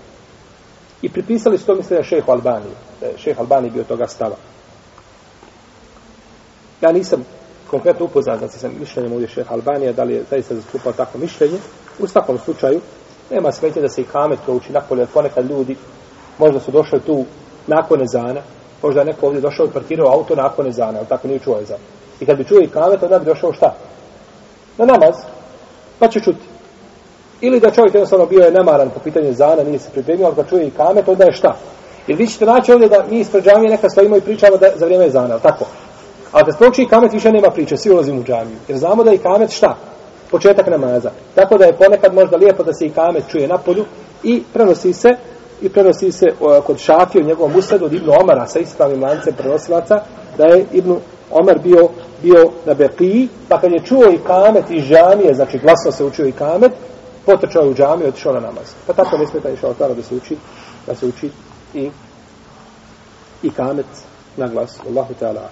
I 1.02 1.10
pripisali 1.10 1.58
su 1.58 1.66
to 1.66 1.76
misle 1.76 2.04
šehu 2.04 2.32
Albaniji. 2.32 2.74
E, 3.02 3.18
šeh 3.18 3.40
Albaniji 3.40 3.72
bio 3.72 3.84
toga 3.84 4.08
stava. 4.08 4.36
Ja 6.82 6.92
nisam 6.92 7.26
konkretno 7.70 8.06
upoznat 8.06 8.40
da 8.40 8.48
sam 8.48 8.72
mišljenjem 8.80 9.14
ovdje 9.14 9.28
šeha 9.28 9.54
Albanija, 9.54 9.94
da 9.94 10.04
li 10.04 10.14
je 10.14 10.24
zaista 10.30 10.56
zastupao 10.56 10.94
tako 10.94 11.18
mišljenje. 11.18 11.58
U 12.00 12.08
svakom 12.08 12.38
slučaju, 12.38 12.82
nema 13.32 13.52
smetje 13.52 13.82
da 13.82 13.90
se 13.90 14.02
i 14.02 14.06
kamet 14.06 14.40
prouči 14.46 14.72
napolje, 14.72 15.02
jer 15.02 15.08
ponekad 15.14 15.50
ljudi 15.50 15.76
možda 16.40 16.60
su 16.60 16.72
došli 16.72 17.00
tu 17.00 17.26
nakon 17.68 18.02
ezana, 18.02 18.42
možda 18.84 19.02
je 19.02 19.06
neko 19.06 19.26
ovdje 19.26 19.42
došao 19.42 19.66
i 19.66 19.74
parkirao 19.74 20.14
auto 20.14 20.36
nakon 20.36 20.68
ezana, 20.68 20.98
ali 20.98 21.08
tako 21.08 21.28
nije 21.28 21.40
čuo 21.40 21.60
ezana. 21.62 21.95
I 22.20 22.26
kad 22.26 22.38
bi 22.38 22.44
čuo 22.44 22.60
i 22.62 22.68
kamet, 22.68 23.04
onda 23.04 23.20
bi 23.20 23.26
došao 23.26 23.54
šta? 23.54 23.76
Na 24.78 24.86
namaz, 24.86 25.16
pa 26.00 26.08
će 26.08 26.20
čuti. 26.20 26.46
Ili 27.42 27.60
da 27.60 27.72
čovjek 27.72 27.94
jednostavno 27.94 28.26
bio 28.26 28.46
je 28.46 28.52
nemaran 28.52 28.90
po 28.90 29.00
pitanju 29.00 29.34
zana, 29.34 29.64
nije 29.64 29.80
se 29.80 29.90
pripremio, 29.92 30.26
ali 30.26 30.36
kad 30.36 30.50
čuje 30.50 30.68
i 30.68 30.72
kamet, 30.72 31.08
onda 31.08 31.24
je 31.24 31.34
šta? 31.34 31.56
Jer 32.08 32.18
vi 32.18 32.28
ćete 32.28 32.46
naći 32.46 32.72
ovdje 32.72 32.90
da 32.90 33.06
mi 33.10 33.20
ispred 33.20 33.44
džamije 33.44 33.72
neka 33.72 33.90
stojimo 33.90 34.18
i 34.18 34.22
pričamo 34.22 34.58
da 34.58 34.68
za 34.76 34.86
vrijeme 34.86 35.10
zana, 35.10 35.40
tako? 35.40 35.66
A 36.32 36.46
kad 36.46 36.56
spoči 36.56 36.82
i 36.82 36.88
kamet, 36.88 37.14
više 37.14 37.32
nema 37.32 37.50
priče, 37.50 37.78
svi 37.78 37.92
ulazimo 37.92 38.20
u 38.20 38.24
džamiju. 38.24 38.58
Jer 38.68 38.78
znamo 38.78 39.04
da 39.04 39.10
je 39.12 39.16
i 39.16 39.20
kamet 39.20 39.52
šta? 39.52 39.76
Početak 40.32 40.68
namaza. 40.68 41.12
Tako 41.36 41.58
da 41.58 41.66
je 41.66 41.78
ponekad 41.78 42.14
možda 42.14 42.38
lijepo 42.38 42.64
da 42.64 42.74
se 42.74 42.86
i 42.86 42.90
kamet 42.90 43.24
čuje 43.32 43.48
na 43.48 43.58
polju 43.58 43.86
i 44.24 44.44
prenosi 44.54 44.94
se 44.94 45.10
i 45.62 45.70
prenosi 45.70 46.12
se 46.12 46.26
o, 46.40 46.62
kod 46.62 46.78
Šafije 46.78 47.24
u 47.24 47.28
njegovom 47.28 47.56
usredu 47.56 47.86
od 47.86 47.94
Ibnu 47.94 48.14
Omara 48.22 48.48
sa 48.48 48.60
ispravnim 48.60 49.04
lancem 49.04 49.34
prenosilaca 49.38 50.02
da 50.38 50.46
je 50.46 50.66
Ibnu 50.72 51.00
Omar 51.32 51.60
bio 51.60 51.90
bio 52.26 52.52
na 52.66 52.74
Beqiji, 52.74 53.28
pa 53.50 53.62
kad 53.62 53.72
je 53.72 53.86
čuo 53.86 54.12
i 54.12 54.20
kamet 54.28 54.66
iz 54.70 54.84
džamije, 54.84 55.34
znači 55.34 55.60
glasno 55.60 55.92
se 55.92 56.06
učio 56.06 56.28
i 56.28 56.32
kamet, 56.32 56.72
potrčao 57.26 57.64
je 57.64 57.70
u 57.70 57.76
džamiju 57.76 58.06
i 58.06 58.10
otišao 58.10 58.34
na 58.34 58.40
namaz. 58.40 58.74
Pa 58.88 58.94
tako 58.94 59.18
ne 59.18 59.28
smeta 59.28 59.50
išao 59.50 59.74
tada 59.74 59.94
da 59.94 60.04
se 60.04 60.16
uči, 60.16 60.38
da 60.88 60.96
se 60.96 61.06
uči 61.06 61.30
i 61.74 61.90
i 63.44 63.50
kamet 63.50 63.86
na 64.38 64.48
glas. 64.48 64.80
Allahu 64.90 65.14
Teala. 65.14 65.50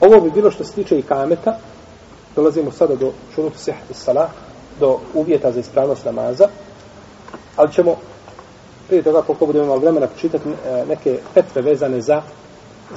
Ovo 0.00 0.20
bi 0.20 0.30
bilo 0.30 0.50
što 0.50 0.64
se 0.64 0.72
tiče 0.72 0.98
i 0.98 1.02
kameta. 1.02 1.58
Dolazimo 2.36 2.70
sada 2.70 2.94
do 2.94 3.12
šurutu 3.34 3.58
sehati 3.58 3.94
salah, 3.94 4.30
do 4.80 4.98
uvjeta 5.14 5.52
za 5.52 5.60
ispravnost 5.60 6.04
namaza. 6.04 6.48
Ali 7.56 7.72
ćemo 7.72 7.96
prije 8.88 9.02
toga 9.02 9.22
koliko 9.22 9.46
budemo 9.46 9.64
imali 9.64 9.80
vremena 9.80 10.06
počitati 10.06 10.48
e, 10.48 10.84
neke 10.88 11.18
petve 11.34 11.62
vezane 11.62 12.00
za 12.00 12.22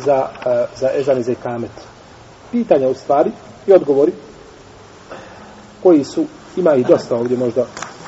za, 0.06 0.28
e, 0.46 0.66
za 0.76 0.90
ezan 0.94 1.18
i 1.18 1.24
za 1.24 1.34
kamet. 1.44 1.97
Pitanja 2.52 2.90
u 2.90 2.94
stvari 2.94 3.32
i 3.68 3.74
odgovori 3.74 4.12
koji 5.84 6.04
su 6.04 6.26
ima 6.58 6.76
i 6.76 6.84
dosta 6.84 7.16
ovdje 7.16 7.38
možda 7.38 7.66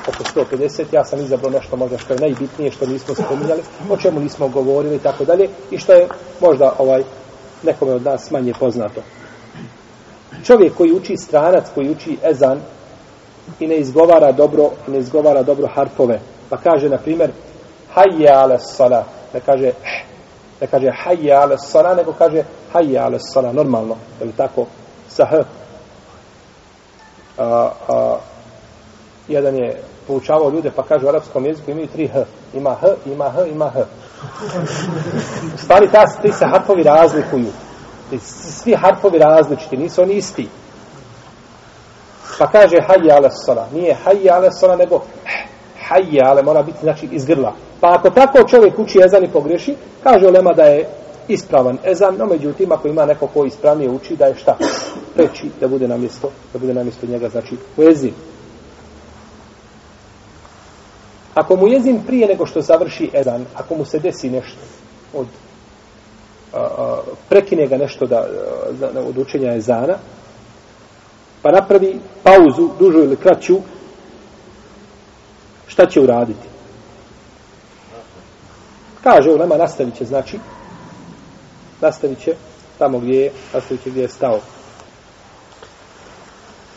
oko 0.08 0.24
150, 0.56 0.84
ja 0.92 1.04
sam 1.04 1.20
izabrao 1.20 1.50
nešto 1.50 1.76
možda 1.76 1.98
što 1.98 2.14
je 2.14 2.20
najbitnije, 2.20 2.70
što 2.70 2.86
nismo 2.86 3.14
spominjali, 3.14 3.62
o 3.90 3.96
čemu 3.96 4.20
nismo 4.20 4.48
govorili 4.48 4.96
i 4.96 4.98
tako 4.98 5.24
dalje, 5.24 5.48
i 5.70 5.78
što 5.78 5.92
je 5.92 6.08
možda 6.40 6.74
ovaj 6.78 7.02
nekome 7.62 7.92
od 7.92 8.04
nas 8.04 8.30
manje 8.30 8.52
poznato. 8.60 9.00
Čovjek 10.44 10.74
koji 10.74 10.92
uči 10.92 11.16
stranac, 11.16 11.64
koji 11.74 11.90
uči 11.90 12.18
ezan 12.24 12.60
i 13.60 13.66
ne 13.66 13.76
izgovara 13.76 14.32
dobro, 14.32 14.70
ne 14.88 14.98
izgovara 14.98 15.42
dobro 15.42 15.68
harfove, 15.74 16.20
pa 16.48 16.56
kaže, 16.56 16.88
na 16.88 16.98
primjer, 16.98 17.30
hajje 17.94 18.30
ala 18.30 18.58
sala, 18.58 19.04
ne 19.34 19.40
kaže, 19.40 19.72
ne 20.60 20.66
kaže 20.66 20.90
hajja 21.04 21.40
ale 21.40 21.58
sala, 21.58 21.94
nego 21.94 22.12
kaže 22.12 22.44
hajja 22.72 23.04
ale 23.04 23.18
sala, 23.20 23.52
normalno, 23.52 23.96
je 24.20 24.26
li 24.26 24.32
tako, 24.32 24.66
sa 25.08 25.24
h. 25.24 25.36
A, 27.38 27.70
a, 27.88 28.18
jedan 29.28 29.56
je 29.56 29.82
poučavao 30.06 30.50
ljude 30.50 30.70
pa 30.76 30.82
kaže 30.82 31.06
u 31.06 31.08
arapskom 31.08 31.46
jeziku 31.46 31.70
imaju 31.70 31.86
tri 31.86 32.08
h. 32.08 32.24
Ima 32.54 32.74
h, 32.74 32.86
ima 33.06 33.30
h, 33.30 33.46
ima 33.46 33.70
h. 33.70 33.78
U 35.54 35.58
stvari 35.58 35.88
ta, 35.92 36.06
ti 36.22 36.32
se 36.32 36.46
harfovi 36.46 36.82
razlikuju. 36.82 37.52
Svi 38.22 38.74
harfovi 38.74 39.18
različiti, 39.18 39.76
nisu 39.76 40.02
oni 40.02 40.14
isti. 40.14 40.48
Pa 42.38 42.46
kaže 42.46 42.76
hajja 42.88 43.16
ale 43.16 43.30
sala. 43.30 43.68
Nije 43.72 43.94
hajja 44.04 44.34
ale 44.34 44.50
sala, 44.52 44.76
nego 44.76 45.02
hajje 45.90 46.22
ale 46.24 46.42
mora 46.42 46.62
biti 46.62 46.78
znači 46.80 47.08
iz 47.12 47.24
grla. 47.24 47.52
Pa 47.80 47.94
ako 47.94 48.10
tako 48.10 48.48
čovjek 48.48 48.78
uči 48.78 48.98
ezan 49.04 49.24
i 49.24 49.28
pogreši, 49.28 49.74
kaže 50.02 50.26
Olema 50.26 50.52
da 50.52 50.62
je 50.62 50.88
ispravan 51.28 51.78
ezan, 51.84 52.16
no 52.16 52.26
međutim 52.26 52.72
ako 52.72 52.88
ima 52.88 53.06
neko 53.06 53.26
ko 53.26 53.44
ispravnije 53.44 53.90
uči 53.90 54.16
da 54.16 54.26
je 54.26 54.34
šta? 54.34 54.56
Preći 55.14 55.50
da 55.60 55.68
bude 55.68 55.88
na 55.88 55.96
mjesto, 55.96 56.30
da 56.52 56.58
bude 56.58 56.74
na 56.74 56.82
mjesto 56.82 57.06
njega, 57.06 57.28
znači 57.28 57.56
u 57.76 57.82
ezin. 57.82 58.14
Ako 61.34 61.56
mu 61.56 61.68
jezin 61.68 62.00
prije 62.06 62.28
nego 62.28 62.46
što 62.46 62.60
završi 62.60 63.10
ezan, 63.14 63.44
ako 63.54 63.74
mu 63.74 63.84
se 63.84 63.98
desi 63.98 64.30
nešto 64.30 64.60
od 65.14 65.26
a, 66.52 66.58
a, 66.58 67.00
prekine 67.28 67.66
ga 67.66 67.76
nešto 67.76 68.06
da, 68.06 68.16
a, 68.16 69.00
od 69.08 69.18
učenja 69.18 69.54
ezana, 69.56 69.94
pa 71.42 71.50
napravi 71.52 72.00
pauzu, 72.22 72.68
dužu 72.78 72.98
ili 72.98 73.16
kraću, 73.16 73.56
šta 75.70 75.86
će 75.86 76.00
uraditi? 76.00 76.48
Kaže, 79.02 79.30
ulema 79.30 79.56
nastavit 79.56 79.96
će, 79.96 80.04
znači, 80.04 80.38
nastavit 81.80 82.18
će 82.24 82.34
tamo 82.78 82.98
gdje 82.98 83.20
je, 83.20 83.32
nastavit 83.54 83.82
će 83.82 83.90
gdje 83.90 84.02
je 84.02 84.08
stao. 84.08 84.40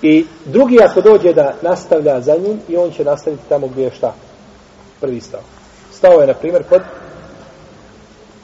I 0.01 0.25
drugi 0.45 0.77
ako 0.83 1.01
dođe 1.01 1.33
da 1.33 1.55
nastavlja 1.61 2.21
za 2.21 2.35
njim, 2.35 2.59
i 2.69 2.77
on 2.77 2.91
će 2.91 3.03
nastaviti 3.03 3.43
tamo 3.49 3.67
gdje 3.67 3.83
je 3.83 3.91
šta? 3.91 4.13
prvi 5.03 5.21
stao. 5.21 5.41
Stao 5.91 6.21
je, 6.21 6.27
na 6.27 6.33
primjer, 6.33 6.63
kod 6.69 6.81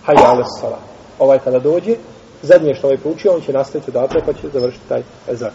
Hayya 0.06 0.44
sala. 0.60 0.80
Ovaj 1.20 1.40
kada 1.40 1.60
dođe, 1.60 1.96
zadnje 2.42 2.76
što 2.76 2.88
ovaj 2.88 2.98
poučio, 2.98 3.34
on 3.34 3.42
će 3.42 3.54
nastaviti 3.54 3.92
odatle, 3.92 4.22
pa 4.26 4.34
će 4.34 4.50
završiti 4.54 4.90
taj 4.90 5.04
ezan. 5.28 5.52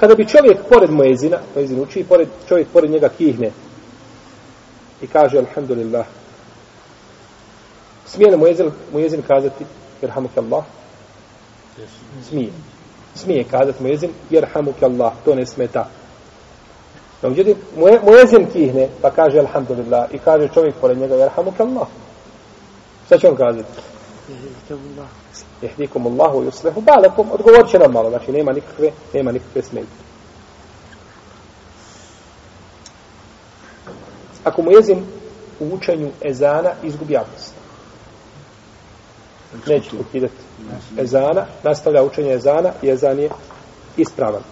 Kada 0.00 0.14
bi 0.14 0.28
čovjek 0.28 0.58
pored 0.68 0.90
Moezina, 0.90 1.38
Moezin 1.54 1.80
uči, 1.80 2.04
pored, 2.04 2.28
čovjek 2.48 2.68
pored 2.72 2.90
njega 2.90 3.08
kihne 3.08 3.50
i 5.02 5.06
kaže 5.06 5.38
Alhamdulillah, 5.38 6.06
smije 8.06 8.30
li 8.30 8.36
Moezin, 8.36 8.70
Moezin 8.92 9.22
kazati 9.22 9.64
Jerhamuk 10.02 10.36
Allah? 10.36 10.64
Smije. 12.28 12.50
Smije 13.14 13.44
kazati 13.44 13.82
Moezin 13.82 14.10
Jerhamuk 14.30 14.82
Allah, 14.82 15.12
to 15.24 15.34
ne 15.34 15.46
smeta. 15.46 15.88
No, 17.22 17.28
međutim, 17.28 17.56
muezin 17.76 18.46
kihne, 18.52 18.88
pa 19.02 19.10
kaže 19.10 19.38
Alhamdulillah, 19.38 20.14
i 20.14 20.18
kaže 20.18 20.48
čovjek 20.54 20.74
pored 20.74 20.98
njega, 20.98 21.14
Jerhamuk 21.14 21.60
Allah. 21.60 21.86
Šta 23.06 23.18
će 23.18 23.28
on 23.28 23.36
kazati? 23.36 23.68
Jehdikum 25.62 26.06
Allahu 26.06 26.44
yuslihu 26.44 26.80
balakum. 26.80 27.32
Odgovorit 27.32 27.70
će 27.70 27.78
nam 27.78 27.92
malo, 27.92 28.10
znači 28.10 28.32
nema 28.32 28.52
nikakve, 28.52 28.90
nema 29.14 29.32
nikakve 29.32 29.62
smetnje. 29.62 29.88
Ako 34.44 34.62
mu 34.62 34.70
jezin 34.70 35.04
u 35.60 35.74
učenju 35.74 36.10
ezana 36.24 36.70
izgubi 36.82 37.16
abdest. 37.16 37.54
Neće 39.66 39.90
ukidati 40.00 40.34
ezana, 40.98 41.46
nastavlja 41.62 42.02
učenje 42.02 42.32
ezana 42.32 42.72
i 42.82 42.90
ezan 42.90 43.18
je 43.18 43.30
ispravan. 43.96 44.42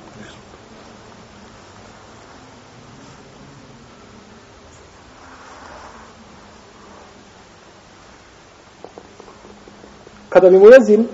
Kada 10.36 10.50
bi 10.50 10.58
mu 10.58 10.66
jezin 10.68 11.08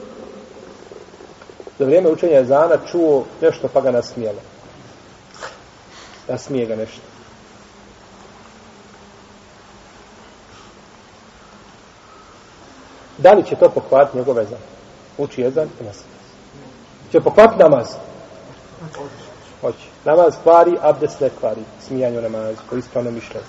za 1.78 1.84
vrijeme 1.84 2.10
učenja 2.10 2.38
ezana 2.38 2.76
čuo 2.90 3.24
nešto 3.42 3.68
pa 3.68 3.80
ga 3.80 3.90
nasmijelo. 3.90 4.38
Nasmije 6.28 6.66
ga 6.66 6.76
nešto. 6.76 7.00
Da 13.18 13.32
li 13.32 13.44
će 13.44 13.56
to 13.56 13.70
pokvati 13.70 14.16
njegov 14.16 14.38
ezan? 14.38 14.58
Uči 15.18 15.40
jezan 15.40 15.68
i 15.80 15.84
nasmije. 15.84 16.18
Će 17.12 17.20
pokvati 17.20 17.58
namaz? 17.58 17.86
Hoće. 19.60 19.86
Namaz 20.04 20.34
kvari, 20.42 20.78
abdest 20.82 21.20
ne 21.20 21.30
kvari. 21.40 21.62
Smijanje 21.86 22.22
namazu, 22.22 22.58
koji 22.70 22.78
ispravno 22.78 23.10
mišljenje. 23.10 23.46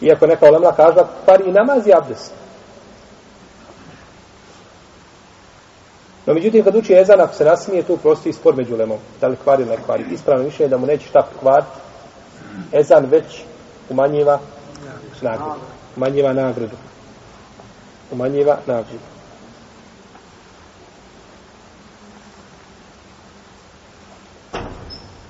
Iako 0.00 0.26
neka 0.26 0.46
olemla 0.46 0.72
kaže 0.72 1.00
kvari 1.24 1.44
i 1.48 1.52
namaz 1.52 1.86
i 1.86 1.94
abdest. 1.94 2.43
No, 6.26 6.34
međutim, 6.34 6.64
kad 6.64 6.76
uči 6.76 6.94
ezan, 6.94 7.20
ako 7.20 7.34
se 7.34 7.44
nasmije, 7.44 7.82
tu 7.82 7.96
prosti 7.96 8.32
spor 8.32 8.56
među 8.56 8.76
lemom. 8.76 8.98
Da 9.20 9.26
li 9.26 9.36
kvari 9.36 9.62
ili 9.62 9.70
ne 9.70 9.76
kvari. 9.84 10.04
Ispravno 10.10 10.44
mišljenje 10.44 10.70
da 10.70 10.78
mu 10.78 10.86
neće 10.86 11.06
šta 11.06 11.26
kvariti. 11.40 11.70
Ezan 12.72 13.06
već 13.10 13.42
umanjiva 13.90 14.38
nagradu. 15.22 15.60
Umanjiva 15.96 16.32
nagradu 16.32 16.76
umanjiva 18.14 18.58
nagradu. 18.66 18.98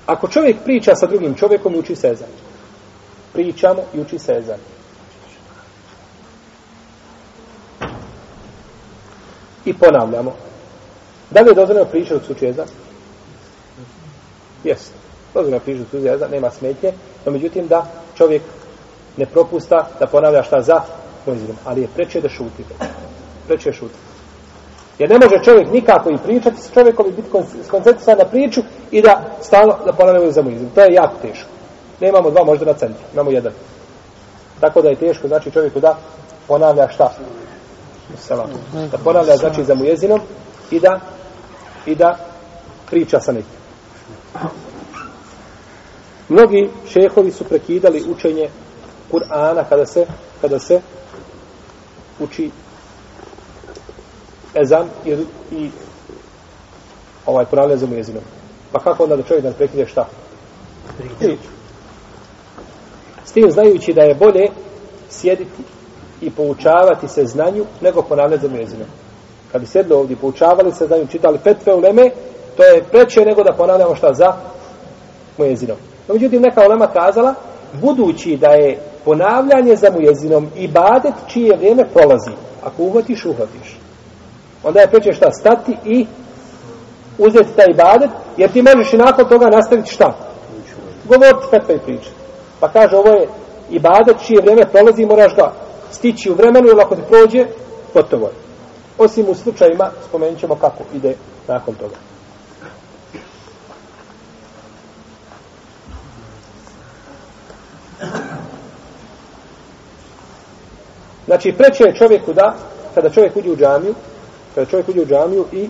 Ako 0.05 0.27
čovjek 0.27 0.63
priča 0.63 0.95
sa 0.95 1.07
drugim 1.07 1.35
čovjekom 1.35 1.75
uči 1.75 1.79
uči 1.79 1.95
sezan, 1.95 2.27
pričamo 3.33 3.81
i 3.93 3.99
uči 3.99 4.19
sezan. 4.19 4.59
I 9.65 9.73
ponavljamo. 9.73 10.35
Da 11.35 11.41
li 11.41 11.49
je 11.49 11.53
dozvoljeno 11.53 11.85
pričati 11.85 12.13
od 12.13 12.25
sučeza? 12.25 12.65
Jes. 14.63 14.89
Dozvoljeno 15.33 15.59
pričati 15.59 15.83
od 15.83 16.01
sučeza, 16.01 16.27
nema 16.27 16.51
smetnje, 16.51 16.91
no 17.25 17.31
međutim 17.31 17.67
da 17.67 17.85
čovjek 18.17 18.41
ne 19.17 19.25
propusta 19.25 19.87
da 19.99 20.07
ponavlja 20.07 20.43
šta 20.43 20.61
za 20.61 20.81
proizvodom, 21.25 21.55
ali 21.65 21.81
je 21.81 21.87
preče 21.95 22.21
da 22.21 22.29
šuti. 22.29 22.63
Preče 23.47 23.73
šuti. 23.73 23.95
Jer 24.99 25.09
ne 25.09 25.19
može 25.19 25.43
čovjek 25.43 25.71
nikako 25.71 26.09
i 26.09 26.17
pričati 26.25 26.61
s 26.61 26.73
čovjekom 26.73 27.07
i 27.07 27.11
biti 27.11 27.29
skoncentrisan 27.67 28.17
na 28.17 28.25
priču 28.25 28.61
i 28.91 29.01
da 29.01 29.21
stalno 29.41 29.77
da 29.85 29.93
ponavljaju 29.93 30.31
za 30.31 30.41
muizam. 30.41 30.69
To 30.75 30.81
je 30.81 30.93
jako 30.93 31.15
teško. 31.21 31.49
Ne 31.99 32.09
imamo 32.09 32.31
dva 32.31 32.43
možda 32.43 32.65
na 32.65 32.73
centru, 32.73 33.03
imamo 33.13 33.31
jedan. 33.31 33.53
Tako 34.59 34.81
da 34.81 34.89
je 34.89 34.95
teško, 34.95 35.27
znači 35.27 35.51
čovjeku 35.51 35.79
da 35.79 35.97
ponavlja 36.47 36.87
šta? 36.89 37.13
Selam. 38.17 38.49
Da 38.91 38.97
ponavlja 38.97 39.37
znači 39.37 39.63
za 39.63 39.75
mujezinom 39.75 40.19
i 40.71 40.79
da 40.79 40.99
i 41.85 41.95
da 41.95 42.17
priča 42.89 43.19
sa 43.19 43.31
nekim. 43.31 43.51
Mnogi 46.29 46.69
šehovi 46.87 47.31
su 47.31 47.43
prekidali 47.43 48.03
učenje 48.07 48.49
Kur'ana 49.11 49.63
kada 49.69 49.85
se 49.85 50.05
kada 50.41 50.59
se 50.59 50.81
uči 52.19 52.51
ezan 54.53 54.89
i, 55.05 55.11
i 55.51 55.69
ovaj 57.25 57.45
ponavlja 57.45 57.77
za 57.77 57.87
jezinom. 57.95 58.23
Pa 58.71 58.79
kako 58.79 59.03
onda 59.03 59.15
da 59.15 59.23
čovjek 59.23 59.43
da 59.43 59.51
prekide 59.51 59.85
šta? 59.85 60.07
Priču. 61.19 61.49
S 63.25 63.31
tim 63.31 63.51
znajući 63.51 63.93
da 63.93 64.01
je 64.01 64.15
bolje 64.15 64.45
sjediti 65.09 65.63
i 66.21 66.31
poučavati 66.31 67.07
se 67.07 67.25
znanju 67.25 67.65
nego 67.81 68.01
ponavljati 68.01 68.47
za 68.47 68.55
jezinom. 68.55 68.87
Kad 69.55 69.61
bi 69.61 69.67
sedli 69.67 69.93
ovdje, 69.93 70.15
poučavali 70.15 70.71
se 70.71 70.85
znaju, 70.87 71.07
čitali 71.07 71.39
petve 71.43 71.73
u 71.73 71.79
leme, 71.79 72.09
to 72.57 72.63
je 72.63 72.83
preče 72.91 73.21
nego 73.25 73.43
da 73.43 73.53
ponavljamo 73.53 73.95
šta 73.95 74.13
za 74.13 74.33
mujezinom. 75.37 75.77
No, 76.07 76.13
međutim, 76.13 76.41
neka 76.41 76.65
ulema 76.65 76.87
kazala, 76.87 77.33
budući 77.73 78.37
da 78.37 78.47
je 78.47 78.79
ponavljanje 79.05 79.75
za 79.75 79.91
mujezinom 79.91 80.47
i 80.55 80.67
badet 80.67 81.13
čije 81.27 81.57
vrijeme 81.57 81.83
prolazi. 81.93 82.31
Ako 82.63 82.83
uhvatiš, 82.83 83.25
uhvatiš. 83.25 83.77
Onda 84.63 84.79
je 84.79 84.87
preče 84.87 85.13
šta? 85.13 85.31
Stati 85.31 85.77
i 85.85 86.05
uzeti 87.17 87.55
taj 87.55 87.67
ibadet, 87.69 88.09
jer 88.37 88.51
ti 88.51 88.61
možeš 88.61 88.93
i 88.93 88.97
nakon 88.97 89.29
toga 89.29 89.49
nastaviti 89.49 89.91
šta? 89.91 90.13
Govoriti 91.03 91.51
petve 91.51 91.75
i 91.75 91.79
pričati. 91.79 92.15
Pa 92.59 92.67
kaže, 92.67 92.95
ovo 92.95 93.09
je 93.09 93.27
ibadet 93.69 94.17
čije 94.25 94.41
vrijeme 94.41 94.71
prolazi, 94.71 95.05
moraš 95.05 95.35
ga 95.35 95.51
stići 95.91 96.31
u 96.31 96.35
vremenu, 96.35 96.67
jer 96.67 96.79
ako 96.79 96.95
ti 96.95 97.01
prođe, 97.09 97.45
gotovo 97.93 98.25
je. 98.25 98.45
Osim 98.97 99.29
u 99.29 99.35
slučajima, 99.35 99.91
spomenut 100.09 100.39
ćemo 100.39 100.55
kako 100.55 100.83
ide 100.93 101.15
nakon 101.47 101.75
toga. 101.75 101.95
Znači, 111.25 111.51
preče 111.57 111.83
je 111.83 111.95
čovjeku 111.95 112.33
da, 112.33 112.55
kada 112.95 113.09
čovjek 113.09 113.35
uđe 113.35 113.49
u 113.51 113.55
džamiju, 113.55 113.95
kada 114.55 114.69
čovjek 114.69 114.89
uđe 114.89 115.01
u 115.01 115.05
džamiju 115.05 115.45
i 115.51 115.69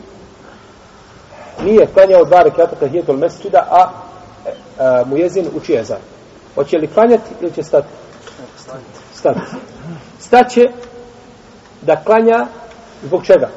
nije 1.64 1.88
klanjao 1.94 2.26
dva 2.26 2.44
rekata 2.44 2.76
tahijetul 2.76 3.18
mesčida, 3.18 3.68
a, 3.72 3.90
a 4.80 5.04
mu 5.06 5.18
jezin 5.18 5.48
uči 5.56 5.72
jezan. 5.72 5.98
Hoće 6.56 6.78
li 6.78 6.88
klanjati 6.88 7.30
ili 7.42 7.54
će 7.54 7.64
stati? 7.64 7.88
Stati. 9.14 9.40
Staće 10.20 10.62
da 11.82 12.04
klanja 12.04 12.48
zbog 13.04 13.26
čega? 13.26 13.50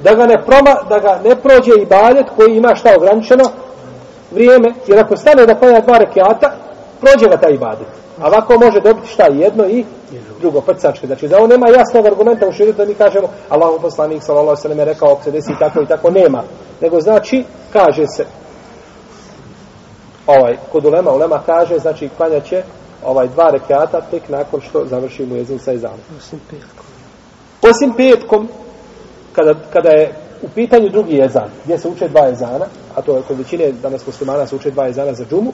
Da 0.00 0.14
ga 0.14 0.26
ne, 0.26 0.44
proma, 0.46 0.74
da 0.88 0.98
ga 0.98 1.20
ne 1.24 1.36
prođe 1.36 1.72
i 1.82 1.86
baljet 1.86 2.26
koji 2.36 2.56
ima 2.56 2.74
šta 2.74 2.94
ograničeno 2.96 3.44
vrijeme, 4.30 4.74
jer 4.86 4.98
ako 4.98 5.16
stane 5.16 5.46
da 5.46 5.54
klanja 5.54 5.80
dva 5.80 5.98
rekiata, 5.98 6.52
prođe 7.00 7.26
ga 7.30 7.36
taj 7.36 7.52
ibadet. 7.52 7.86
A 8.20 8.26
ovako 8.26 8.58
može 8.58 8.80
dobiti 8.80 9.08
šta 9.08 9.26
jedno 9.26 9.66
i 9.66 9.84
drugo, 10.40 10.60
prcačke. 10.60 11.06
Znači, 11.06 11.28
za 11.28 11.38
ovo 11.38 11.46
nema 11.46 11.68
jasnog 11.68 12.06
argumenta 12.06 12.48
u 12.48 12.52
širitu 12.52 12.76
da 12.76 12.84
mi 12.84 12.94
kažemo 12.94 13.28
Allah 13.48 13.70
poslanik 13.82 14.22
sallallahu 14.22 14.48
alejhi 14.48 14.68
ve 14.68 14.74
sellem 14.74 14.88
rekao 14.88 15.12
ako 15.12 15.22
se 15.22 15.30
desi 15.30 15.52
tako 15.58 15.82
i 15.82 15.86
tako 15.86 16.10
nema. 16.10 16.42
Nego 16.80 17.00
znači 17.00 17.44
kaže 17.72 18.06
se 18.06 18.24
ovaj 20.26 20.56
kod 20.72 20.84
ulema 20.84 21.10
ulema 21.12 21.42
kaže 21.46 21.78
znači 21.78 22.08
klanja 22.16 22.40
će 22.40 22.62
ovaj 23.04 23.28
dva 23.28 23.50
rekata 23.50 24.00
tek 24.00 24.28
nakon 24.28 24.60
što 24.60 24.84
završi 24.86 25.26
mu 25.26 25.36
jezin 25.36 25.58
sa 25.58 25.72
izanom. 25.72 26.00
Osim 27.70 27.92
petkom. 27.92 28.48
Kada, 29.32 29.54
kada 29.72 29.90
je 29.90 30.14
u 30.42 30.48
pitanju 30.54 30.88
drugi 30.88 31.16
jezan, 31.16 31.50
gdje 31.64 31.78
se 31.78 31.88
uče 31.88 32.08
dva 32.08 32.26
jezana, 32.26 32.66
a 32.96 33.02
to 33.02 33.16
je 33.16 33.22
kod 33.28 33.38
većine 33.38 33.72
danas 33.72 34.06
muslimana 34.06 34.46
se 34.46 34.56
uče 34.56 34.70
dva 34.70 34.86
jezana 34.86 35.14
za 35.14 35.24
džumu, 35.30 35.52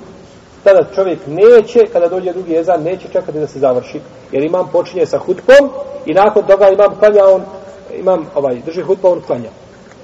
tada 0.65 0.85
čovjek 0.95 1.19
neće, 1.27 1.87
kada 1.93 2.09
dođe 2.09 2.33
drugi 2.33 2.53
jezan, 2.53 2.83
neće 2.83 3.09
čekati 3.13 3.39
da 3.39 3.47
se 3.47 3.59
završi. 3.59 4.01
Jer 4.33 4.45
imam 4.45 4.69
počinje 4.73 5.07
sa 5.07 5.19
hutbom 5.19 5.71
i 6.07 6.15
nakon 6.15 6.47
toga 6.47 6.69
imam 6.69 6.99
klanja, 6.99 7.25
on, 7.25 7.43
imam, 8.01 8.27
ovaj, 8.35 8.61
drži 8.67 8.83
hutbu, 8.83 9.09
on 9.09 9.21
klanja. 9.21 9.51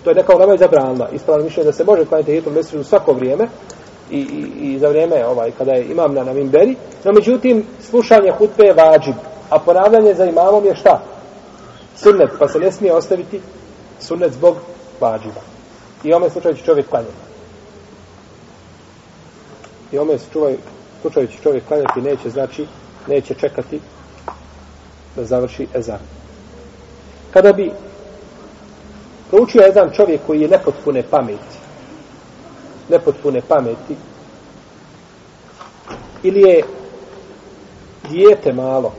To 0.04 0.10
je 0.10 0.14
neka 0.14 0.34
nama 0.34 0.56
zabranila. 0.56 1.08
Ispravno 1.12 1.44
mišljenje 1.44 1.66
da 1.66 1.72
se 1.72 1.84
može 1.84 2.04
klanjati 2.04 2.32
hitom 2.32 2.54
mesecu 2.54 2.80
u 2.80 2.84
svako 2.84 3.12
vrijeme 3.12 3.48
i, 4.10 4.18
i, 4.18 4.72
i 4.74 4.78
za 4.78 4.88
vrijeme 4.88 5.26
ovaj, 5.26 5.50
kada 5.58 5.72
je 5.72 5.84
imam 5.84 6.14
na, 6.14 6.24
na 6.24 6.32
mimberi. 6.32 6.76
No, 7.04 7.12
međutim, 7.12 7.66
slušanje 7.90 8.30
hutbe 8.30 8.64
je 8.64 8.72
vađib. 8.72 9.14
A 9.50 9.58
ponavljanje 9.58 10.14
za 10.14 10.24
imamom 10.24 10.64
je 10.64 10.74
šta? 10.74 11.00
Sunnet, 12.02 12.30
pa 12.38 12.48
se 12.48 12.58
ne 12.58 12.72
smije 12.72 12.92
ostaviti 12.92 13.40
sunnet 14.00 14.32
zbog 14.32 14.56
vađiva. 15.00 15.42
I 16.04 16.12
ome 16.12 16.30
slučaju 16.30 16.56
će 16.56 16.64
čovjek 16.64 16.88
klanjati. 16.88 17.30
I 19.92 19.98
ome 19.98 20.18
čuvaj, 20.32 20.56
slučaju 21.00 21.26
će 21.26 21.38
čovjek 21.42 21.66
klanjati, 21.68 22.00
neće, 22.00 22.30
znači, 22.30 22.66
neće 23.08 23.34
čekati 23.34 23.80
da 25.16 25.24
završi 25.24 25.66
ezan. 25.74 25.98
Kada 27.32 27.52
bi 27.52 27.72
proučio 29.30 29.62
jedan 29.62 29.90
čovjek 29.92 30.20
koji 30.26 30.40
je 30.40 30.48
nepotpune 30.48 31.02
pameti, 31.10 31.58
nepotpune 32.88 33.40
pameti, 33.48 33.96
ili 36.22 36.40
je 36.40 36.62
dijete 38.10 38.52
malo, 38.52 38.92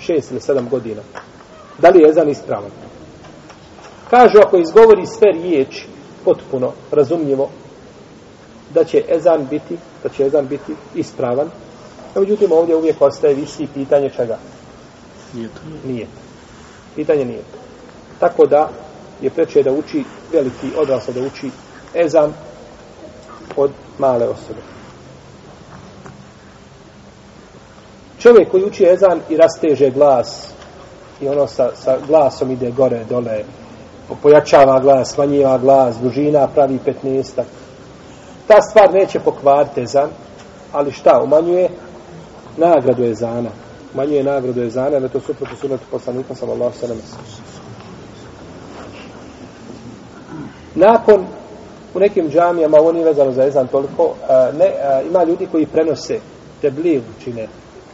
šest 0.00 0.30
ili 0.30 0.40
sedam 0.40 0.68
godina, 0.68 1.02
Da 1.78 1.88
li 1.88 2.00
je 2.00 2.08
ezan 2.08 2.28
ispravan? 2.28 2.70
Kažu 4.10 4.38
ako 4.38 4.56
izgovori 4.56 5.06
sve 5.06 5.32
riječi 5.32 5.86
potpuno 6.24 6.72
razumljivo 6.90 7.48
da 8.74 8.84
će 8.84 9.04
ezan 9.08 9.46
biti 9.50 9.76
da 10.02 10.08
će 10.08 10.24
ezan 10.24 10.46
biti 10.46 10.74
ispravan. 10.94 11.50
A 12.14 12.20
međutim 12.20 12.52
ovdje 12.52 12.76
uvijek 12.76 13.02
ostaje 13.02 13.34
visi 13.34 13.66
pitanje 13.74 14.10
čega? 14.10 14.38
Nije. 15.84 16.06
Pitanje 16.96 17.24
nije. 17.24 17.42
Tako 18.20 18.46
da 18.46 18.70
je 19.20 19.30
preče 19.30 19.62
da 19.62 19.72
uči 19.72 20.04
veliki 20.32 20.66
odrasla 20.76 21.14
da 21.14 21.20
uči 21.20 21.50
ezan 21.94 22.32
od 23.56 23.70
male 23.98 24.28
osobe. 24.28 24.60
Čovjek 28.18 28.50
koji 28.50 28.64
uči 28.64 28.84
ezan 28.84 29.20
i 29.28 29.36
rasteže 29.36 29.90
glas 29.90 30.55
i 31.20 31.28
ono 31.28 31.46
sa, 31.46 31.70
sa 31.76 31.96
glasom 32.06 32.50
ide 32.50 32.70
gore, 32.70 33.04
dole, 33.10 33.44
pojačava 34.22 34.80
glas, 34.80 35.14
smanjiva 35.14 35.58
glas, 35.58 35.96
dužina 36.02 36.46
pravi 36.46 36.78
15 37.02 37.42
Ta 38.46 38.62
stvar 38.62 38.94
neće 38.94 39.20
pokvariti 39.20 39.80
ezan, 39.80 40.10
ali 40.72 40.92
šta, 40.92 41.22
umanjuje 41.22 41.68
nagradu 42.56 43.04
ezana. 43.04 43.50
Umanjuje 43.94 44.24
nagradu 44.24 44.62
ezana, 44.62 44.96
ali 44.96 45.08
to 45.08 45.20
suprotno 45.20 45.56
sunetu 45.56 45.84
poslanika, 45.90 46.34
sallallahu 46.34 46.78
sallam. 46.78 46.98
Nakon, 50.74 51.26
u 51.94 51.98
nekim 51.98 52.30
džamijama, 52.30 52.78
ovo 52.78 52.92
nije 52.92 53.04
vezano 53.04 53.32
za 53.32 53.44
ezan 53.44 53.66
toliko, 53.66 54.14
eh, 54.28 54.52
ne, 54.58 54.64
eh, 54.64 55.02
ima 55.08 55.24
ljudi 55.24 55.48
koji 55.52 55.66
prenose 55.66 56.18
te 56.60 56.70
bliv 56.70 57.02
čine. 57.24 57.48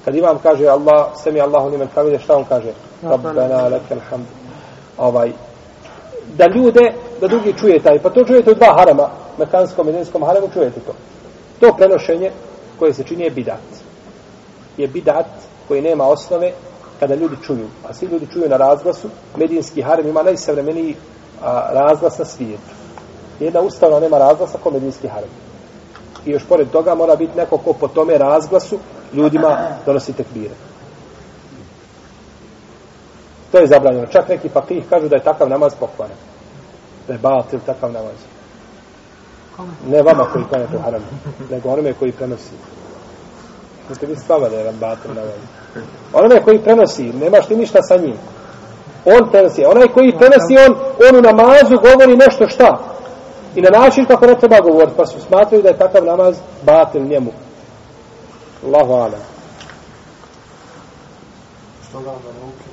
Kad 0.05 0.15
imam 0.15 0.39
kaže 0.39 0.67
Allah, 0.67 1.07
semi 1.23 1.41
Allahu 1.41 1.71
nimen 1.71 1.89
hamide, 1.95 2.19
šta 2.19 2.37
on 2.37 2.45
kaže? 2.45 2.73
Rabbena 3.03 3.69
lekel 3.69 3.99
hamd. 4.11 4.27
Ovaj, 4.99 5.33
da 6.37 6.47
ljude, 6.47 6.93
da 7.21 7.29
drugi 7.29 7.55
čuje 7.59 7.83
taj, 7.83 7.99
pa 7.99 8.11
to 8.11 8.25
čujete 8.25 8.51
u 8.51 8.55
dva 8.55 8.75
harama, 8.79 9.09
mekanskom, 9.39 9.87
medinskom 9.87 10.23
haremu, 10.25 10.49
čujete 10.53 10.81
to. 10.81 10.93
To 11.61 11.75
prenošenje 11.77 12.31
koje 12.79 12.95
se 12.95 13.05
čini 13.05 13.25
je 13.25 13.31
bidat. 13.31 13.69
Je 14.77 14.89
bidat 14.89 15.27
koji 15.69 15.83
nema 15.83 16.05
osnove 16.05 16.53
kada 17.01 17.15
ljudi 17.15 17.37
čuju. 17.47 17.67
A 17.89 17.95
svi 17.95 18.07
ljudi 18.07 18.27
čuju 18.33 18.49
na 18.49 18.57
razglasu. 18.57 19.09
Medinski 19.37 19.83
harem 19.83 20.09
ima 20.09 20.23
najsavremeniji 20.23 20.97
a, 21.43 21.69
razglas 21.73 22.19
na 22.19 22.25
svijetu. 22.25 22.73
Jedna 23.41 23.61
ustavna 23.61 24.01
nema 24.01 24.19
razglasa 24.19 24.59
kao 24.63 24.73
medinski 24.73 25.09
harem. 25.09 25.31
I 26.27 26.31
još 26.31 26.45
pored 26.49 26.71
toga 26.71 26.95
mora 26.95 27.17
biti 27.17 27.37
neko 27.37 27.59
ko 27.59 27.73
po 27.73 27.89
tome 27.89 28.19
razglasu 28.19 28.79
ljudima 29.15 29.59
donosi 29.87 30.13
tekbire. 30.13 30.55
To 33.53 33.59
je 33.59 33.67
zabranjeno. 33.67 34.07
Čak 34.07 34.29
neki 34.29 34.49
fakih 34.49 34.85
kažu 34.91 35.09
da 35.09 35.17
je 35.17 35.23
takav 35.23 35.49
namaz 35.49 35.75
pokvaren. 35.81 36.17
Da 37.07 37.13
je 37.13 37.19
batil 37.19 37.61
takav 37.67 37.93
namaz. 37.93 38.17
Ne 39.87 40.03
vama 40.03 40.25
koji 40.33 40.45
klanjate 40.45 40.77
u 40.77 40.81
haramu, 40.81 41.05
nego 41.51 41.69
onome 41.69 41.93
koji 41.93 42.13
prenosi. 42.13 42.55
Znate 43.87 44.07
vi 44.07 44.17
stava 44.17 44.49
da 44.49 44.57
je 44.57 44.65
vam 44.65 44.77
batil 44.81 45.11
namaz. 45.15 45.33
Onome 46.13 46.43
koji 46.43 46.59
prenosi, 46.59 47.13
nemaš 47.13 47.47
ti 47.47 47.57
ništa 47.57 47.83
sa 47.83 47.97
njim. 47.97 48.17
On 49.05 49.31
prenosi. 49.31 49.65
Onaj 49.65 49.89
koji 49.89 50.19
prenosi, 50.19 50.57
on, 50.69 50.77
on 51.09 51.19
u 51.19 51.23
namazu 51.23 51.79
govori 51.83 52.17
nešto 52.17 52.49
šta? 52.49 52.79
I 53.57 53.61
na 53.61 53.71
način 53.71 54.05
kako 54.05 54.27
ne 54.27 54.35
treba 54.35 54.61
govoriti, 54.61 54.97
pa 54.97 55.07
su 55.07 55.21
smatraju 55.21 55.63
da 55.63 55.69
je 55.69 55.79
takav 55.79 56.05
namaz 56.05 56.37
batil 56.63 57.03
njemu. 57.03 57.33
Allahu 58.67 58.93
ala. 58.93 59.19
Što 61.89 62.01
da 62.01 62.11
onda 62.11 62.29
ne? 62.29 62.73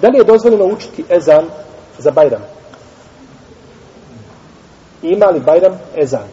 Da 0.00 0.08
li 0.08 0.18
je 0.18 0.24
dozvoljeno 0.24 0.64
učiti 0.64 1.04
ezan 1.10 1.44
za 1.98 2.10
Bajram? 2.10 2.42
Ima 5.02 5.26
li 5.26 5.40
Bajram 5.40 5.78
ezan? 5.96 6.28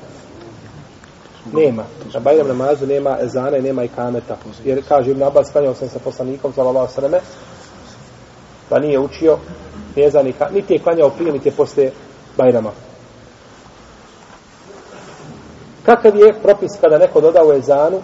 Nema. 1.53 1.83
Na 2.13 2.19
Bajram 2.19 2.47
namazu 2.47 2.87
nema 2.87 3.17
ezana 3.21 3.57
i 3.57 3.61
nema 3.61 3.83
i 3.83 3.87
kameta. 3.87 4.37
Jer 4.63 4.83
kaže 4.87 5.11
Ibn 5.11 5.23
Abbas, 5.23 5.51
klanjao 5.51 5.73
sam 5.73 5.89
sa 5.89 5.99
poslanikom, 5.99 6.53
sallallahu 6.53 6.93
sveme, 6.93 7.19
pa 8.69 8.79
nije 8.79 8.99
učio 8.99 9.37
ni 9.95 10.05
ezan 10.05 10.27
i 10.27 10.33
kameta. 10.33 10.55
Niti 10.55 10.73
je 10.73 10.79
klanjao 10.79 11.09
prije, 11.09 11.33
niti 11.33 11.49
je 11.49 11.55
posle 11.55 11.91
Bajrama. 12.37 12.71
Kakav 15.85 16.15
je 16.15 16.33
propis 16.43 16.71
kada 16.81 16.97
neko 16.97 17.21
doda 17.21 17.43
u 17.45 17.53
ezanu 17.53 18.01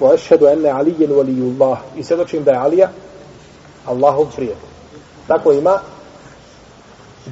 wa 0.00 0.14
ašhedu 0.14 0.46
enne 0.46 0.70
alijen 0.70 1.10
waliyullah 1.10 1.76
i 1.96 2.02
svjedočim 2.02 2.44
da 2.44 2.50
je 2.50 2.58
Alija 2.58 2.88
Allahov 3.86 4.26
prijatelj. 4.36 4.70
Tako 5.26 5.52
ima 5.52 5.78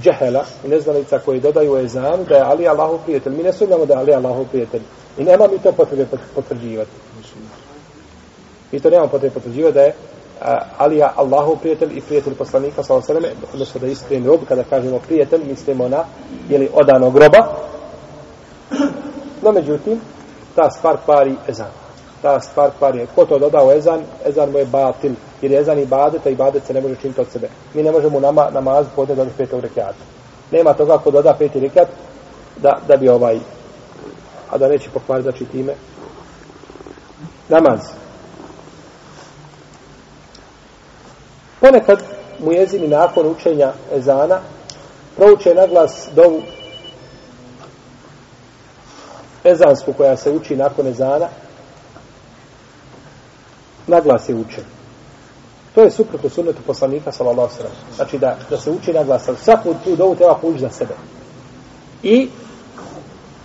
džehela 0.02 0.44
i 0.64 0.68
neznalica 0.68 1.18
koji 1.18 1.40
dodaju 1.40 1.74
u 1.74 1.78
ezanu 1.78 2.24
da 2.28 2.34
je 2.34 2.42
Ali 2.42 2.68
Allahov 2.68 2.98
prijatelj. 3.04 3.36
Mi 3.36 3.42
ne 3.42 3.52
sumnjamo 3.52 3.86
da 3.86 3.94
je 3.94 4.00
Ali 4.00 4.14
Allahov 4.14 4.44
prijatelj. 4.50 4.82
I 5.18 5.24
nema 5.24 5.48
mi 5.52 5.58
to 5.58 5.72
potrebe 5.72 6.06
potvrđivati. 6.34 6.90
Mi 8.72 8.80
to 8.80 8.90
nemamo 8.90 9.08
potrebe 9.08 9.34
potvrđivati 9.34 9.74
da 9.74 9.82
je 9.82 9.94
Alija 10.78 11.12
Allahov 11.16 11.56
prijatelj 11.56 11.98
i 11.98 12.00
prijatelj 12.00 12.34
poslanika 12.34 12.82
sa 12.82 12.94
osaleme, 12.94 13.28
odnosno 13.52 13.80
da 13.80 13.86
je 13.86 13.92
iskren 13.92 14.26
rob, 14.26 14.40
kada 14.48 14.62
kažemo 14.62 14.98
prijatelj, 14.98 15.40
mislimo 15.48 15.88
na 15.88 16.04
jeli, 16.48 16.68
odanog 16.74 17.14
groba, 17.14 17.38
No, 19.42 19.52
međutim, 19.52 20.00
ta 20.54 20.70
stvar 20.70 20.96
kvari 21.04 21.34
ezan. 21.48 21.70
Ta 22.22 22.40
stvar 22.40 22.70
kvari, 22.78 23.06
ko 23.14 23.26
to 23.26 23.38
dodao 23.38 23.72
ezan, 23.72 24.02
ezan 24.26 24.50
mu 24.50 24.58
je 24.58 24.64
batil. 24.64 25.12
Jer 25.42 25.52
je 25.52 25.60
ezan 25.60 25.78
i 25.78 25.86
badet, 25.86 26.26
a 26.26 26.30
i 26.30 26.34
badet 26.34 26.64
se 26.66 26.74
ne 26.74 26.80
može 26.80 26.96
činiti 27.00 27.20
od 27.20 27.26
sebe. 27.32 27.48
Mi 27.74 27.82
ne 27.82 27.92
možemo 27.92 28.20
nama, 28.20 28.50
namaz 28.50 28.86
podne 28.96 29.14
dodati 29.14 29.36
petog 29.36 29.60
rekiata. 29.60 30.04
Nema 30.50 30.72
toga 30.72 30.98
ko 30.98 31.10
doda 31.10 31.34
peti 31.38 31.60
rekiat, 31.60 31.88
da, 32.56 32.78
da 32.88 32.96
bi 32.96 33.08
ovaj, 33.08 33.38
a 34.50 34.58
da 34.58 34.68
neće 34.68 34.90
pokvariti, 34.90 35.30
znači 35.30 35.44
time, 35.44 35.74
namaz. 37.48 37.80
Ponekad 41.60 42.02
mu 42.38 42.52
jezini 42.52 42.88
nakon 42.88 43.26
učenja 43.26 43.72
ezana 43.94 44.40
prouče 45.16 45.54
na 45.54 45.66
glas 45.66 46.08
dovu 46.14 46.42
ezansku 49.44 49.92
koja 49.92 50.16
se 50.16 50.30
uči 50.30 50.56
nakon 50.56 50.86
ezana, 50.86 51.28
na 53.86 54.00
glas 54.00 54.28
je 54.28 54.34
učen. 54.34 54.64
To 55.74 55.82
je 55.82 55.90
suprotno 55.90 56.30
sunnetu 56.30 56.62
poslanika, 56.66 57.12
sallallahu 57.12 57.54
sallam. 57.54 57.72
Znači 57.96 58.18
da, 58.18 58.36
da 58.50 58.56
se 58.56 58.70
uči 58.70 58.92
naglas. 58.92 59.28
ali 59.28 59.36
svaku 59.36 59.74
tu 59.84 59.96
dovu 59.96 60.16
treba 60.16 60.34
poući 60.34 60.60
za 60.60 60.70
sebe. 60.70 60.94
I 62.02 62.28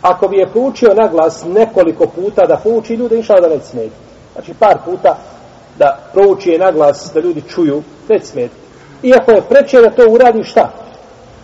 ako 0.02 0.28
bi 0.28 0.38
je 0.38 0.50
poučio 0.54 0.94
na 0.94 1.08
glas 1.08 1.44
nekoliko 1.46 2.08
puta, 2.08 2.46
da 2.46 2.58
pouči 2.58 2.94
ljude, 2.94 3.18
inša 3.18 3.34
da 3.42 3.48
neće 3.48 3.66
smeti. 3.66 3.96
Znači 4.34 4.54
par 4.54 4.78
puta 4.86 5.18
da 5.78 6.00
prouči 6.14 6.50
je 6.50 6.60
naglas, 6.60 7.12
da 7.14 7.20
ljudi 7.20 7.44
čuju, 7.50 7.84
neće 8.10 8.26
smeti. 8.26 8.56
Iako 9.04 9.32
je 9.32 9.42
preče 9.42 9.82
da 9.82 9.90
to 9.90 10.10
uradi 10.10 10.44
šta? 10.44 10.72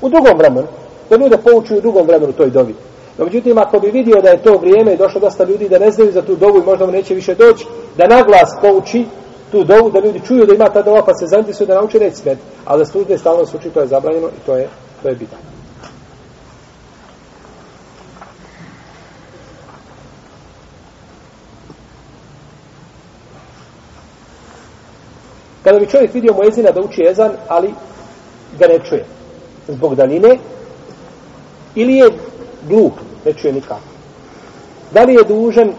U 0.02 0.10
drugom 0.10 0.38
vremenu. 0.38 0.68
Da 1.10 1.16
ljude 1.16 1.38
pouči 1.38 1.74
u 1.74 1.82
drugom 1.82 2.08
vremenu 2.08 2.34
toj 2.34 2.50
dovi. 2.50 2.76
No, 3.20 3.26
međutim, 3.26 3.58
ako 3.58 3.80
bi 3.80 3.92
vidio 3.92 4.22
da 4.22 4.30
je 4.30 4.44
to 4.44 4.58
vrijeme 4.58 4.94
i 4.94 4.98
došlo 4.98 5.22
dosta 5.22 5.44
ljudi 5.44 5.70
da 5.70 5.80
ne 5.80 5.92
znaju 5.92 6.12
za 6.12 6.22
tu 6.22 6.36
dovu 6.36 6.60
i 6.60 6.66
možda 6.66 6.86
mu 6.86 6.92
neće 6.92 7.14
više 7.14 7.36
doći, 7.36 7.66
da 7.98 8.08
naglas 8.08 8.50
pouči 8.62 9.06
tu 9.52 9.64
dovu, 9.64 9.92
da 9.92 10.00
ljudi 10.00 10.22
čuju 10.28 10.46
da 10.46 10.54
ima 10.54 10.70
ta 10.70 10.82
dova, 10.82 11.06
pa 11.06 11.14
se 11.14 11.28
zainteresuju 11.28 11.68
da 11.68 11.76
nauče 11.76 12.00
neći 12.00 12.16
smet. 12.16 12.38
Ali 12.66 12.80
da 12.80 12.86
službe 12.86 13.18
stalno 13.18 13.46
se 13.46 13.58
uči, 13.58 13.70
to 13.70 13.82
je 13.82 13.88
zabranjeno 13.88 14.28
i 14.28 14.46
to 14.46 14.56
je, 14.56 14.70
to 15.04 15.10
je 15.10 15.16
bitan. 15.16 15.40
Kada 25.64 25.80
bi 25.80 25.90
čovjek 25.90 26.14
vidio 26.14 26.34
Moezina 26.34 26.72
da 26.72 26.82
uči 26.82 27.06
ezan, 27.10 27.32
ali 27.48 27.74
ga 28.60 28.68
ne 28.68 28.80
čuje 28.90 29.06
zbog 29.68 29.96
danine, 29.96 30.38
ili 31.76 31.96
je 31.96 32.10
glup, 32.68 32.94
ne 33.26 33.34
čuje 33.34 33.54
nikako. 33.54 33.90
Da 34.92 35.04
li 35.04 35.14
je 35.14 35.24
dužan 35.24 35.74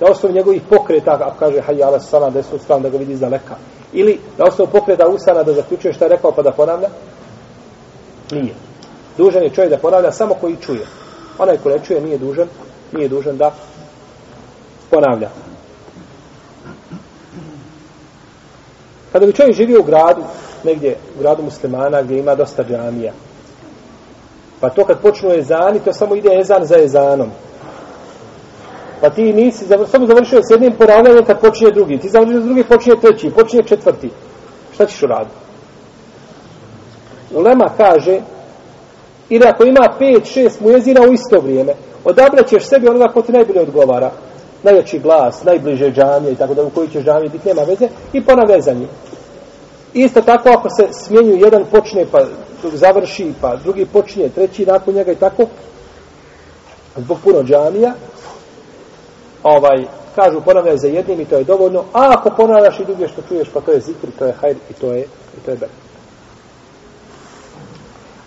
na 0.00 0.06
osnovu 0.10 0.34
njegovih 0.34 0.62
pokreta, 0.70 1.18
ako 1.20 1.38
kaže 1.38 1.60
hajjala 1.60 2.00
sana 2.00 2.30
desnu 2.30 2.58
stranu 2.58 2.82
da 2.82 2.88
ga 2.88 2.98
vidi 2.98 3.12
iz 3.12 3.20
daleka, 3.20 3.54
ili 3.92 4.18
na 4.38 4.44
osnovu 4.44 4.70
pokreta 4.70 5.08
usana 5.08 5.42
da 5.42 5.52
zaključuje 5.52 5.94
što 5.94 6.04
je 6.04 6.08
rekao 6.08 6.32
pa 6.32 6.42
da 6.42 6.52
ponavlja? 6.52 6.88
Nije. 8.32 8.54
Dužan 9.18 9.42
je 9.42 9.50
čovjek 9.50 9.70
da 9.70 9.78
ponavlja 9.78 10.12
samo 10.12 10.34
koji 10.34 10.56
čuje. 10.56 10.86
Onaj 11.38 11.56
ko 11.56 11.68
ne 11.68 11.78
čuje 11.86 12.00
nije 12.00 12.18
dužan, 12.18 12.48
nije 12.92 13.08
dužan 13.08 13.36
da 13.36 13.54
ponavlja. 14.90 15.30
Kada 19.12 19.26
bi 19.26 19.32
čovjek 19.32 19.56
živio 19.56 19.80
u 19.80 19.84
gradu, 19.84 20.22
negdje 20.64 20.96
u 21.16 21.22
gradu 21.22 21.42
muslimana 21.42 22.02
gdje 22.02 22.18
ima 22.18 22.34
dosta 22.34 22.64
džamija, 22.64 23.12
Pa 24.60 24.68
to 24.70 24.84
kad 24.84 25.00
počnu 25.00 25.30
ezani, 25.32 25.80
to 25.84 25.92
samo 25.92 26.16
ide 26.16 26.28
ezan 26.40 26.64
za 26.64 26.76
ezanom. 26.78 27.30
Pa 29.00 29.10
ti 29.10 29.32
nisi, 29.32 29.64
završio, 29.64 29.90
samo 29.92 30.06
završio 30.06 30.40
s 30.42 30.50
jednim 30.50 30.72
ponavljanjem 30.72 31.24
kad 31.24 31.40
počinje 31.40 31.70
drugi. 31.70 31.98
Ti 31.98 32.08
završio 32.08 32.40
s 32.40 32.44
drugi, 32.44 32.64
počinje 32.64 32.96
treći, 33.00 33.30
počinje 33.30 33.62
četvrti. 33.62 34.10
Šta 34.74 34.86
ćeš 34.86 35.02
uraditi? 35.02 35.36
Ulema 37.34 37.70
kaže, 37.76 38.20
ili 39.28 39.46
ako 39.46 39.64
ima 39.64 39.88
pet, 39.98 40.24
šest 40.24 40.60
mujezina 40.60 41.00
u 41.02 41.12
isto 41.12 41.40
vrijeme, 41.40 41.72
odabraćeš 42.04 42.64
sebi 42.64 42.88
onoga 42.88 43.08
ko 43.08 43.22
ti 43.22 43.32
najbolje 43.32 43.60
odgovara. 43.60 44.10
Najjači 44.62 44.98
glas, 44.98 45.44
najbliže 45.44 45.90
džamije 45.90 46.32
i 46.32 46.36
tako 46.36 46.54
da 46.54 46.62
u 46.62 46.70
koji 46.70 46.88
ćeš 46.88 47.04
džamije 47.04 47.28
biti, 47.28 47.48
nema 47.48 47.62
veze, 47.62 47.88
i 48.12 48.24
ponavljaj 48.24 48.60
za 48.60 48.72
njim. 48.72 48.88
Isto 49.98 50.22
tako 50.22 50.48
ako 50.48 50.68
se 50.70 50.88
smjenju 50.92 51.36
jedan 51.36 51.64
počne 51.70 52.06
pa 52.12 52.24
dok 52.62 52.74
završi, 52.74 53.32
pa 53.40 53.56
drugi 53.56 53.86
počinje, 53.86 54.28
treći 54.28 54.66
nakon 54.66 54.94
njega 54.94 55.12
i 55.12 55.16
tako, 55.16 55.46
zbog 56.96 57.18
puno 57.24 57.42
džamija, 57.42 57.94
ovaj, 59.42 59.84
kažu 60.14 60.40
ponavljaj 60.40 60.76
za 60.76 60.88
jednim 60.88 61.20
i 61.20 61.24
to 61.24 61.36
je 61.36 61.44
dovoljno, 61.44 61.80
a 61.92 62.12
ako 62.18 62.30
ponavljaš 62.30 62.80
i 62.80 62.84
druge 62.84 63.08
što 63.08 63.22
čuješ, 63.28 63.48
pa 63.54 63.60
to 63.60 63.72
je 63.72 63.80
zikr, 63.80 64.06
to 64.18 64.24
je 64.24 64.32
hajr 64.32 64.56
i 64.70 64.72
to 64.72 64.92
je, 64.92 65.02
i 65.36 65.40
to 65.44 65.50
je 65.50 65.56
ber. 65.56 65.68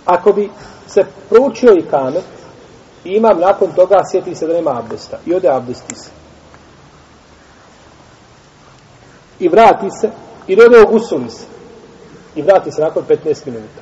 Ako 0.06 0.34
bi 0.34 0.50
se 0.88 1.02
proučio 1.30 1.74
i 1.74 1.86
kamet, 1.90 2.24
i 3.06 3.10
imam 3.10 3.40
nakon 3.40 3.72
toga, 3.72 4.02
sjeti 4.12 4.36
se 4.36 4.48
da 4.48 4.54
nema 4.54 4.80
abdesta, 4.80 5.18
i 5.26 5.34
ode 5.34 5.50
abdesti 5.50 5.96
se. 5.96 6.10
I 9.40 9.50
vrati 9.50 9.88
se, 10.02 10.10
i 10.48 10.62
ode 10.62 10.82
ogusuli 10.82 11.30
se, 11.30 11.59
i 12.36 12.42
vrati 12.42 12.72
se 12.72 12.82
nakon 12.82 13.04
15 13.10 13.46
minuta. 13.46 13.82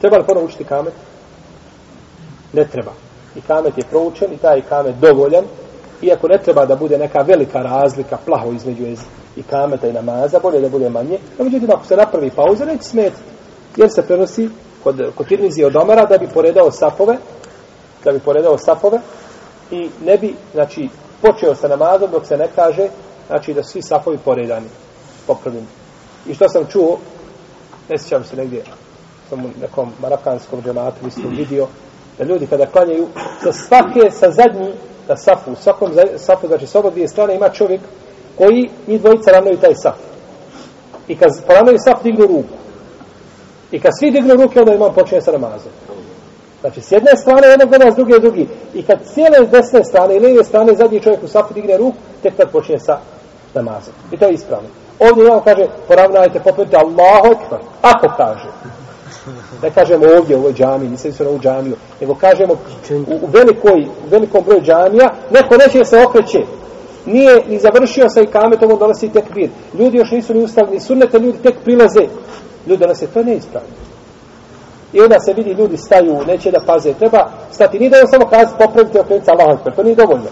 Treba 0.00 0.16
li 0.16 0.24
ponovo 0.26 0.46
učiti 0.46 0.64
kamet? 0.64 0.92
Ne 2.52 2.64
treba. 2.64 2.92
I 3.36 3.40
kamet 3.40 3.78
je 3.78 3.84
proučen 3.90 4.32
i 4.32 4.36
taj 4.36 4.62
kamet 4.62 4.94
dovoljan, 5.00 5.44
iako 6.02 6.28
ne 6.28 6.38
treba 6.38 6.66
da 6.66 6.76
bude 6.76 6.98
neka 6.98 7.22
velika 7.22 7.58
razlika, 7.58 8.18
plaho 8.26 8.52
između 8.52 8.84
i 9.36 9.42
kameta 9.42 9.88
i 9.88 9.92
namaza, 9.92 10.38
bolje 10.38 10.60
da 10.60 10.68
bude 10.68 10.90
manje, 10.90 11.18
no 11.38 11.44
međutim 11.44 11.70
ako 11.70 11.86
se 11.86 11.96
napravi 11.96 12.30
pauza, 12.30 12.64
neće 12.64 12.82
smetiti. 12.82 13.22
Jer 13.76 13.90
se 13.90 14.06
prenosi 14.06 14.48
kod, 14.84 15.12
kod 15.14 15.28
Tirmizi 15.28 15.64
od 15.64 15.76
Omara 15.76 16.06
da 16.06 16.18
bi 16.18 16.26
poredao 16.34 16.70
sapove, 16.70 17.16
da 18.04 18.12
bi 18.12 18.18
poredao 18.18 18.58
sapove 18.58 19.00
i 19.70 19.90
ne 20.04 20.18
bi, 20.18 20.34
znači, 20.52 20.88
počeo 21.22 21.54
sa 21.54 21.68
namazom 21.68 22.10
dok 22.10 22.26
se 22.26 22.36
ne 22.36 22.48
kaže, 22.54 22.88
znači 23.26 23.54
da 23.54 23.62
svi 23.62 23.82
sapovi 23.82 24.18
poredani, 24.24 24.66
popravljeni. 25.26 25.66
I 26.26 26.34
što 26.34 26.48
sam 26.48 26.66
čuo, 26.72 26.98
ne 27.88 27.98
sjećam 27.98 28.24
se 28.24 28.36
negdje, 28.36 28.62
sam 29.28 29.44
u 29.44 29.48
nekom 29.60 29.92
marakanskom 30.00 30.62
džematu 30.62 31.04
mislim 31.04 31.28
vidio, 31.36 31.66
da 32.18 32.24
ljudi 32.24 32.46
kada 32.46 32.66
klanjaju, 32.66 33.08
sa 33.42 33.52
svake, 33.52 34.10
sa 34.10 34.30
zadnji, 34.30 34.72
na 35.08 35.16
safu, 35.16 35.52
u 35.52 35.56
svakom 35.56 35.90
safu, 36.16 36.46
znači 36.46 36.66
s 36.66 36.74
oba 36.74 36.90
dvije 36.90 37.08
strane 37.08 37.34
ima 37.34 37.48
čovjek 37.48 37.80
koji 38.38 38.70
njih 38.86 39.00
dvojica 39.00 39.30
ravnaju 39.30 39.58
taj 39.58 39.74
saf. 39.74 39.94
I 41.08 41.16
kad 41.16 41.46
poravnaju 41.46 41.78
saf, 41.78 42.02
dignu 42.02 42.26
ruku. 42.26 42.54
I 43.72 43.80
kad 43.80 43.92
svi 43.98 44.10
dignu 44.10 44.34
ruke, 44.34 44.60
onda 44.60 44.74
imam 44.74 44.94
počinje 44.94 45.20
sa 45.20 45.32
namazom. 45.32 45.72
Znači, 46.60 46.80
s 46.80 46.92
jedne 46.92 47.16
strane 47.16 47.46
jednog 47.48 47.68
gleda, 47.68 47.92
s 47.92 47.96
druge 47.96 48.18
drugi. 48.18 48.48
I 48.74 48.82
kad 48.82 48.98
cijele 49.14 49.46
desne 49.46 49.84
strane 49.84 50.16
i 50.16 50.20
lijeve 50.20 50.44
strane 50.44 50.74
zadnji 50.74 51.00
čovjek 51.00 51.22
u 51.22 51.28
safu 51.28 51.54
digne 51.54 51.76
ruku, 51.76 51.96
tek 52.22 52.36
tad 52.36 52.50
počinje 52.50 52.78
sa 52.78 52.98
namazom. 53.54 53.94
I 54.12 54.16
to 54.16 54.24
je 54.24 54.32
ispravno. 54.32 54.68
Ovdje 54.98 55.24
imamo 55.24 55.40
kaže, 55.40 55.66
poravnajte, 55.88 56.40
popete 56.40 56.76
Allahu 56.76 57.26
ekber. 57.26 57.58
Ako 57.82 58.08
kaže. 58.16 58.48
Ne 59.62 59.70
kažemo 59.70 60.06
ovdje 60.18 60.36
u 60.36 60.38
ovoj 60.38 60.52
džami, 60.52 60.88
nisam 60.88 61.12
se 61.12 61.24
na 61.24 61.30
ovu 61.30 61.38
džamiju, 61.38 61.76
nego 62.00 62.14
kažemo 62.14 62.52
u, 62.52 63.14
u, 63.22 63.26
velikoj, 63.32 63.80
u 64.06 64.08
velikom 64.10 64.44
broju 64.44 64.62
džamija, 64.62 65.10
neko 65.30 65.56
neće 65.56 65.84
se 65.84 66.04
okreće. 66.04 66.38
Nije 67.06 67.42
ni 67.48 67.58
završio 67.58 68.08
sa 68.08 68.20
ikametom, 68.20 68.72
on 68.72 68.78
donosi 68.78 69.08
tekbir. 69.08 69.50
Ljudi 69.78 69.98
još 69.98 70.10
nisu 70.10 70.34
ni 70.34 70.44
ustali, 70.44 70.70
ni 70.70 70.80
sunnete, 70.80 71.18
ljudi 71.18 71.38
tek 71.38 71.54
prilaze. 71.64 72.06
Ljudi 72.66 72.80
donose, 72.80 73.06
to 73.06 73.18
je 73.18 73.24
neispravno. 73.24 73.68
I 74.92 75.00
onda 75.00 75.20
se 75.20 75.32
vidi, 75.32 75.50
ljudi 75.50 75.76
staju, 75.76 76.24
neće 76.26 76.50
da 76.50 76.60
paze, 76.66 76.94
treba 76.94 77.28
stati. 77.52 77.78
Nije 77.78 77.90
da 77.90 78.06
samo 78.06 78.26
kazi, 78.26 78.52
popravite 78.58 79.00
okrenuti 79.00 79.30
Allah, 79.30 79.58
to 79.76 79.82
nije 79.82 79.96
dovoljno. 79.96 80.28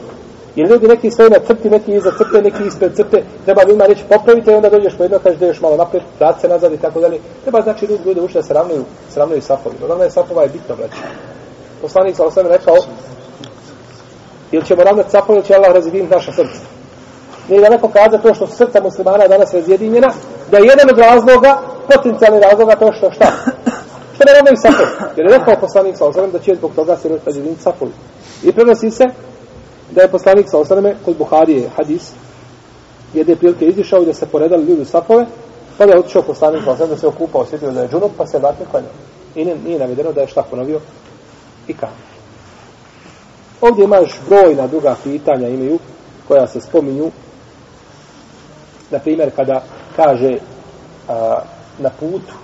Jer 0.57 0.71
ljudi 0.71 0.89
neki 0.89 1.11
stoje 1.11 1.31
na 1.31 1.39
crti, 1.47 1.71
neki 1.71 1.95
iza 1.95 2.11
crte, 2.19 2.43
neki 2.43 2.67
ispred 2.67 2.97
crte, 2.97 3.23
treba 3.45 3.63
ljudima 3.63 3.87
reći 3.87 4.05
popravite 4.09 4.53
i 4.53 4.55
onda 4.55 4.71
dođeš 4.71 4.97
po 4.97 5.03
jedno, 5.03 5.19
kažeš 5.19 5.39
da 5.39 5.47
još 5.47 5.61
malo 5.61 5.77
naprijed, 5.77 6.05
vrat 6.19 6.41
se 6.41 6.49
nazad 6.49 6.73
i 6.73 6.77
tako 6.77 7.01
dalje. 7.01 7.19
Treba 7.43 7.61
znači 7.61 7.87
ljudi, 7.87 8.03
ljudi 8.05 8.21
uče 8.21 8.39
da 8.39 8.43
se 8.43 8.55
ravnaju, 8.55 8.85
se 9.11 9.21
ravnaju 9.21 9.43
safovi. 9.43 9.75
Ravnaju 9.89 10.11
safova 10.11 10.43
je 10.43 10.49
bitno, 10.49 10.77
braći. 10.77 10.97
Poslanik 11.83 12.17
sa 12.17 12.25
osam 12.25 12.47
rekao, 12.47 12.77
ili 14.53 14.65
ćemo 14.65 14.83
ravnati 14.85 15.11
safove, 15.11 15.39
ili 15.39 15.47
će 15.47 15.55
Allah 15.55 15.73
razjediniti 15.75 16.15
naša 16.15 16.33
srca. 16.33 16.61
Nije 17.49 17.61
da 17.61 17.69
neko 17.69 17.91
to 18.23 18.35
što 18.35 18.47
su 18.47 18.57
srca 18.57 18.81
muslimana 18.83 19.29
danas 19.29 19.55
razjedinjena, 19.55 20.13
da 20.51 20.59
je 20.59 20.65
jedan 20.65 20.91
od 20.93 20.99
razloga, 20.99 21.59
potencijalni 21.95 22.41
razloga 22.41 22.77
to 22.77 22.93
što 22.93 23.11
šta? 23.11 23.27
Što 24.15 24.25
ne 24.27 24.33
ravnaju 24.35 24.57
safovi? 24.57 24.91
Jer 25.17 25.27
je 25.27 25.39
rekao 25.39 25.57
poslanik 25.61 25.97
sa 25.97 26.05
osam 26.05 26.31
da 26.31 26.39
će 26.39 26.55
zbog 26.55 26.73
toga 26.75 26.97
se 26.97 27.19
razjediniti 27.27 27.63
safovi. 27.63 27.93
I 28.43 28.53
prenosi 28.53 28.91
se 28.91 29.05
da 29.95 30.03
je 30.03 30.11
poslanik 30.11 30.47
sa 30.51 30.59
osaname 30.59 30.95
kod 31.05 31.17
Buharije 31.17 31.69
hadis 31.77 32.13
jedne 33.15 33.37
prilike 33.37 33.67
izišao 33.67 34.03
i 34.03 34.07
da 34.07 34.15
se 34.15 34.27
poredali 34.27 34.65
ljudi 34.65 34.83
u 34.83 34.85
safove 34.85 35.27
pa 35.79 35.87
da 35.87 35.93
je 35.93 35.99
otišao 35.99 36.23
poslanik 36.23 36.65
sa 36.65 36.71
osaname 36.71 36.95
da 36.95 37.01
se 37.01 37.07
okupao 37.07 37.41
osjetio 37.41 37.71
da 37.71 37.83
je 37.83 37.89
džunup 37.89 38.13
pa 38.17 38.27
se 38.27 38.39
vratio 38.39 38.67
klanjao 38.71 38.93
i 39.35 39.45
ne, 39.45 39.55
nije 39.65 39.79
navedeno 39.79 40.13
da 40.13 40.21
je 40.21 40.27
šta 40.27 40.43
ponovio 40.43 40.81
i 41.69 41.75
kam 41.75 41.91
ovdje 43.63 43.85
imaš 43.85 44.21
brojna 44.29 44.67
druga 44.67 44.97
pitanja 45.05 45.49
imaju 45.49 45.79
koja 46.29 46.47
se 46.47 46.61
spominju. 46.61 47.11
Na 48.91 48.99
primjer 48.99 49.31
kada 49.37 49.63
kaže 49.97 50.39
a, 51.09 51.39
na 51.79 51.91
putu 52.01 52.35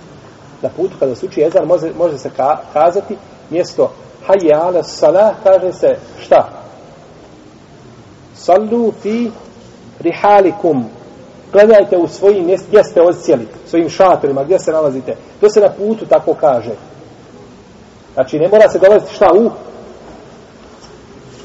na 0.61 0.69
putu 0.69 0.95
kada 0.99 1.15
se 1.15 1.25
uči 1.25 1.41
ezan 1.41 1.65
može, 1.65 1.91
može 1.97 2.17
se 2.17 2.29
ka, 2.37 2.57
kazati 2.73 3.17
mjesto 3.49 3.91
hajje 4.27 4.55
ala 4.55 4.83
salah 4.83 5.35
kaže 5.43 5.73
se 5.73 5.97
šta? 6.21 6.49
Sallu 8.39 8.91
fi 9.01 9.31
rihalikum 9.99 10.85
Gledajte 11.51 11.97
u 11.97 12.07
svojim 12.07 12.45
mjest, 12.45 12.65
gdje 12.67 12.83
ste 12.83 13.01
odsjeli, 13.01 13.47
svojim 13.67 13.89
šatorima, 13.89 14.43
gdje 14.43 14.59
se 14.59 14.71
nalazite. 14.71 15.15
To 15.41 15.49
se 15.49 15.61
na 15.61 15.69
putu 15.69 16.05
tako 16.05 16.33
kaže. 16.33 16.71
Znači, 18.13 18.39
ne 18.39 18.47
mora 18.47 18.69
se 18.69 18.79
dolaziti 18.79 19.13
šta 19.13 19.31
u? 19.33 19.49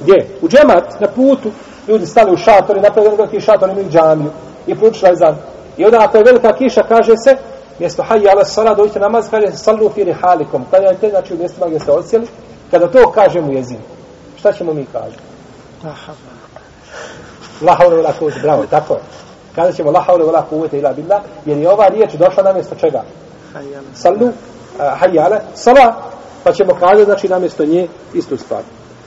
Gdje? 0.02 0.28
U 0.42 0.48
džemat, 0.48 1.00
na 1.00 1.08
putu. 1.08 1.50
Ljudi 1.88 2.06
stali 2.06 2.32
u 2.32 2.36
šatori, 2.36 2.80
napravili 2.80 3.16
veliki 3.16 3.40
šator, 3.40 3.70
imaju 3.70 3.90
džamiju. 3.90 4.30
I 4.66 4.74
pručila 4.74 5.10
je 5.10 5.16
zan. 5.16 5.36
I 5.76 5.84
onda, 5.84 5.98
ako 6.00 6.16
je 6.16 6.24
velika 6.24 6.52
kiša, 6.52 6.82
kaže 6.82 7.12
se, 7.24 7.36
mjesto 7.78 8.02
hajja 8.02 8.30
ala 8.32 8.44
sala, 8.44 8.74
dođite 8.74 9.00
namaz, 9.00 9.30
kaže 9.30 9.50
se 9.50 9.56
sallu 9.56 9.88
fi 9.88 10.04
rihalikum. 10.04 10.64
Klanjajte, 10.70 11.10
znači, 11.10 11.34
u 11.34 11.38
mjestima 11.38 11.66
gdje 11.66 11.80
ste 11.80 11.92
odsjeli. 11.92 12.26
Kada 12.70 12.88
to 12.88 13.10
kažemo 13.10 13.48
u 13.48 13.52
jezinu, 13.52 13.80
šta 14.38 14.52
ćemo 14.52 14.72
mi 14.74 14.86
kažemo? 14.92 15.22
Aha. 15.84 16.33
La 17.62 17.74
haule 17.74 17.96
wala 17.96 18.12
kuvvete, 18.18 18.40
bravo, 18.40 18.66
tako 18.70 18.94
je. 18.94 19.00
Kada 19.54 19.72
ćemo 19.72 19.90
la 19.90 20.00
haule 20.00 20.24
wala 20.24 20.42
kuvvete 20.48 20.78
ila 20.78 20.92
billah, 20.92 21.22
jer 21.44 21.58
je 21.58 21.70
ova 21.70 21.88
riječ 21.88 22.12
došla 22.12 22.42
na 22.42 22.52
mjesto 22.52 22.74
čega? 22.74 23.02
Sallu, 23.94 24.30
hajjale, 24.78 25.40
sala, 25.54 25.94
pa 26.44 26.52
ćemo 26.52 26.74
kazati, 26.74 27.04
znači, 27.04 27.28
na 27.28 27.38
mjesto 27.38 27.64
nje 27.64 27.88
istu 28.14 28.36
stvar. 28.36 28.62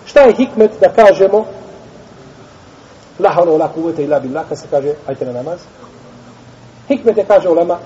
Šta 0.06 0.22
je 0.22 0.34
hikmet 0.34 0.72
da 0.82 0.89
kažemo 0.89 1.45
la 3.20 3.30
haule 3.30 3.52
wala 3.52 3.68
kuvvete 3.74 4.04
ila 4.04 4.20
billah, 4.20 4.45
kad 4.50 4.60
se 4.60 4.68
kaže, 4.72 4.93
hajte 5.06 5.26
na 5.26 5.32
namaz? 5.32 5.60
Hikmet 6.88 7.18
je, 7.18 7.26
kaže 7.26 7.50
ulema, 7.50 7.78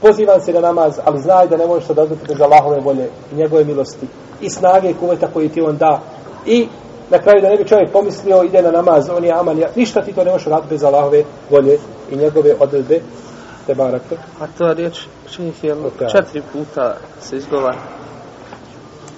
pozivam 0.00 0.40
se 0.40 0.52
na 0.52 0.60
namaz, 0.60 0.98
ali 1.04 1.20
znaj 1.20 1.48
da 1.48 1.56
ne 1.56 1.66
možeš 1.66 1.86
se 1.86 1.92
odazvati 1.92 2.26
bez 2.28 2.40
Allahove 2.40 2.80
volje 2.80 3.10
njegove 3.32 3.64
milosti 3.64 4.06
i 4.40 4.50
snage 4.50 4.90
i 4.90 4.94
kuveta 4.94 5.28
koji 5.32 5.48
ti 5.48 5.60
on 5.60 5.76
da 5.76 6.00
i 6.46 6.68
na 7.10 7.18
kraju 7.18 7.40
da 7.42 7.48
ne 7.48 7.56
bi 7.56 7.64
čovjek 7.68 7.92
pomislio 7.92 8.42
ide 8.42 8.62
na 8.62 8.70
namaz, 8.70 9.10
on 9.10 9.24
je 9.24 9.32
aman, 9.32 9.58
ja, 9.58 9.68
ništa 9.76 10.02
ti 10.02 10.12
to 10.12 10.24
ne 10.24 10.30
možeš 10.30 10.46
raditi 10.46 10.68
bez 10.74 10.84
Allahove 10.84 11.24
volje 11.50 11.78
i 12.10 12.16
njegove 12.16 12.54
odredbe 12.60 13.00
te 13.66 13.74
barake. 13.74 14.16
A 14.40 14.46
to 14.58 14.72
riječ 14.72 15.00
šejih 15.30 15.64
je 15.64 15.72
Ok. 15.74 16.10
četiri 16.12 16.42
puta 16.52 16.96
se 17.20 17.36
izgovara. 17.36 17.78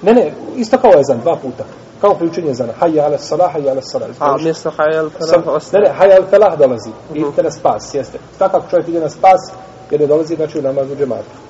Ne, 0.02 0.14
ne, 0.14 0.32
isto 0.56 0.78
kao 0.78 0.90
ezan, 1.00 1.20
dva 1.20 1.36
puta. 1.36 1.64
Kao 2.00 2.14
priučenje 2.14 2.50
ezana. 2.50 2.72
Hayya 2.80 3.04
ala 3.04 3.18
salah, 3.18 3.54
hayya 3.54 3.70
ala 3.70 3.82
salah. 3.82 4.08
A 4.20 4.36
mjesto 4.38 4.70
hajjal 4.76 5.10
Sam, 5.20 5.42
falah 5.42 5.46
ne, 5.46 5.52
ostaje. 5.52 5.82
ne, 5.84 5.94
hayya 5.98 6.16
al 6.16 6.24
falah 6.30 6.58
dolazi. 6.58 6.90
Mhm. 7.10 7.18
Idite 7.20 7.42
na 7.42 7.50
spas, 7.50 7.94
jeste. 7.94 8.18
Tako 8.38 8.56
ako 8.56 8.66
čovjek 8.70 8.88
ide 8.88 9.00
na 9.00 9.08
spas, 9.08 9.52
jer 9.90 10.00
ne 10.00 10.06
dolazi, 10.06 10.34
znači 10.36 10.58
u 10.58 10.62
namazu 10.62 10.96
džemata. 10.96 11.45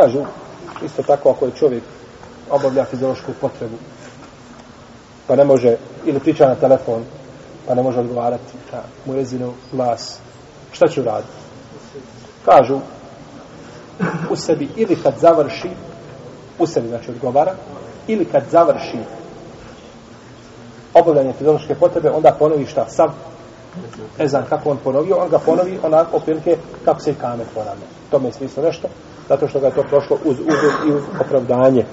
Kažu, 0.00 0.24
isto 0.84 1.02
tako 1.02 1.30
ako 1.30 1.44
je 1.44 1.52
čovjek 1.58 1.82
obavlja 2.50 2.84
fiziološku 2.84 3.32
potrebu, 3.40 3.76
pa 5.26 5.36
ne 5.36 5.44
može, 5.44 5.76
ili 6.04 6.20
priča 6.20 6.48
na 6.48 6.54
telefon, 6.54 7.04
pa 7.66 7.74
ne 7.74 7.82
može 7.82 8.00
odgovarati 8.00 8.52
na 8.72 8.78
muezinu 9.04 9.52
glas, 9.72 10.18
šta 10.72 10.88
će 10.88 11.00
uraditi? 11.00 11.32
Kažu, 12.44 12.78
u 14.30 14.36
sebi 14.36 14.68
ili 14.76 14.96
kad 15.02 15.14
završi, 15.20 15.70
u 16.58 16.66
sebi 16.66 16.88
znači 16.88 17.10
odgovara, 17.10 17.54
ili 18.06 18.24
kad 18.24 18.42
završi 18.50 18.98
obavljanje 20.94 21.32
fiziološke 21.32 21.74
potrebe, 21.74 22.10
onda 22.10 22.36
ponovi 22.38 22.66
šta? 22.66 22.88
Sam 22.88 23.14
ezan 24.18 24.44
kako 24.48 24.70
on 24.70 24.76
ponovio, 24.84 25.16
on 25.16 25.28
ga 25.28 25.38
ponovi 25.38 25.78
onako 25.82 26.16
opilke 26.16 26.56
kako 26.84 27.00
se 27.00 27.10
i 27.10 27.14
kamet 27.14 27.46
ponavlja. 27.54 27.86
To 28.10 28.18
mi 28.18 28.28
je 28.28 28.32
smislo 28.32 28.62
nešto, 28.62 28.88
zato 29.28 29.48
što 29.48 29.60
ga 29.60 29.66
je 29.66 29.74
to 29.74 29.82
prošlo 29.82 30.18
uz 30.24 30.36
uzor 30.40 30.72
i 30.88 30.92
uz 30.92 31.02
opravdanje. 31.20 31.84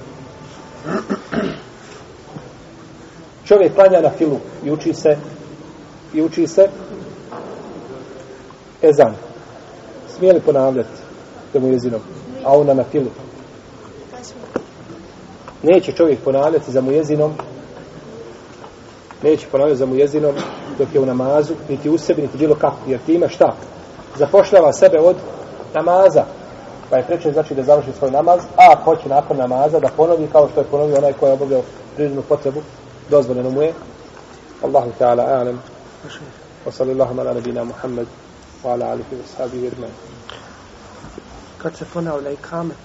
Čovjek 3.45 3.75
klanja 3.75 4.01
na 4.01 4.09
filu 4.09 4.39
i 4.65 4.71
uči 4.71 4.93
se 4.93 5.17
i 6.13 6.21
uči 6.21 6.47
se 6.47 6.69
ezan. 8.81 9.13
Smije 10.17 10.33
li 10.33 10.39
ponavljati 10.39 10.89
da 11.53 11.59
mu 11.59 11.67
jezinom? 11.67 12.01
A 12.45 12.57
ona 12.57 12.73
na 12.73 12.83
filu. 12.83 13.09
Neće 15.63 15.91
čovjek 15.91 16.19
ponavljati 16.19 16.71
za 16.71 16.81
mu 16.81 16.91
jezinom 16.91 17.33
neće 19.23 19.47
ponavljati 19.51 19.79
za 19.79 19.85
mu 19.85 19.95
jezinom 19.95 20.35
dok 20.77 20.87
je 20.93 20.99
u 20.99 21.05
namazu, 21.05 21.53
niti 21.69 21.89
u 21.89 21.97
sebi, 21.97 22.21
niti 22.21 22.37
bilo 22.37 22.55
kako. 22.55 22.77
Jer 22.87 22.99
time 23.05 23.29
šta? 23.29 23.55
Zapošljava 24.15 24.73
sebe 24.73 24.99
od 24.99 25.15
namaza. 25.73 26.25
Pa 26.93 26.97
je 26.97 27.05
preče 27.05 27.31
znači 27.31 27.55
da 27.55 27.63
završi 27.63 27.91
svoj 27.97 28.11
namaz, 28.11 28.41
a 28.57 28.71
ako 28.71 28.83
hoće 28.83 29.09
nakon 29.09 29.37
namaza 29.37 29.79
da 29.79 29.89
ponovi 29.97 30.27
kao 30.31 30.49
što 30.49 30.59
je 30.59 30.65
ponovio 30.65 30.97
onaj 30.97 31.13
koji 31.13 31.29
je 31.29 31.33
obavljao 31.33 31.61
prirodnu 31.95 32.21
potrebu, 32.21 32.61
dozvoljeno 33.09 33.49
mu 33.49 33.61
je. 33.61 33.73
Allahu 34.63 34.91
ta'ala 34.99 35.23
a'lam. 35.23 35.57
Wa 36.65 36.71
sallallahu 36.71 37.19
ala 37.19 37.33
nabina 37.33 37.63
Muhammad 37.63 38.07
wa 38.63 38.71
ala 38.73 38.85
alihi 38.85 39.15
wa 39.15 39.37
sahbihi. 39.37 39.71
Kad 41.57 41.75
se 41.75 41.85
ponavlja 41.93 42.31
i 42.31 42.35
kamet, 42.35 42.77